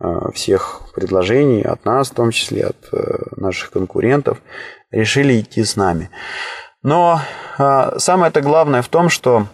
э, 0.00 0.06
всех 0.34 0.82
предложений 0.94 1.62
от 1.62 1.84
нас, 1.86 2.10
в 2.10 2.14
том 2.14 2.30
числе 2.30 2.66
от 2.66 2.76
э, 2.92 2.98
наших 3.36 3.70
конкурентов, 3.70 4.42
решили 4.90 5.40
идти 5.40 5.64
с 5.64 5.76
нами. 5.76 6.10
Но 6.82 7.20
а, 7.58 7.98
самое-то 7.98 8.40
главное 8.40 8.82
в 8.82 8.88
том, 8.88 9.08
что 9.08 9.46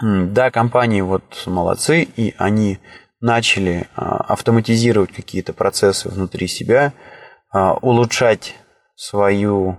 да, 0.00 0.50
компании 0.50 1.02
вот 1.02 1.44
молодцы, 1.46 2.02
и 2.02 2.34
они 2.38 2.78
начали 3.20 3.86
а, 3.94 4.16
автоматизировать 4.32 5.12
какие-то 5.12 5.52
процессы 5.52 6.08
внутри 6.08 6.48
себя, 6.48 6.92
а, 7.52 7.74
улучшать 7.74 8.54
свою, 8.96 9.78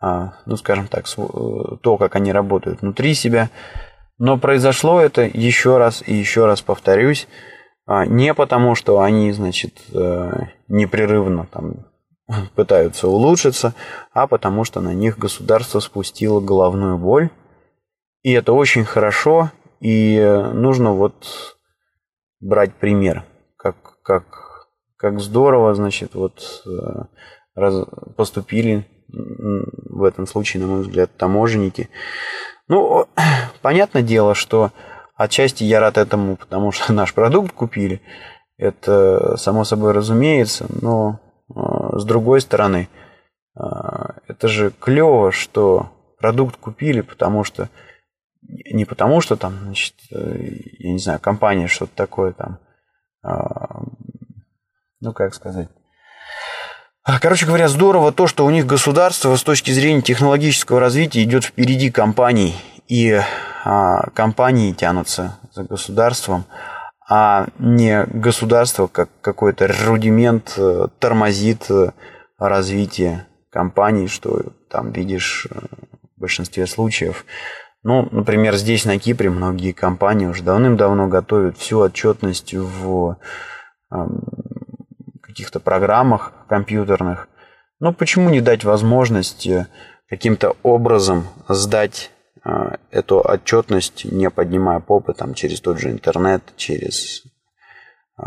а, 0.00 0.34
ну 0.44 0.56
скажем 0.56 0.88
так, 0.88 1.06
то, 1.08 1.96
как 1.98 2.16
они 2.16 2.32
работают 2.32 2.82
внутри 2.82 3.14
себя. 3.14 3.50
Но 4.18 4.38
произошло 4.38 5.00
это 5.00 5.22
еще 5.22 5.78
раз 5.78 6.02
и 6.06 6.14
еще 6.14 6.46
раз 6.46 6.60
повторюсь, 6.60 7.26
не 7.86 8.32
потому, 8.32 8.74
что 8.74 9.00
они, 9.00 9.30
значит, 9.32 9.82
э, 9.92 10.32
непрерывно 10.68 11.46
там 11.52 11.84
пытаются 12.54 13.08
улучшиться, 13.08 13.74
а 14.12 14.26
потому 14.26 14.64
что 14.64 14.80
на 14.80 14.94
них 14.94 15.18
государство 15.18 15.80
спустило 15.80 16.40
головную 16.40 16.96
боль 16.96 17.28
и 18.24 18.32
это 18.32 18.52
очень 18.54 18.84
хорошо, 18.84 19.52
и 19.80 20.18
нужно 20.54 20.92
вот 20.92 21.56
брать 22.40 22.74
пример, 22.74 23.24
как, 23.56 23.76
как, 24.02 24.68
как 24.96 25.20
здорово, 25.20 25.74
значит, 25.74 26.14
вот 26.14 26.62
э, 26.66 27.04
раз, 27.54 27.84
поступили 28.16 28.86
в 29.08 30.02
этом 30.04 30.26
случае, 30.26 30.62
на 30.62 30.68
мой 30.68 30.80
взгляд, 30.80 31.10
таможенники. 31.16 31.90
Ну, 32.66 33.06
понятное 33.62 34.02
дело, 34.02 34.34
что 34.34 34.72
отчасти 35.16 35.64
я 35.64 35.78
рад 35.78 35.98
этому, 35.98 36.36
потому 36.36 36.72
что 36.72 36.92
наш 36.94 37.12
продукт 37.12 37.52
купили. 37.52 38.00
Это 38.56 39.36
само 39.36 39.64
собой 39.64 39.92
разумеется, 39.92 40.66
но 40.80 41.20
э, 41.54 41.98
с 41.98 42.04
другой 42.04 42.40
стороны, 42.40 42.88
э, 43.54 43.60
это 44.28 44.48
же 44.48 44.70
клево, 44.70 45.30
что 45.30 45.90
продукт 46.18 46.56
купили, 46.56 47.02
потому 47.02 47.44
что 47.44 47.68
не 48.48 48.84
потому, 48.84 49.20
что 49.20 49.36
там, 49.36 49.58
значит, 49.64 49.94
э, 50.10 50.36
я 50.78 50.92
не 50.92 50.98
знаю, 50.98 51.20
компания 51.20 51.66
что-то 51.66 51.94
такое 51.94 52.32
там, 52.32 52.58
а, 53.22 53.82
ну, 55.00 55.12
как 55.12 55.34
сказать. 55.34 55.68
Короче 57.20 57.44
говоря, 57.44 57.68
здорово 57.68 58.12
то, 58.12 58.26
что 58.26 58.46
у 58.46 58.50
них 58.50 58.66
государство 58.66 59.36
с 59.36 59.42
точки 59.42 59.70
зрения 59.70 60.00
технологического 60.00 60.80
развития 60.80 61.22
идет 61.22 61.44
впереди 61.44 61.90
компаний, 61.90 62.54
и 62.88 63.20
а, 63.64 64.10
компании 64.10 64.72
тянутся 64.72 65.38
за 65.52 65.64
государством, 65.64 66.44
а 67.08 67.46
не 67.58 68.04
государство 68.06 68.86
как 68.86 69.10
какой-то 69.20 69.70
рудимент 69.84 70.54
э, 70.56 70.88
тормозит 70.98 71.70
э, 71.70 71.90
развитие 72.38 73.26
компаний, 73.50 74.08
что 74.08 74.54
там 74.70 74.90
видишь 74.90 75.46
в 76.16 76.20
большинстве 76.20 76.66
случаев 76.66 77.26
ну, 77.84 78.08
например, 78.10 78.56
здесь 78.56 78.84
на 78.84 78.98
Кипре 78.98 79.30
многие 79.30 79.72
компании 79.72 80.26
уже 80.26 80.42
давным-давно 80.42 81.08
готовят 81.08 81.56
всю 81.58 81.78
отчетность 81.80 82.52
в 82.54 83.16
каких-то 85.22 85.60
программах 85.60 86.32
компьютерных. 86.48 87.28
Ну, 87.80 87.92
почему 87.92 88.30
не 88.30 88.40
дать 88.40 88.64
возможность 88.64 89.48
каким-то 90.08 90.56
образом 90.62 91.26
сдать 91.48 92.10
э, 92.44 92.76
эту 92.90 93.20
отчетность, 93.20 94.04
не 94.04 94.30
поднимая 94.30 94.80
попы 94.80 95.12
там, 95.12 95.34
через 95.34 95.60
тот 95.60 95.78
же 95.78 95.90
интернет, 95.90 96.42
через, 96.56 97.24
э, 98.18 98.22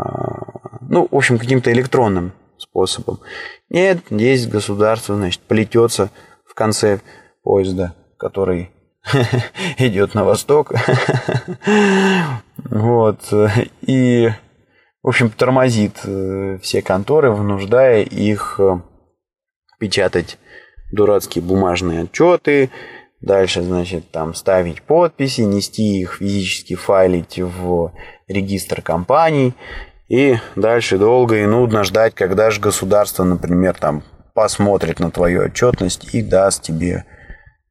ну, 0.80 1.08
в 1.10 1.16
общем, 1.16 1.38
каким-то 1.38 1.72
электронным 1.72 2.32
способом. 2.58 3.20
Нет, 3.68 3.98
есть 4.10 4.48
государство, 4.50 5.14
значит, 5.14 5.40
плетется 5.42 6.10
конце 6.58 7.00
поезда, 7.44 7.94
который 8.18 8.72
идет 9.78 10.14
на 10.14 10.24
восток. 10.24 10.72
вот. 12.56 13.20
И, 13.82 14.30
в 15.02 15.08
общем, 15.08 15.30
тормозит 15.30 16.00
э, 16.04 16.58
все 16.62 16.82
конторы, 16.82 17.30
вынуждая 17.30 18.02
их 18.02 18.58
э, 18.58 18.80
печатать 19.78 20.38
дурацкие 20.92 21.42
бумажные 21.42 22.02
отчеты, 22.02 22.70
дальше, 23.20 23.62
значит, 23.62 24.10
там 24.10 24.34
ставить 24.34 24.82
подписи, 24.82 25.42
нести 25.42 26.00
их 26.00 26.14
физически, 26.14 26.74
файлить 26.74 27.38
в 27.38 27.92
регистр 28.26 28.82
компаний, 28.82 29.54
и 30.08 30.36
дальше 30.56 30.98
долго 30.98 31.36
и 31.36 31.46
нудно 31.46 31.84
ждать, 31.84 32.14
когда 32.14 32.50
же 32.50 32.60
государство, 32.60 33.24
например, 33.24 33.74
там 33.74 34.02
посмотрит 34.34 35.00
на 35.00 35.10
твою 35.10 35.42
отчетность 35.42 36.14
и 36.14 36.22
даст 36.22 36.62
тебе, 36.62 37.04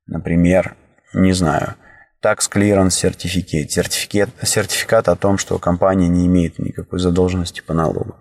например, 0.05 0.75
не 1.13 1.33
знаю, 1.33 1.75
tax 2.23 2.49
clearance 2.51 2.91
сертификат, 2.91 3.71
сертификат, 3.71 4.29
сертификат 4.43 5.07
о 5.07 5.15
том, 5.15 5.37
что 5.37 5.57
компания 5.59 6.07
не 6.07 6.25
имеет 6.25 6.59
никакой 6.59 6.99
задолженности 6.99 7.61
по 7.61 7.73
налогу. 7.73 8.15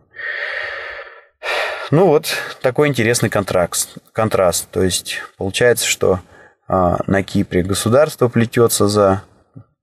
Ну 1.91 2.07
вот 2.07 2.27
такой 2.63 2.89
интересный 2.89 3.31
контраст. 3.31 3.99
контраст. 4.13 4.69
То 4.71 4.83
есть 4.83 5.23
получается, 5.37 5.87
что 5.87 6.21
а, 6.69 6.99
на 7.07 7.23
Кипре 7.23 7.63
государство 7.63 8.29
плетется 8.29 8.89
за 8.89 9.23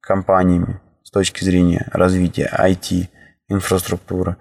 компаниями 0.02 0.82
с 1.04 1.12
точки 1.12 1.44
зрения 1.44 1.88
развития 1.94 2.52
IT 2.60 3.08
инфраструктуры, 3.48 4.36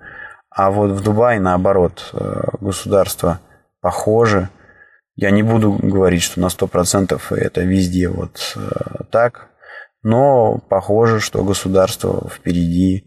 а 0.50 0.70
вот 0.70 0.90
в 0.90 1.02
Дубае 1.02 1.40
наоборот 1.40 2.10
э, 2.12 2.42
государство 2.60 3.40
похоже. 3.80 4.48
Я 5.22 5.30
не 5.30 5.44
буду 5.44 5.78
говорить, 5.80 6.24
что 6.24 6.40
на 6.40 6.46
100% 6.46 7.22
это 7.36 7.60
везде 7.60 8.08
вот 8.08 8.56
э, 8.56 9.04
так, 9.12 9.50
но 10.02 10.58
похоже, 10.68 11.20
что 11.20 11.44
государство 11.44 12.28
впереди 12.28 13.04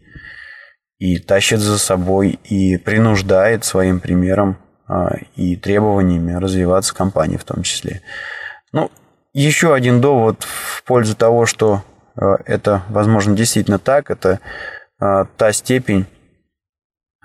и 0.96 1.18
тащит 1.18 1.60
за 1.60 1.78
собой 1.78 2.38
и 2.42 2.78
принуждает 2.78 3.66
своим 3.66 4.00
примером 4.00 4.56
а, 4.88 5.16
и 5.34 5.56
требованиями 5.56 6.32
развиваться 6.32 6.94
компании 6.94 7.36
в 7.36 7.44
том 7.44 7.62
числе. 7.62 8.00
Ну, 8.72 8.90
еще 9.34 9.74
один 9.74 10.00
довод 10.00 10.42
в 10.42 10.84
пользу 10.84 11.14
того, 11.16 11.44
что 11.44 11.82
а, 12.14 12.36
это, 12.46 12.82
возможно, 12.88 13.36
действительно 13.36 13.78
так, 13.78 14.10
это 14.10 14.40
та 14.98 15.52
степень, 15.52 16.06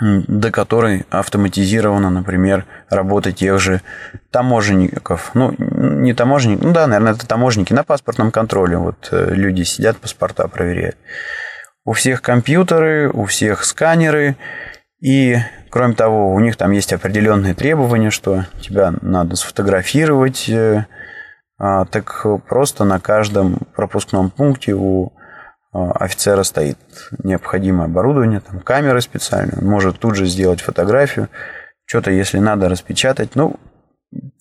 до 0.01 0.51
которой 0.51 1.05
автоматизирована, 1.11 2.09
например, 2.09 2.65
работа 2.89 3.31
тех 3.31 3.59
же 3.59 3.81
таможенников. 4.31 5.31
Ну, 5.35 5.53
не 5.57 6.13
таможенники, 6.13 6.63
ну 6.63 6.73
да, 6.73 6.87
наверное, 6.87 7.13
это 7.13 7.27
таможенники 7.27 7.71
на 7.71 7.83
паспортном 7.83 8.31
контроле. 8.31 8.77
Вот 8.77 9.09
э, 9.11 9.33
люди 9.33 9.61
сидят, 9.61 9.97
паспорта 9.97 10.47
проверяют. 10.47 10.97
У 11.85 11.93
всех 11.93 12.23
компьютеры, 12.23 13.11
у 13.11 13.25
всех 13.25 13.63
сканеры. 13.63 14.35
И, 15.01 15.37
кроме 15.69 15.93
того, 15.93 16.33
у 16.33 16.39
них 16.39 16.55
там 16.55 16.71
есть 16.71 16.93
определенные 16.93 17.53
требования, 17.53 18.09
что 18.09 18.45
тебя 18.59 18.93
надо 19.01 19.35
сфотографировать. 19.35 20.49
Э, 20.49 20.85
а, 21.59 21.85
так 21.85 22.25
просто 22.49 22.85
на 22.85 22.99
каждом 22.99 23.59
пропускном 23.75 24.31
пункте 24.31 24.73
у 24.73 25.13
офицера 25.71 26.43
стоит 26.43 26.77
необходимое 27.23 27.85
оборудование, 27.85 28.41
там 28.41 28.59
камеры 28.59 29.01
специальные, 29.01 29.59
он 29.59 29.67
может 29.67 29.99
тут 29.99 30.15
же 30.15 30.25
сделать 30.25 30.61
фотографию, 30.61 31.29
что-то, 31.85 32.11
если 32.11 32.39
надо, 32.39 32.69
распечатать. 32.69 33.35
Ну, 33.35 33.59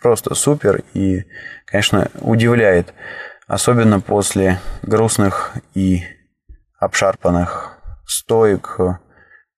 просто 0.01 0.35
супер. 0.35 0.83
И, 0.95 1.25
конечно, 1.67 2.09
удивляет, 2.21 2.95
особенно 3.47 4.01
после 4.01 4.61
грустных 4.83 5.55
и 5.75 6.03
обшарпанных 6.79 7.79
стоек, 8.07 8.79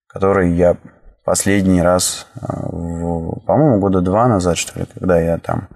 которые 0.07 0.57
я 0.57 0.77
последний 1.25 1.83
раз, 1.83 2.27
э, 2.35 2.41
по-моему, 2.41 3.79
года 3.79 4.01
два 4.01 4.27
назад, 4.27 4.59
что 4.59 4.79
ли, 4.79 4.87
когда 4.93 5.21
я 5.21 5.39
там 5.39 5.69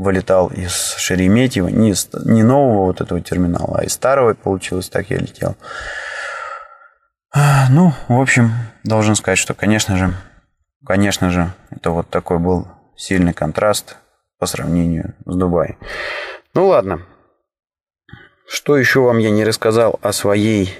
вылетал 0.00 0.48
из 0.48 0.94
Шереметьево, 0.96 1.68
не, 1.68 1.94
не 2.24 2.42
нового 2.42 2.86
вот 2.86 3.02
этого 3.02 3.20
терминала, 3.20 3.80
а 3.80 3.84
из 3.84 3.92
старого 3.92 4.32
получилось, 4.32 4.88
так 4.88 5.10
я 5.10 5.18
летел. 5.18 5.56
А, 7.32 7.68
ну, 7.68 7.92
в 8.08 8.18
общем, 8.18 8.50
должен 8.82 9.14
сказать, 9.14 9.38
что, 9.38 9.52
конечно 9.52 9.98
же, 9.98 10.14
конечно 10.86 11.30
же, 11.30 11.52
это 11.70 11.90
вот 11.90 12.08
такой 12.08 12.38
был 12.38 12.66
сильный 12.96 13.34
контраст 13.34 13.98
по 14.38 14.46
сравнению 14.46 15.14
с 15.26 15.36
Дубаем. 15.36 15.78
Ну 16.54 16.66
ладно, 16.66 17.02
что 18.48 18.78
еще 18.78 19.00
вам 19.00 19.18
я 19.18 19.30
не 19.30 19.44
рассказал 19.44 20.00
о 20.00 20.12
своей 20.12 20.74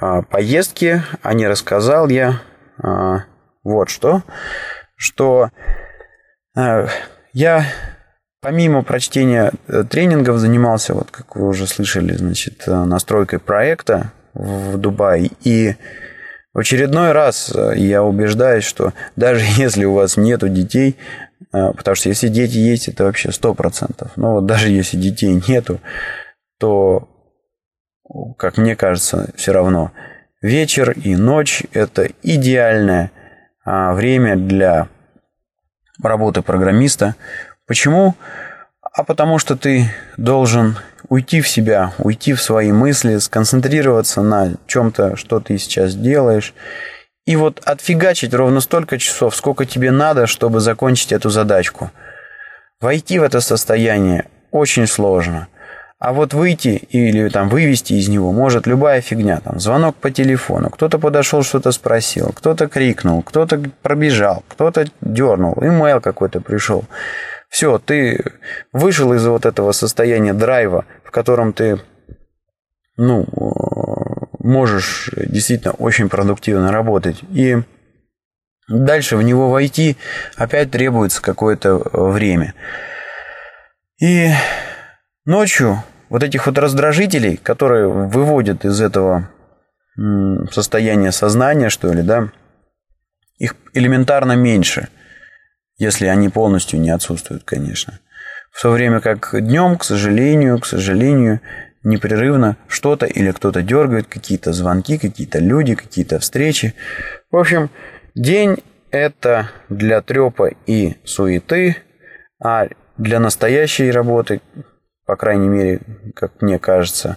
а, 0.00 0.22
поездке, 0.22 1.02
а 1.22 1.34
не 1.34 1.48
рассказал 1.48 2.08
я 2.08 2.40
а, 2.80 3.24
вот 3.64 3.90
что, 3.90 4.22
что 4.94 5.50
а, 6.56 6.86
я 7.32 7.64
помимо 8.40 8.82
прочтения 8.82 9.52
э, 9.66 9.84
тренингов 9.84 10.38
занимался, 10.38 10.94
вот 10.94 11.10
как 11.10 11.36
вы 11.36 11.48
уже 11.48 11.66
слышали, 11.66 12.14
значит, 12.14 12.64
э, 12.66 12.84
настройкой 12.84 13.38
проекта 13.38 14.12
в 14.34 14.76
Дубае 14.76 15.30
и 15.42 15.74
в 16.52 16.58
очередной 16.58 17.12
раз 17.12 17.52
э, 17.54 17.74
я 17.76 18.02
убеждаюсь, 18.02 18.64
что 18.64 18.92
даже 19.16 19.44
если 19.56 19.84
у 19.84 19.94
вас 19.94 20.16
нету 20.16 20.48
детей, 20.48 20.96
потому 21.50 21.94
что 21.94 22.08
если 22.08 22.28
дети 22.28 22.58
есть, 22.58 22.88
это 22.88 23.04
вообще 23.04 23.32
сто 23.32 23.54
процентов. 23.54 24.10
Но 24.16 24.34
вот 24.34 24.46
даже 24.46 24.68
если 24.68 24.96
детей 24.96 25.40
нету, 25.48 25.80
то, 26.58 27.08
как 28.36 28.58
мне 28.58 28.76
кажется, 28.76 29.30
все 29.36 29.52
равно 29.52 29.92
вечер 30.42 30.90
и 30.90 31.16
ночь– 31.16 31.62
это 31.72 32.08
идеальное 32.22 33.12
а, 33.64 33.92
время 33.92 34.36
для 34.36 34.88
работы 36.02 36.42
программиста. 36.42 37.16
Почему? 37.68 38.16
А 38.80 39.04
потому 39.04 39.38
что 39.38 39.56
ты 39.56 39.94
должен 40.16 40.76
уйти 41.08 41.40
в 41.40 41.48
себя, 41.48 41.92
уйти 41.98 42.32
в 42.32 42.42
свои 42.42 42.72
мысли, 42.72 43.18
сконцентрироваться 43.18 44.22
на 44.22 44.54
чем-то, 44.66 45.16
что 45.16 45.38
ты 45.38 45.58
сейчас 45.58 45.94
делаешь, 45.94 46.54
и 47.26 47.36
вот 47.36 47.60
отфигачить 47.64 48.34
ровно 48.34 48.60
столько 48.60 48.98
часов, 48.98 49.36
сколько 49.36 49.66
тебе 49.66 49.90
надо, 49.90 50.26
чтобы 50.26 50.60
закончить 50.60 51.12
эту 51.12 51.28
задачку. 51.28 51.90
Войти 52.80 53.18
в 53.18 53.22
это 53.22 53.40
состояние 53.40 54.24
очень 54.50 54.88
сложно– 54.88 55.46
а 55.98 56.12
вот 56.12 56.32
выйти 56.32 56.86
или 56.90 57.28
там 57.28 57.48
вывести 57.48 57.94
из 57.94 58.08
него 58.08 58.30
может 58.30 58.68
любая 58.68 59.00
фигня. 59.00 59.40
Там 59.40 59.58
звонок 59.58 59.96
по 59.96 60.12
телефону, 60.12 60.70
кто-то 60.70 60.98
подошел, 61.00 61.42
что-то 61.42 61.72
спросил, 61.72 62.32
кто-то 62.32 62.68
крикнул, 62.68 63.22
кто-то 63.22 63.60
пробежал, 63.82 64.44
кто-то 64.46 64.86
дернул, 65.00 65.54
имейл 65.60 66.00
какой-то 66.00 66.40
пришел. 66.40 66.84
Все, 67.48 67.78
ты 67.78 68.24
вышел 68.72 69.12
из 69.14 69.26
вот 69.26 69.46
этого 69.46 69.72
состояния 69.72 70.34
драйва, 70.34 70.84
в 71.04 71.10
котором 71.10 71.52
ты 71.52 71.80
ну, 72.96 73.26
можешь 74.38 75.10
действительно 75.14 75.72
очень 75.72 76.08
продуктивно 76.08 76.70
работать. 76.72 77.22
И 77.30 77.56
дальше 78.68 79.16
в 79.16 79.22
него 79.22 79.50
войти 79.50 79.96
опять 80.36 80.70
требуется 80.70 81.22
какое-то 81.22 81.78
время. 81.92 82.54
И 84.00 84.30
Ночью 85.28 85.84
вот 86.08 86.22
этих 86.22 86.46
вот 86.46 86.56
раздражителей, 86.56 87.36
которые 87.36 87.86
выводят 87.86 88.64
из 88.64 88.80
этого 88.80 89.28
состояния 90.50 91.12
сознания, 91.12 91.68
что 91.68 91.92
ли, 91.92 92.00
да, 92.00 92.30
их 93.36 93.54
элементарно 93.74 94.32
меньше, 94.32 94.88
если 95.78 96.06
они 96.06 96.28
полностью 96.28 96.80
не 96.80 96.90
отсутствуют, 96.90 97.44
конечно. 97.44 97.98
В 98.50 98.62
то 98.62 98.70
время 98.70 99.00
как 99.00 99.30
днем, 99.32 99.78
к 99.78 99.84
сожалению, 99.84 100.58
к 100.58 100.66
сожалению, 100.66 101.40
непрерывно 101.82 102.56
что-то 102.66 103.06
или 103.06 103.30
кто-то 103.30 103.62
дергает, 103.62 104.06
какие-то 104.06 104.52
звонки, 104.52 104.98
какие-то 104.98 105.38
люди, 105.38 105.74
какие-то 105.74 106.18
встречи. 106.18 106.74
В 107.30 107.36
общем, 107.36 107.70
день 108.14 108.58
это 108.90 109.50
для 109.68 110.02
трепа 110.02 110.50
и 110.66 110.96
суеты, 111.04 111.76
а 112.42 112.68
для 112.96 113.20
настоящей 113.20 113.90
работы 113.90 114.40
по 115.08 115.16
крайней 115.16 115.48
мере, 115.48 115.80
как 116.14 116.42
мне 116.42 116.58
кажется, 116.58 117.16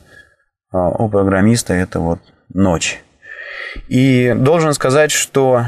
а, 0.72 0.88
у 0.88 1.10
программиста 1.10 1.74
это 1.74 2.00
вот 2.00 2.20
ночь. 2.54 3.04
И 3.90 4.34
должен 4.34 4.74
сказать, 4.74 5.12
что 5.12 5.66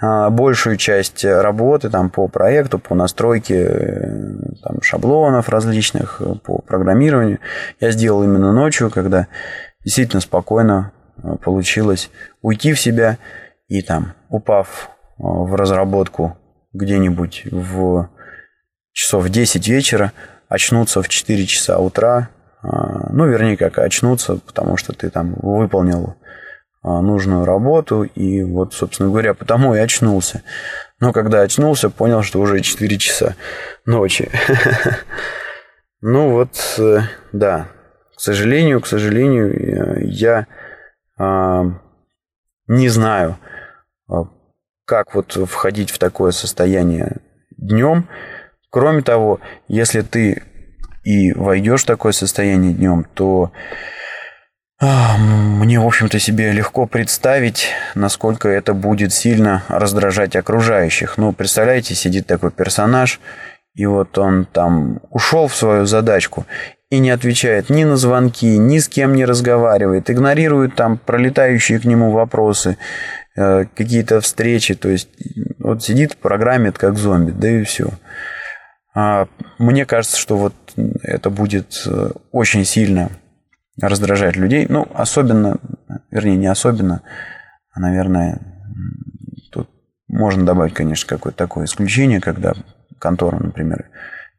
большую 0.00 0.76
часть 0.76 1.24
работы 1.24 1.88
там, 1.88 2.10
по 2.10 2.28
проекту, 2.28 2.78
по 2.78 2.94
настройке 2.94 3.64
э, 3.64 4.36
там, 4.62 4.82
шаблонов 4.82 5.48
различных, 5.48 6.20
по 6.44 6.58
программированию 6.58 7.38
я 7.80 7.90
сделал 7.90 8.22
именно 8.22 8.52
ночью, 8.52 8.90
когда 8.90 9.26
действительно 9.84 10.20
спокойно 10.20 10.92
а, 11.22 11.36
получилось 11.36 12.10
уйти 12.42 12.72
в 12.72 12.80
себя 12.80 13.18
и 13.68 13.82
там, 13.82 14.14
упав 14.28 14.90
в 15.18 15.54
разработку 15.54 16.36
где-нибудь 16.72 17.44
в 17.50 18.10
часов 18.92 19.28
10 19.28 19.68
вечера, 19.68 20.12
очнуться 20.48 21.02
в 21.02 21.08
4 21.08 21.46
часа 21.46 21.78
утра, 21.78 22.28
а, 22.62 23.10
ну, 23.12 23.26
вернее, 23.26 23.56
как 23.56 23.78
очнуться, 23.78 24.38
потому 24.44 24.76
что 24.76 24.92
ты 24.92 25.10
там 25.10 25.34
выполнил 25.40 26.10
а, 26.10 26.25
нужную 26.86 27.44
работу, 27.44 28.02
и 28.02 28.42
вот, 28.42 28.74
собственно 28.74 29.08
говоря, 29.08 29.34
потому 29.34 29.74
и 29.74 29.78
очнулся. 29.78 30.42
Но 31.00 31.12
когда 31.12 31.42
очнулся, 31.42 31.90
понял, 31.90 32.22
что 32.22 32.40
уже 32.40 32.60
4 32.60 32.98
часа 32.98 33.36
ночи. 33.84 34.30
Ну 36.02 36.30
вот, 36.30 36.50
э, 36.78 37.00
да, 37.32 37.68
к 38.14 38.20
сожалению, 38.20 38.80
к 38.82 38.86
сожалению, 38.86 39.50
э, 39.50 40.04
я 40.04 40.46
а, 41.18 41.64
не 42.68 42.88
знаю, 42.88 43.38
как 44.84 45.14
вот 45.14 45.32
входить 45.48 45.90
в 45.90 45.98
такое 45.98 46.30
состояние 46.30 47.16
днем. 47.56 48.08
Кроме 48.70 49.02
того, 49.02 49.40
если 49.68 50.02
ты 50.02 50.42
и 51.02 51.32
войдешь 51.32 51.82
в 51.82 51.86
такое 51.86 52.12
состояние 52.12 52.72
днем, 52.72 53.06
то 53.14 53.52
а, 53.52 53.58
мне, 54.80 55.80
в 55.80 55.86
общем-то, 55.86 56.18
себе 56.18 56.52
легко 56.52 56.86
представить, 56.86 57.68
насколько 57.94 58.48
это 58.48 58.74
будет 58.74 59.12
сильно 59.12 59.62
раздражать 59.68 60.36
окружающих. 60.36 61.16
Ну, 61.16 61.32
представляете, 61.32 61.94
сидит 61.94 62.26
такой 62.26 62.50
персонаж, 62.50 63.20
и 63.74 63.86
вот 63.86 64.18
он 64.18 64.44
там 64.44 65.00
ушел 65.10 65.48
в 65.48 65.56
свою 65.56 65.86
задачку 65.86 66.46
и 66.90 66.98
не 66.98 67.10
отвечает 67.10 67.70
ни 67.70 67.84
на 67.84 67.96
звонки, 67.96 68.58
ни 68.58 68.78
с 68.78 68.88
кем 68.88 69.14
не 69.14 69.24
разговаривает, 69.24 70.10
игнорирует 70.10 70.76
там 70.76 70.98
пролетающие 70.98 71.80
к 71.80 71.84
нему 71.84 72.10
вопросы, 72.10 72.76
э, 73.36 73.64
какие-то 73.74 74.20
встречи, 74.20 74.74
то 74.74 74.88
есть 74.88 75.08
вот 75.58 75.82
сидит 75.82 76.12
в 76.12 76.16
программе 76.18 76.70
как 76.70 76.96
зомби, 76.96 77.32
да 77.32 77.48
и 77.48 77.64
все. 77.64 77.88
А 78.94 79.26
мне 79.58 79.84
кажется, 79.84 80.18
что 80.18 80.36
вот 80.36 80.54
это 81.02 81.30
будет 81.30 81.82
э, 81.86 82.10
очень 82.30 82.64
сильно 82.64 83.10
раздражать 83.80 84.36
людей. 84.36 84.66
Ну, 84.68 84.86
особенно, 84.94 85.58
вернее, 86.10 86.36
не 86.36 86.46
особенно, 86.46 87.02
а, 87.72 87.80
наверное, 87.80 88.40
тут 89.50 89.70
можно 90.08 90.44
добавить, 90.44 90.74
конечно, 90.74 91.08
какое-то 91.08 91.38
такое 91.38 91.66
исключение, 91.66 92.20
когда 92.20 92.54
контора, 92.98 93.38
например, 93.38 93.90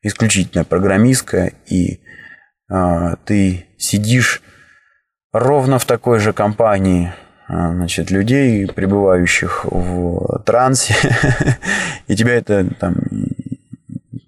исключительно 0.01 0.63
программистская, 0.63 1.53
и 1.67 2.01
а, 2.69 3.15
ты 3.25 3.65
сидишь 3.77 4.41
ровно 5.31 5.79
в 5.79 5.85
такой 5.85 6.19
же 6.19 6.33
компании, 6.33 7.13
а, 7.47 7.71
значит, 7.71 8.11
людей, 8.11 8.67
пребывающих 8.67 9.65
в 9.65 10.43
трансе, 10.45 10.95
и 12.07 12.15
тебя 12.15 12.33
это 12.33 12.67
там 12.75 12.95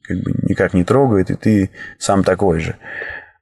как 0.03 0.17
бы 0.17 0.33
никак 0.43 0.73
не 0.73 0.83
трогает, 0.83 1.29
и 1.29 1.35
ты 1.35 1.71
сам 1.97 2.23
такой 2.23 2.59
же. 2.59 2.75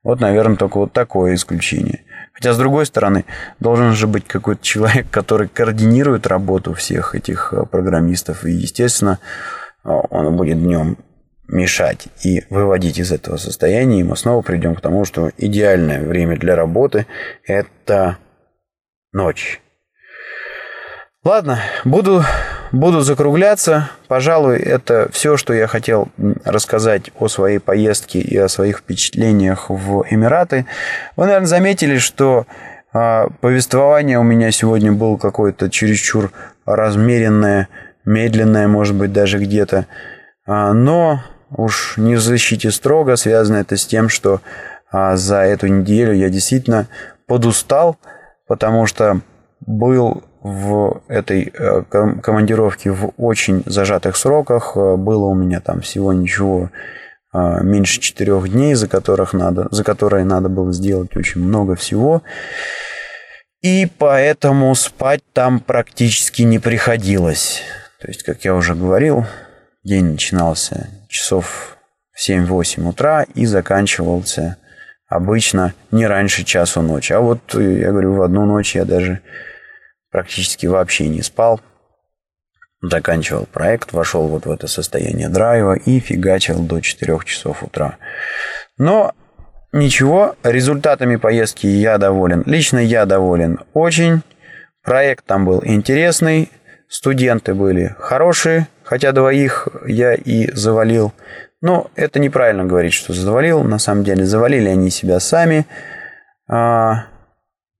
Вот, 0.07 0.21
наверное, 0.21 0.55
только 0.55 0.77
вот 0.77 0.93
такое 0.93 1.35
исключение. 1.35 2.05
Хотя, 2.31 2.53
с 2.53 2.57
другой 2.57 2.85
стороны, 2.85 3.25
должен 3.59 3.91
же 3.91 4.07
быть 4.07 4.25
какой-то 4.25 4.63
человек, 4.63 5.09
который 5.11 5.49
координирует 5.49 6.27
работу 6.27 6.73
всех 6.73 7.13
этих 7.13 7.51
э, 7.51 7.65
программистов. 7.65 8.45
И, 8.45 8.51
естественно, 8.51 9.19
э, 9.83 9.89
он 9.89 10.37
будет 10.37 10.59
днем 10.59 10.97
мешать 11.49 12.07
и 12.23 12.45
выводить 12.49 12.99
из 12.99 13.11
этого 13.11 13.35
состояния. 13.35 13.99
И 13.99 14.03
мы 14.03 14.15
снова 14.15 14.41
придем 14.41 14.75
к 14.75 14.81
тому, 14.81 15.03
что 15.03 15.29
идеальное 15.37 15.99
время 15.99 16.37
для 16.37 16.55
работы– 16.55 17.05
это 17.45 18.17
ночь. 19.11 19.59
Ладно, 21.25 21.59
буду, 21.83 22.23
буду 22.71 23.01
закругляться. 23.01 23.89
Пожалуй, 24.07 24.57
это 24.57 25.09
все, 25.11 25.37
что 25.37 25.53
я 25.53 25.67
хотел 25.67 26.09
рассказать 26.45 27.11
о 27.19 27.27
своей 27.27 27.59
поездке 27.59 28.19
и 28.19 28.37
о 28.37 28.47
своих 28.47 28.79
впечатлениях 28.79 29.69
в 29.69 30.03
Эмираты. 30.09 30.65
Вы, 31.15 31.25
наверное, 31.25 31.47
заметили, 31.47 31.97
что 31.97 32.45
э, 32.93 33.27
повествование 33.41 34.19
у 34.19 34.23
меня 34.23 34.51
сегодня 34.51 34.91
было 34.91 35.17
какое-то 35.17 35.69
чересчур 35.69 36.31
размеренное, 36.65 37.69
медленное, 38.05 38.67
может 38.67 38.95
быть, 38.95 39.13
даже 39.13 39.39
где-то. 39.39 39.85
Э, 40.45 40.71
но 40.71 41.21
уж 41.49 41.95
не 41.97 42.15
в 42.15 42.21
защите 42.21 42.71
строго, 42.71 43.15
связано 43.15 43.57
это 43.57 43.77
с 43.77 43.85
тем, 43.85 44.09
что 44.09 44.41
э, 44.91 45.15
за 45.15 45.41
эту 45.41 45.67
неделю 45.67 46.13
я 46.13 46.29
действительно 46.29 46.87
подустал, 47.27 47.97
потому 48.47 48.85
что 48.85 49.21
был 49.65 50.23
в 50.47 51.01
этой 51.09 51.51
э, 51.53 51.83
командировке 52.21 52.91
в 52.91 53.11
очень 53.17 53.63
зажатых 53.65 54.15
сроках. 54.15 54.73
Э, 54.75 54.95
было 54.95 55.25
у 55.25 55.35
меня 55.35 55.59
там 55.59 55.81
всего 55.81 56.13
ничего 56.13 56.69
э, 57.33 57.63
меньше 57.63 57.99
четырех 57.99 58.49
дней, 58.49 58.73
за, 58.73 58.87
которых 58.87 59.33
надо, 59.33 59.67
за 59.71 59.83
которые 59.83 60.23
надо 60.23 60.47
было 60.47 60.71
сделать 60.71 61.15
очень 61.17 61.41
много 61.41 61.75
всего. 61.75 62.23
И 63.61 63.89
поэтому 63.97 64.73
спать 64.75 65.21
там 65.33 65.59
практически 65.59 66.43
не 66.43 66.59
приходилось. 66.59 67.61
То 67.99 68.07
есть, 68.07 68.23
как 68.23 68.45
я 68.45 68.55
уже 68.55 68.73
говорил, 68.73 69.25
день 69.83 70.11
начинался 70.11 70.87
часов 71.09 71.77
в 72.13 72.29
7-8 72.29 72.87
утра 72.87 73.25
и 73.33 73.45
заканчивался 73.45 74.57
обычно 75.09 75.73
не 75.91 76.07
раньше 76.07 76.43
часу 76.45 76.81
ночи. 76.81 77.11
А 77.11 77.19
вот, 77.19 77.53
я 77.53 77.91
говорю, 77.91 78.13
в 78.13 78.21
одну 78.21 78.45
ночь 78.45 78.75
я 78.75 78.85
даже 78.85 79.21
практически 80.17 80.65
вообще 80.65 81.09
не 81.09 81.21
спал. 81.21 81.61
Заканчивал 82.81 83.45
проект, 83.45 83.93
вошел 83.93 84.27
вот 84.27 84.47
в 84.47 84.51
это 84.51 84.65
состояние 84.67 85.29
драйва 85.29 85.75
и 85.75 85.99
фигачил 85.99 86.57
до 86.63 86.81
4 86.81 87.19
часов 87.23 87.61
утра. 87.61 87.97
Но 88.79 89.13
ничего, 89.73 90.35
результатами 90.41 91.17
поездки 91.17 91.67
я 91.67 91.99
доволен. 91.99 92.41
Лично 92.47 92.79
я 92.79 93.05
доволен 93.05 93.59
очень. 93.73 94.23
Проект 94.83 95.23
там 95.25 95.45
был 95.45 95.61
интересный, 95.63 96.49
студенты 96.89 97.53
были 97.53 97.95
хорошие, 97.99 98.67
хотя 98.81 99.11
двоих 99.11 99.67
я 99.85 100.15
и 100.15 100.51
завалил. 100.51 101.13
Но 101.61 101.91
это 101.95 102.17
неправильно 102.17 102.65
говорить, 102.65 102.93
что 102.93 103.13
завалил. 103.13 103.61
На 103.61 103.77
самом 103.77 104.03
деле 104.03 104.25
завалили 104.25 104.67
они 104.67 104.89
себя 104.89 105.19
сами. 105.19 105.67
А, 106.49 107.05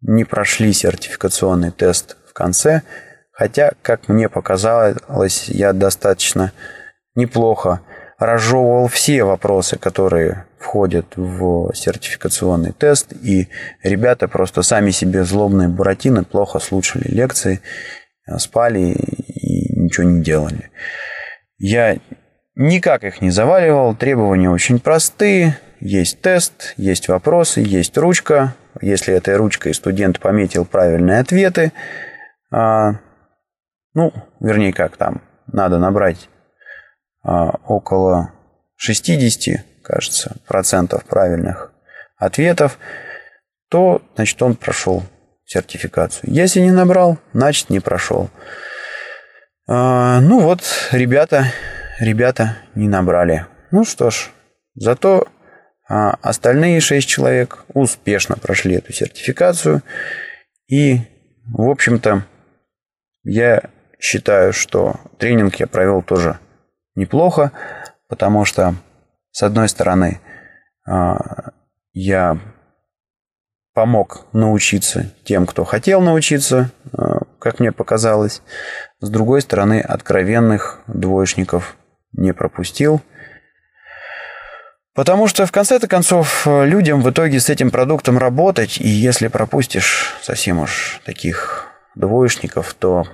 не 0.02 0.24
прошли 0.24 0.72
сертификационный 0.72 1.72
тест 1.72 2.16
конце, 2.38 2.84
хотя, 3.32 3.72
как 3.82 4.08
мне 4.08 4.30
показалось, 4.30 5.50
я 5.50 5.74
достаточно 5.74 6.52
неплохо 7.16 7.82
разжевывал 8.20 8.88
все 8.88 9.24
вопросы, 9.24 9.78
которые 9.78 10.46
входят 10.60 11.06
в 11.16 11.74
сертификационный 11.74 12.74
тест, 12.74 13.14
и 13.14 13.48
ребята 13.84 14.28
просто 14.28 14.62
сами 14.62 14.92
себе 14.92 15.24
злобные 15.24 15.68
буратины 15.68 16.24
плохо 16.24 16.60
слушали 16.60 17.08
лекции, 17.08 17.62
спали 18.38 18.80
и 18.80 19.80
ничего 19.80 20.06
не 20.06 20.24
делали. 20.24 20.70
Я 21.58 21.98
никак 22.56 23.04
их 23.04 23.22
не 23.22 23.32
заваливал, 23.32 23.96
требования 23.96 24.50
очень 24.50 24.80
простые, 24.80 25.58
есть 25.80 26.22
тест, 26.22 26.74
есть 26.78 27.08
вопросы, 27.08 27.62
есть 27.62 27.98
ручка. 27.98 28.56
Если 28.82 29.14
этой 29.14 29.36
ручкой 29.36 29.74
студент 29.74 30.20
пометил 30.20 30.66
правильные 30.66 31.20
ответы, 31.20 31.72
а, 32.52 33.00
ну, 33.94 34.14
вернее, 34.40 34.74
как 34.74 34.98
там, 34.98 35.22
надо 35.48 35.78
набрать 35.78 36.30
а, 37.24 37.60
около 37.66 38.32
60, 38.78 39.66
кажется, 39.84 40.36
процентов 40.48 41.04
правильных 41.06 41.74
ответов, 42.18 42.78
то, 43.70 44.02
значит, 44.16 44.42
он 44.42 44.56
прошел 44.56 45.04
сертификацию. 45.46 46.32
Если 46.32 46.60
не 46.60 46.72
набрал, 46.72 47.18
значит, 47.34 47.70
не 47.70 47.80
прошел. 47.80 48.30
А, 49.68 50.22
ну 50.22 50.40
вот, 50.42 50.62
ребята, 50.92 51.52
ребята 52.00 52.58
не 52.76 52.88
набрали. 52.88 53.46
Ну 53.72 53.84
что 53.84 54.10
ж, 54.10 54.30
зато 54.76 55.28
а, 55.90 56.18
остальные 56.22 56.80
шесть 56.82 57.08
человек 57.08 57.66
успешно 57.74 58.36
прошли 58.36 58.76
эту 58.76 58.94
сертификацию. 58.94 59.82
И, 60.68 61.00
в 61.46 61.70
общем-то, 61.70 62.24
я 63.28 63.70
считаю, 64.00 64.54
что 64.54 64.96
тренинг 65.18 65.56
я 65.56 65.68
провел 65.68 66.02
тоже 66.02 66.40
неплохо, 66.96 67.52
потому 68.08 68.46
что, 68.46 68.76
с 69.32 69.44
одной 69.44 69.68
стороны, 69.70 70.22
а, 70.88 71.52
я 71.92 72.40
помог 73.74 74.26
научиться 74.34 75.12
тем, 75.24 75.46
кто 75.46 75.66
хотел 75.66 76.02
научиться, 76.02 76.72
а, 76.94 77.24
как 77.40 77.60
мне 77.60 77.72
показалось. 77.72 78.42
С 79.02 79.10
другой 79.10 79.42
стороны, 79.42 79.82
откровенных 79.82 80.80
двоечников 80.88 81.76
не 82.14 82.34
пропустил. 82.34 83.02
Потому 84.96 85.28
что 85.28 85.46
в 85.46 85.52
конце-то 85.52 85.88
концов 85.88 86.48
людям 86.48 87.02
в 87.02 87.12
итоге 87.12 87.40
с 87.40 87.50
этим 87.50 87.70
продуктом 87.70 88.18
работать, 88.18 88.80
и 88.80 88.88
если 88.88 89.28
пропустишь 89.28 90.16
совсем 90.24 90.60
уж 90.60 91.02
таких 91.06 91.68
двоечников, 91.98 92.74
то 92.74 93.06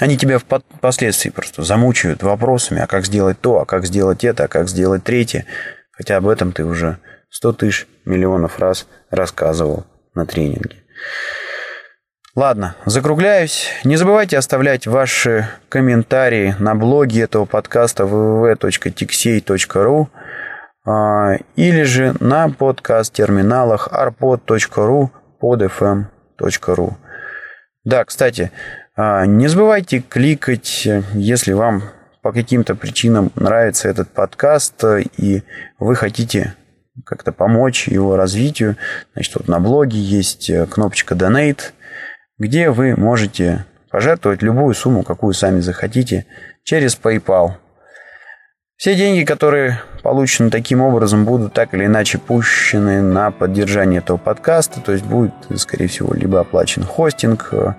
они 0.00 0.18
тебя 0.18 0.38
впоследствии 0.38 1.30
просто 1.30 1.62
замучают 1.62 2.22
вопросами, 2.22 2.82
а 2.82 2.86
как 2.86 3.06
сделать 3.06 3.40
то, 3.40 3.60
а 3.60 3.64
как 3.64 3.86
сделать 3.86 4.24
это, 4.24 4.44
а 4.44 4.48
как 4.48 4.68
сделать 4.68 5.04
третье. 5.04 5.46
Хотя 5.90 6.18
об 6.18 6.28
этом 6.28 6.52
ты 6.52 6.64
уже 6.64 6.98
100 7.30 7.52
тысяч 7.54 7.86
миллионов 8.04 8.58
раз 8.58 8.86
рассказывал 9.10 9.86
на 10.14 10.26
тренинге. 10.26 10.82
Ладно, 12.34 12.76
закругляюсь. 12.84 13.70
Не 13.84 13.96
забывайте 13.96 14.36
оставлять 14.36 14.86
ваши 14.86 15.48
комментарии 15.70 16.54
на 16.58 16.74
блоге 16.74 17.22
этого 17.22 17.46
подкаста 17.46 18.02
www.tixey.ru 18.02 20.08
а, 20.84 21.36
или 21.56 21.82
же 21.84 22.14
на 22.20 22.50
подкаст-терминалах 22.50 23.88
arpod.ru 23.88 25.08
podfm.ru. 25.40 26.92
Да, 27.84 28.04
кстати, 28.04 28.50
не 28.96 29.48
забывайте 29.48 30.00
кликать, 30.00 30.88
если 31.14 31.52
вам 31.52 31.82
по 32.22 32.32
каким-то 32.32 32.74
причинам 32.74 33.30
нравится 33.34 33.88
этот 33.88 34.08
подкаст 34.10 34.82
и 35.16 35.42
вы 35.78 35.94
хотите 35.94 36.54
как-то 37.04 37.30
помочь 37.32 37.88
его 37.88 38.16
развитию. 38.16 38.76
Значит, 39.12 39.34
вот 39.36 39.48
на 39.48 39.60
блоге 39.60 39.98
есть 39.98 40.50
кнопочка 40.70 41.14
Donate– 41.14 41.60
где 42.38 42.70
вы 42.70 42.94
можете 42.96 43.64
пожертвовать 43.90 44.42
любую 44.42 44.74
сумму, 44.74 45.02
какую 45.02 45.32
сами 45.32 45.60
захотите, 45.60 46.26
через 46.64 46.98
PayPal. 46.98 47.52
Все 48.76 48.94
деньги, 48.94 49.24
которые 49.24 49.80
получены 50.02 50.50
таким 50.50 50.82
образом, 50.82 51.24
будут 51.24 51.54
так 51.54 51.72
или 51.72 51.86
иначе 51.86 52.18
пущены 52.18 53.00
на 53.00 53.30
поддержание 53.30 54.00
этого 54.00 54.18
подкаста, 54.18 54.80
то 54.80 54.92
есть 54.92 55.04
будет, 55.04 55.32
скорее 55.56 55.86
всего, 55.86 56.12
либо 56.12 56.40
оплачен 56.40 56.82
хостинг, 56.82 57.48
а, 57.52 57.76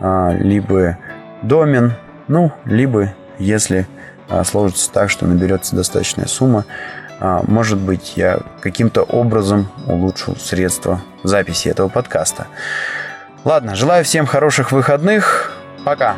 либо 0.00 0.98
домен, 1.42 1.92
ну, 2.28 2.52
либо, 2.64 3.14
если 3.38 3.86
а, 4.28 4.44
сложится 4.44 4.90
так, 4.90 5.10
что 5.10 5.26
наберется 5.26 5.76
достаточная 5.76 6.26
сумма, 6.26 6.64
а, 7.20 7.42
может 7.46 7.78
быть, 7.78 8.16
я 8.16 8.40
каким-то 8.60 9.02
образом 9.02 9.68
улучшу 9.86 10.36
средства 10.36 11.00
записи 11.22 11.68
этого 11.68 11.88
подкаста. 11.88 12.46
Ладно, 13.44 13.74
желаю 13.74 14.04
всем 14.04 14.26
хороших 14.26 14.72
выходных. 14.72 15.52
Пока. 15.84 16.16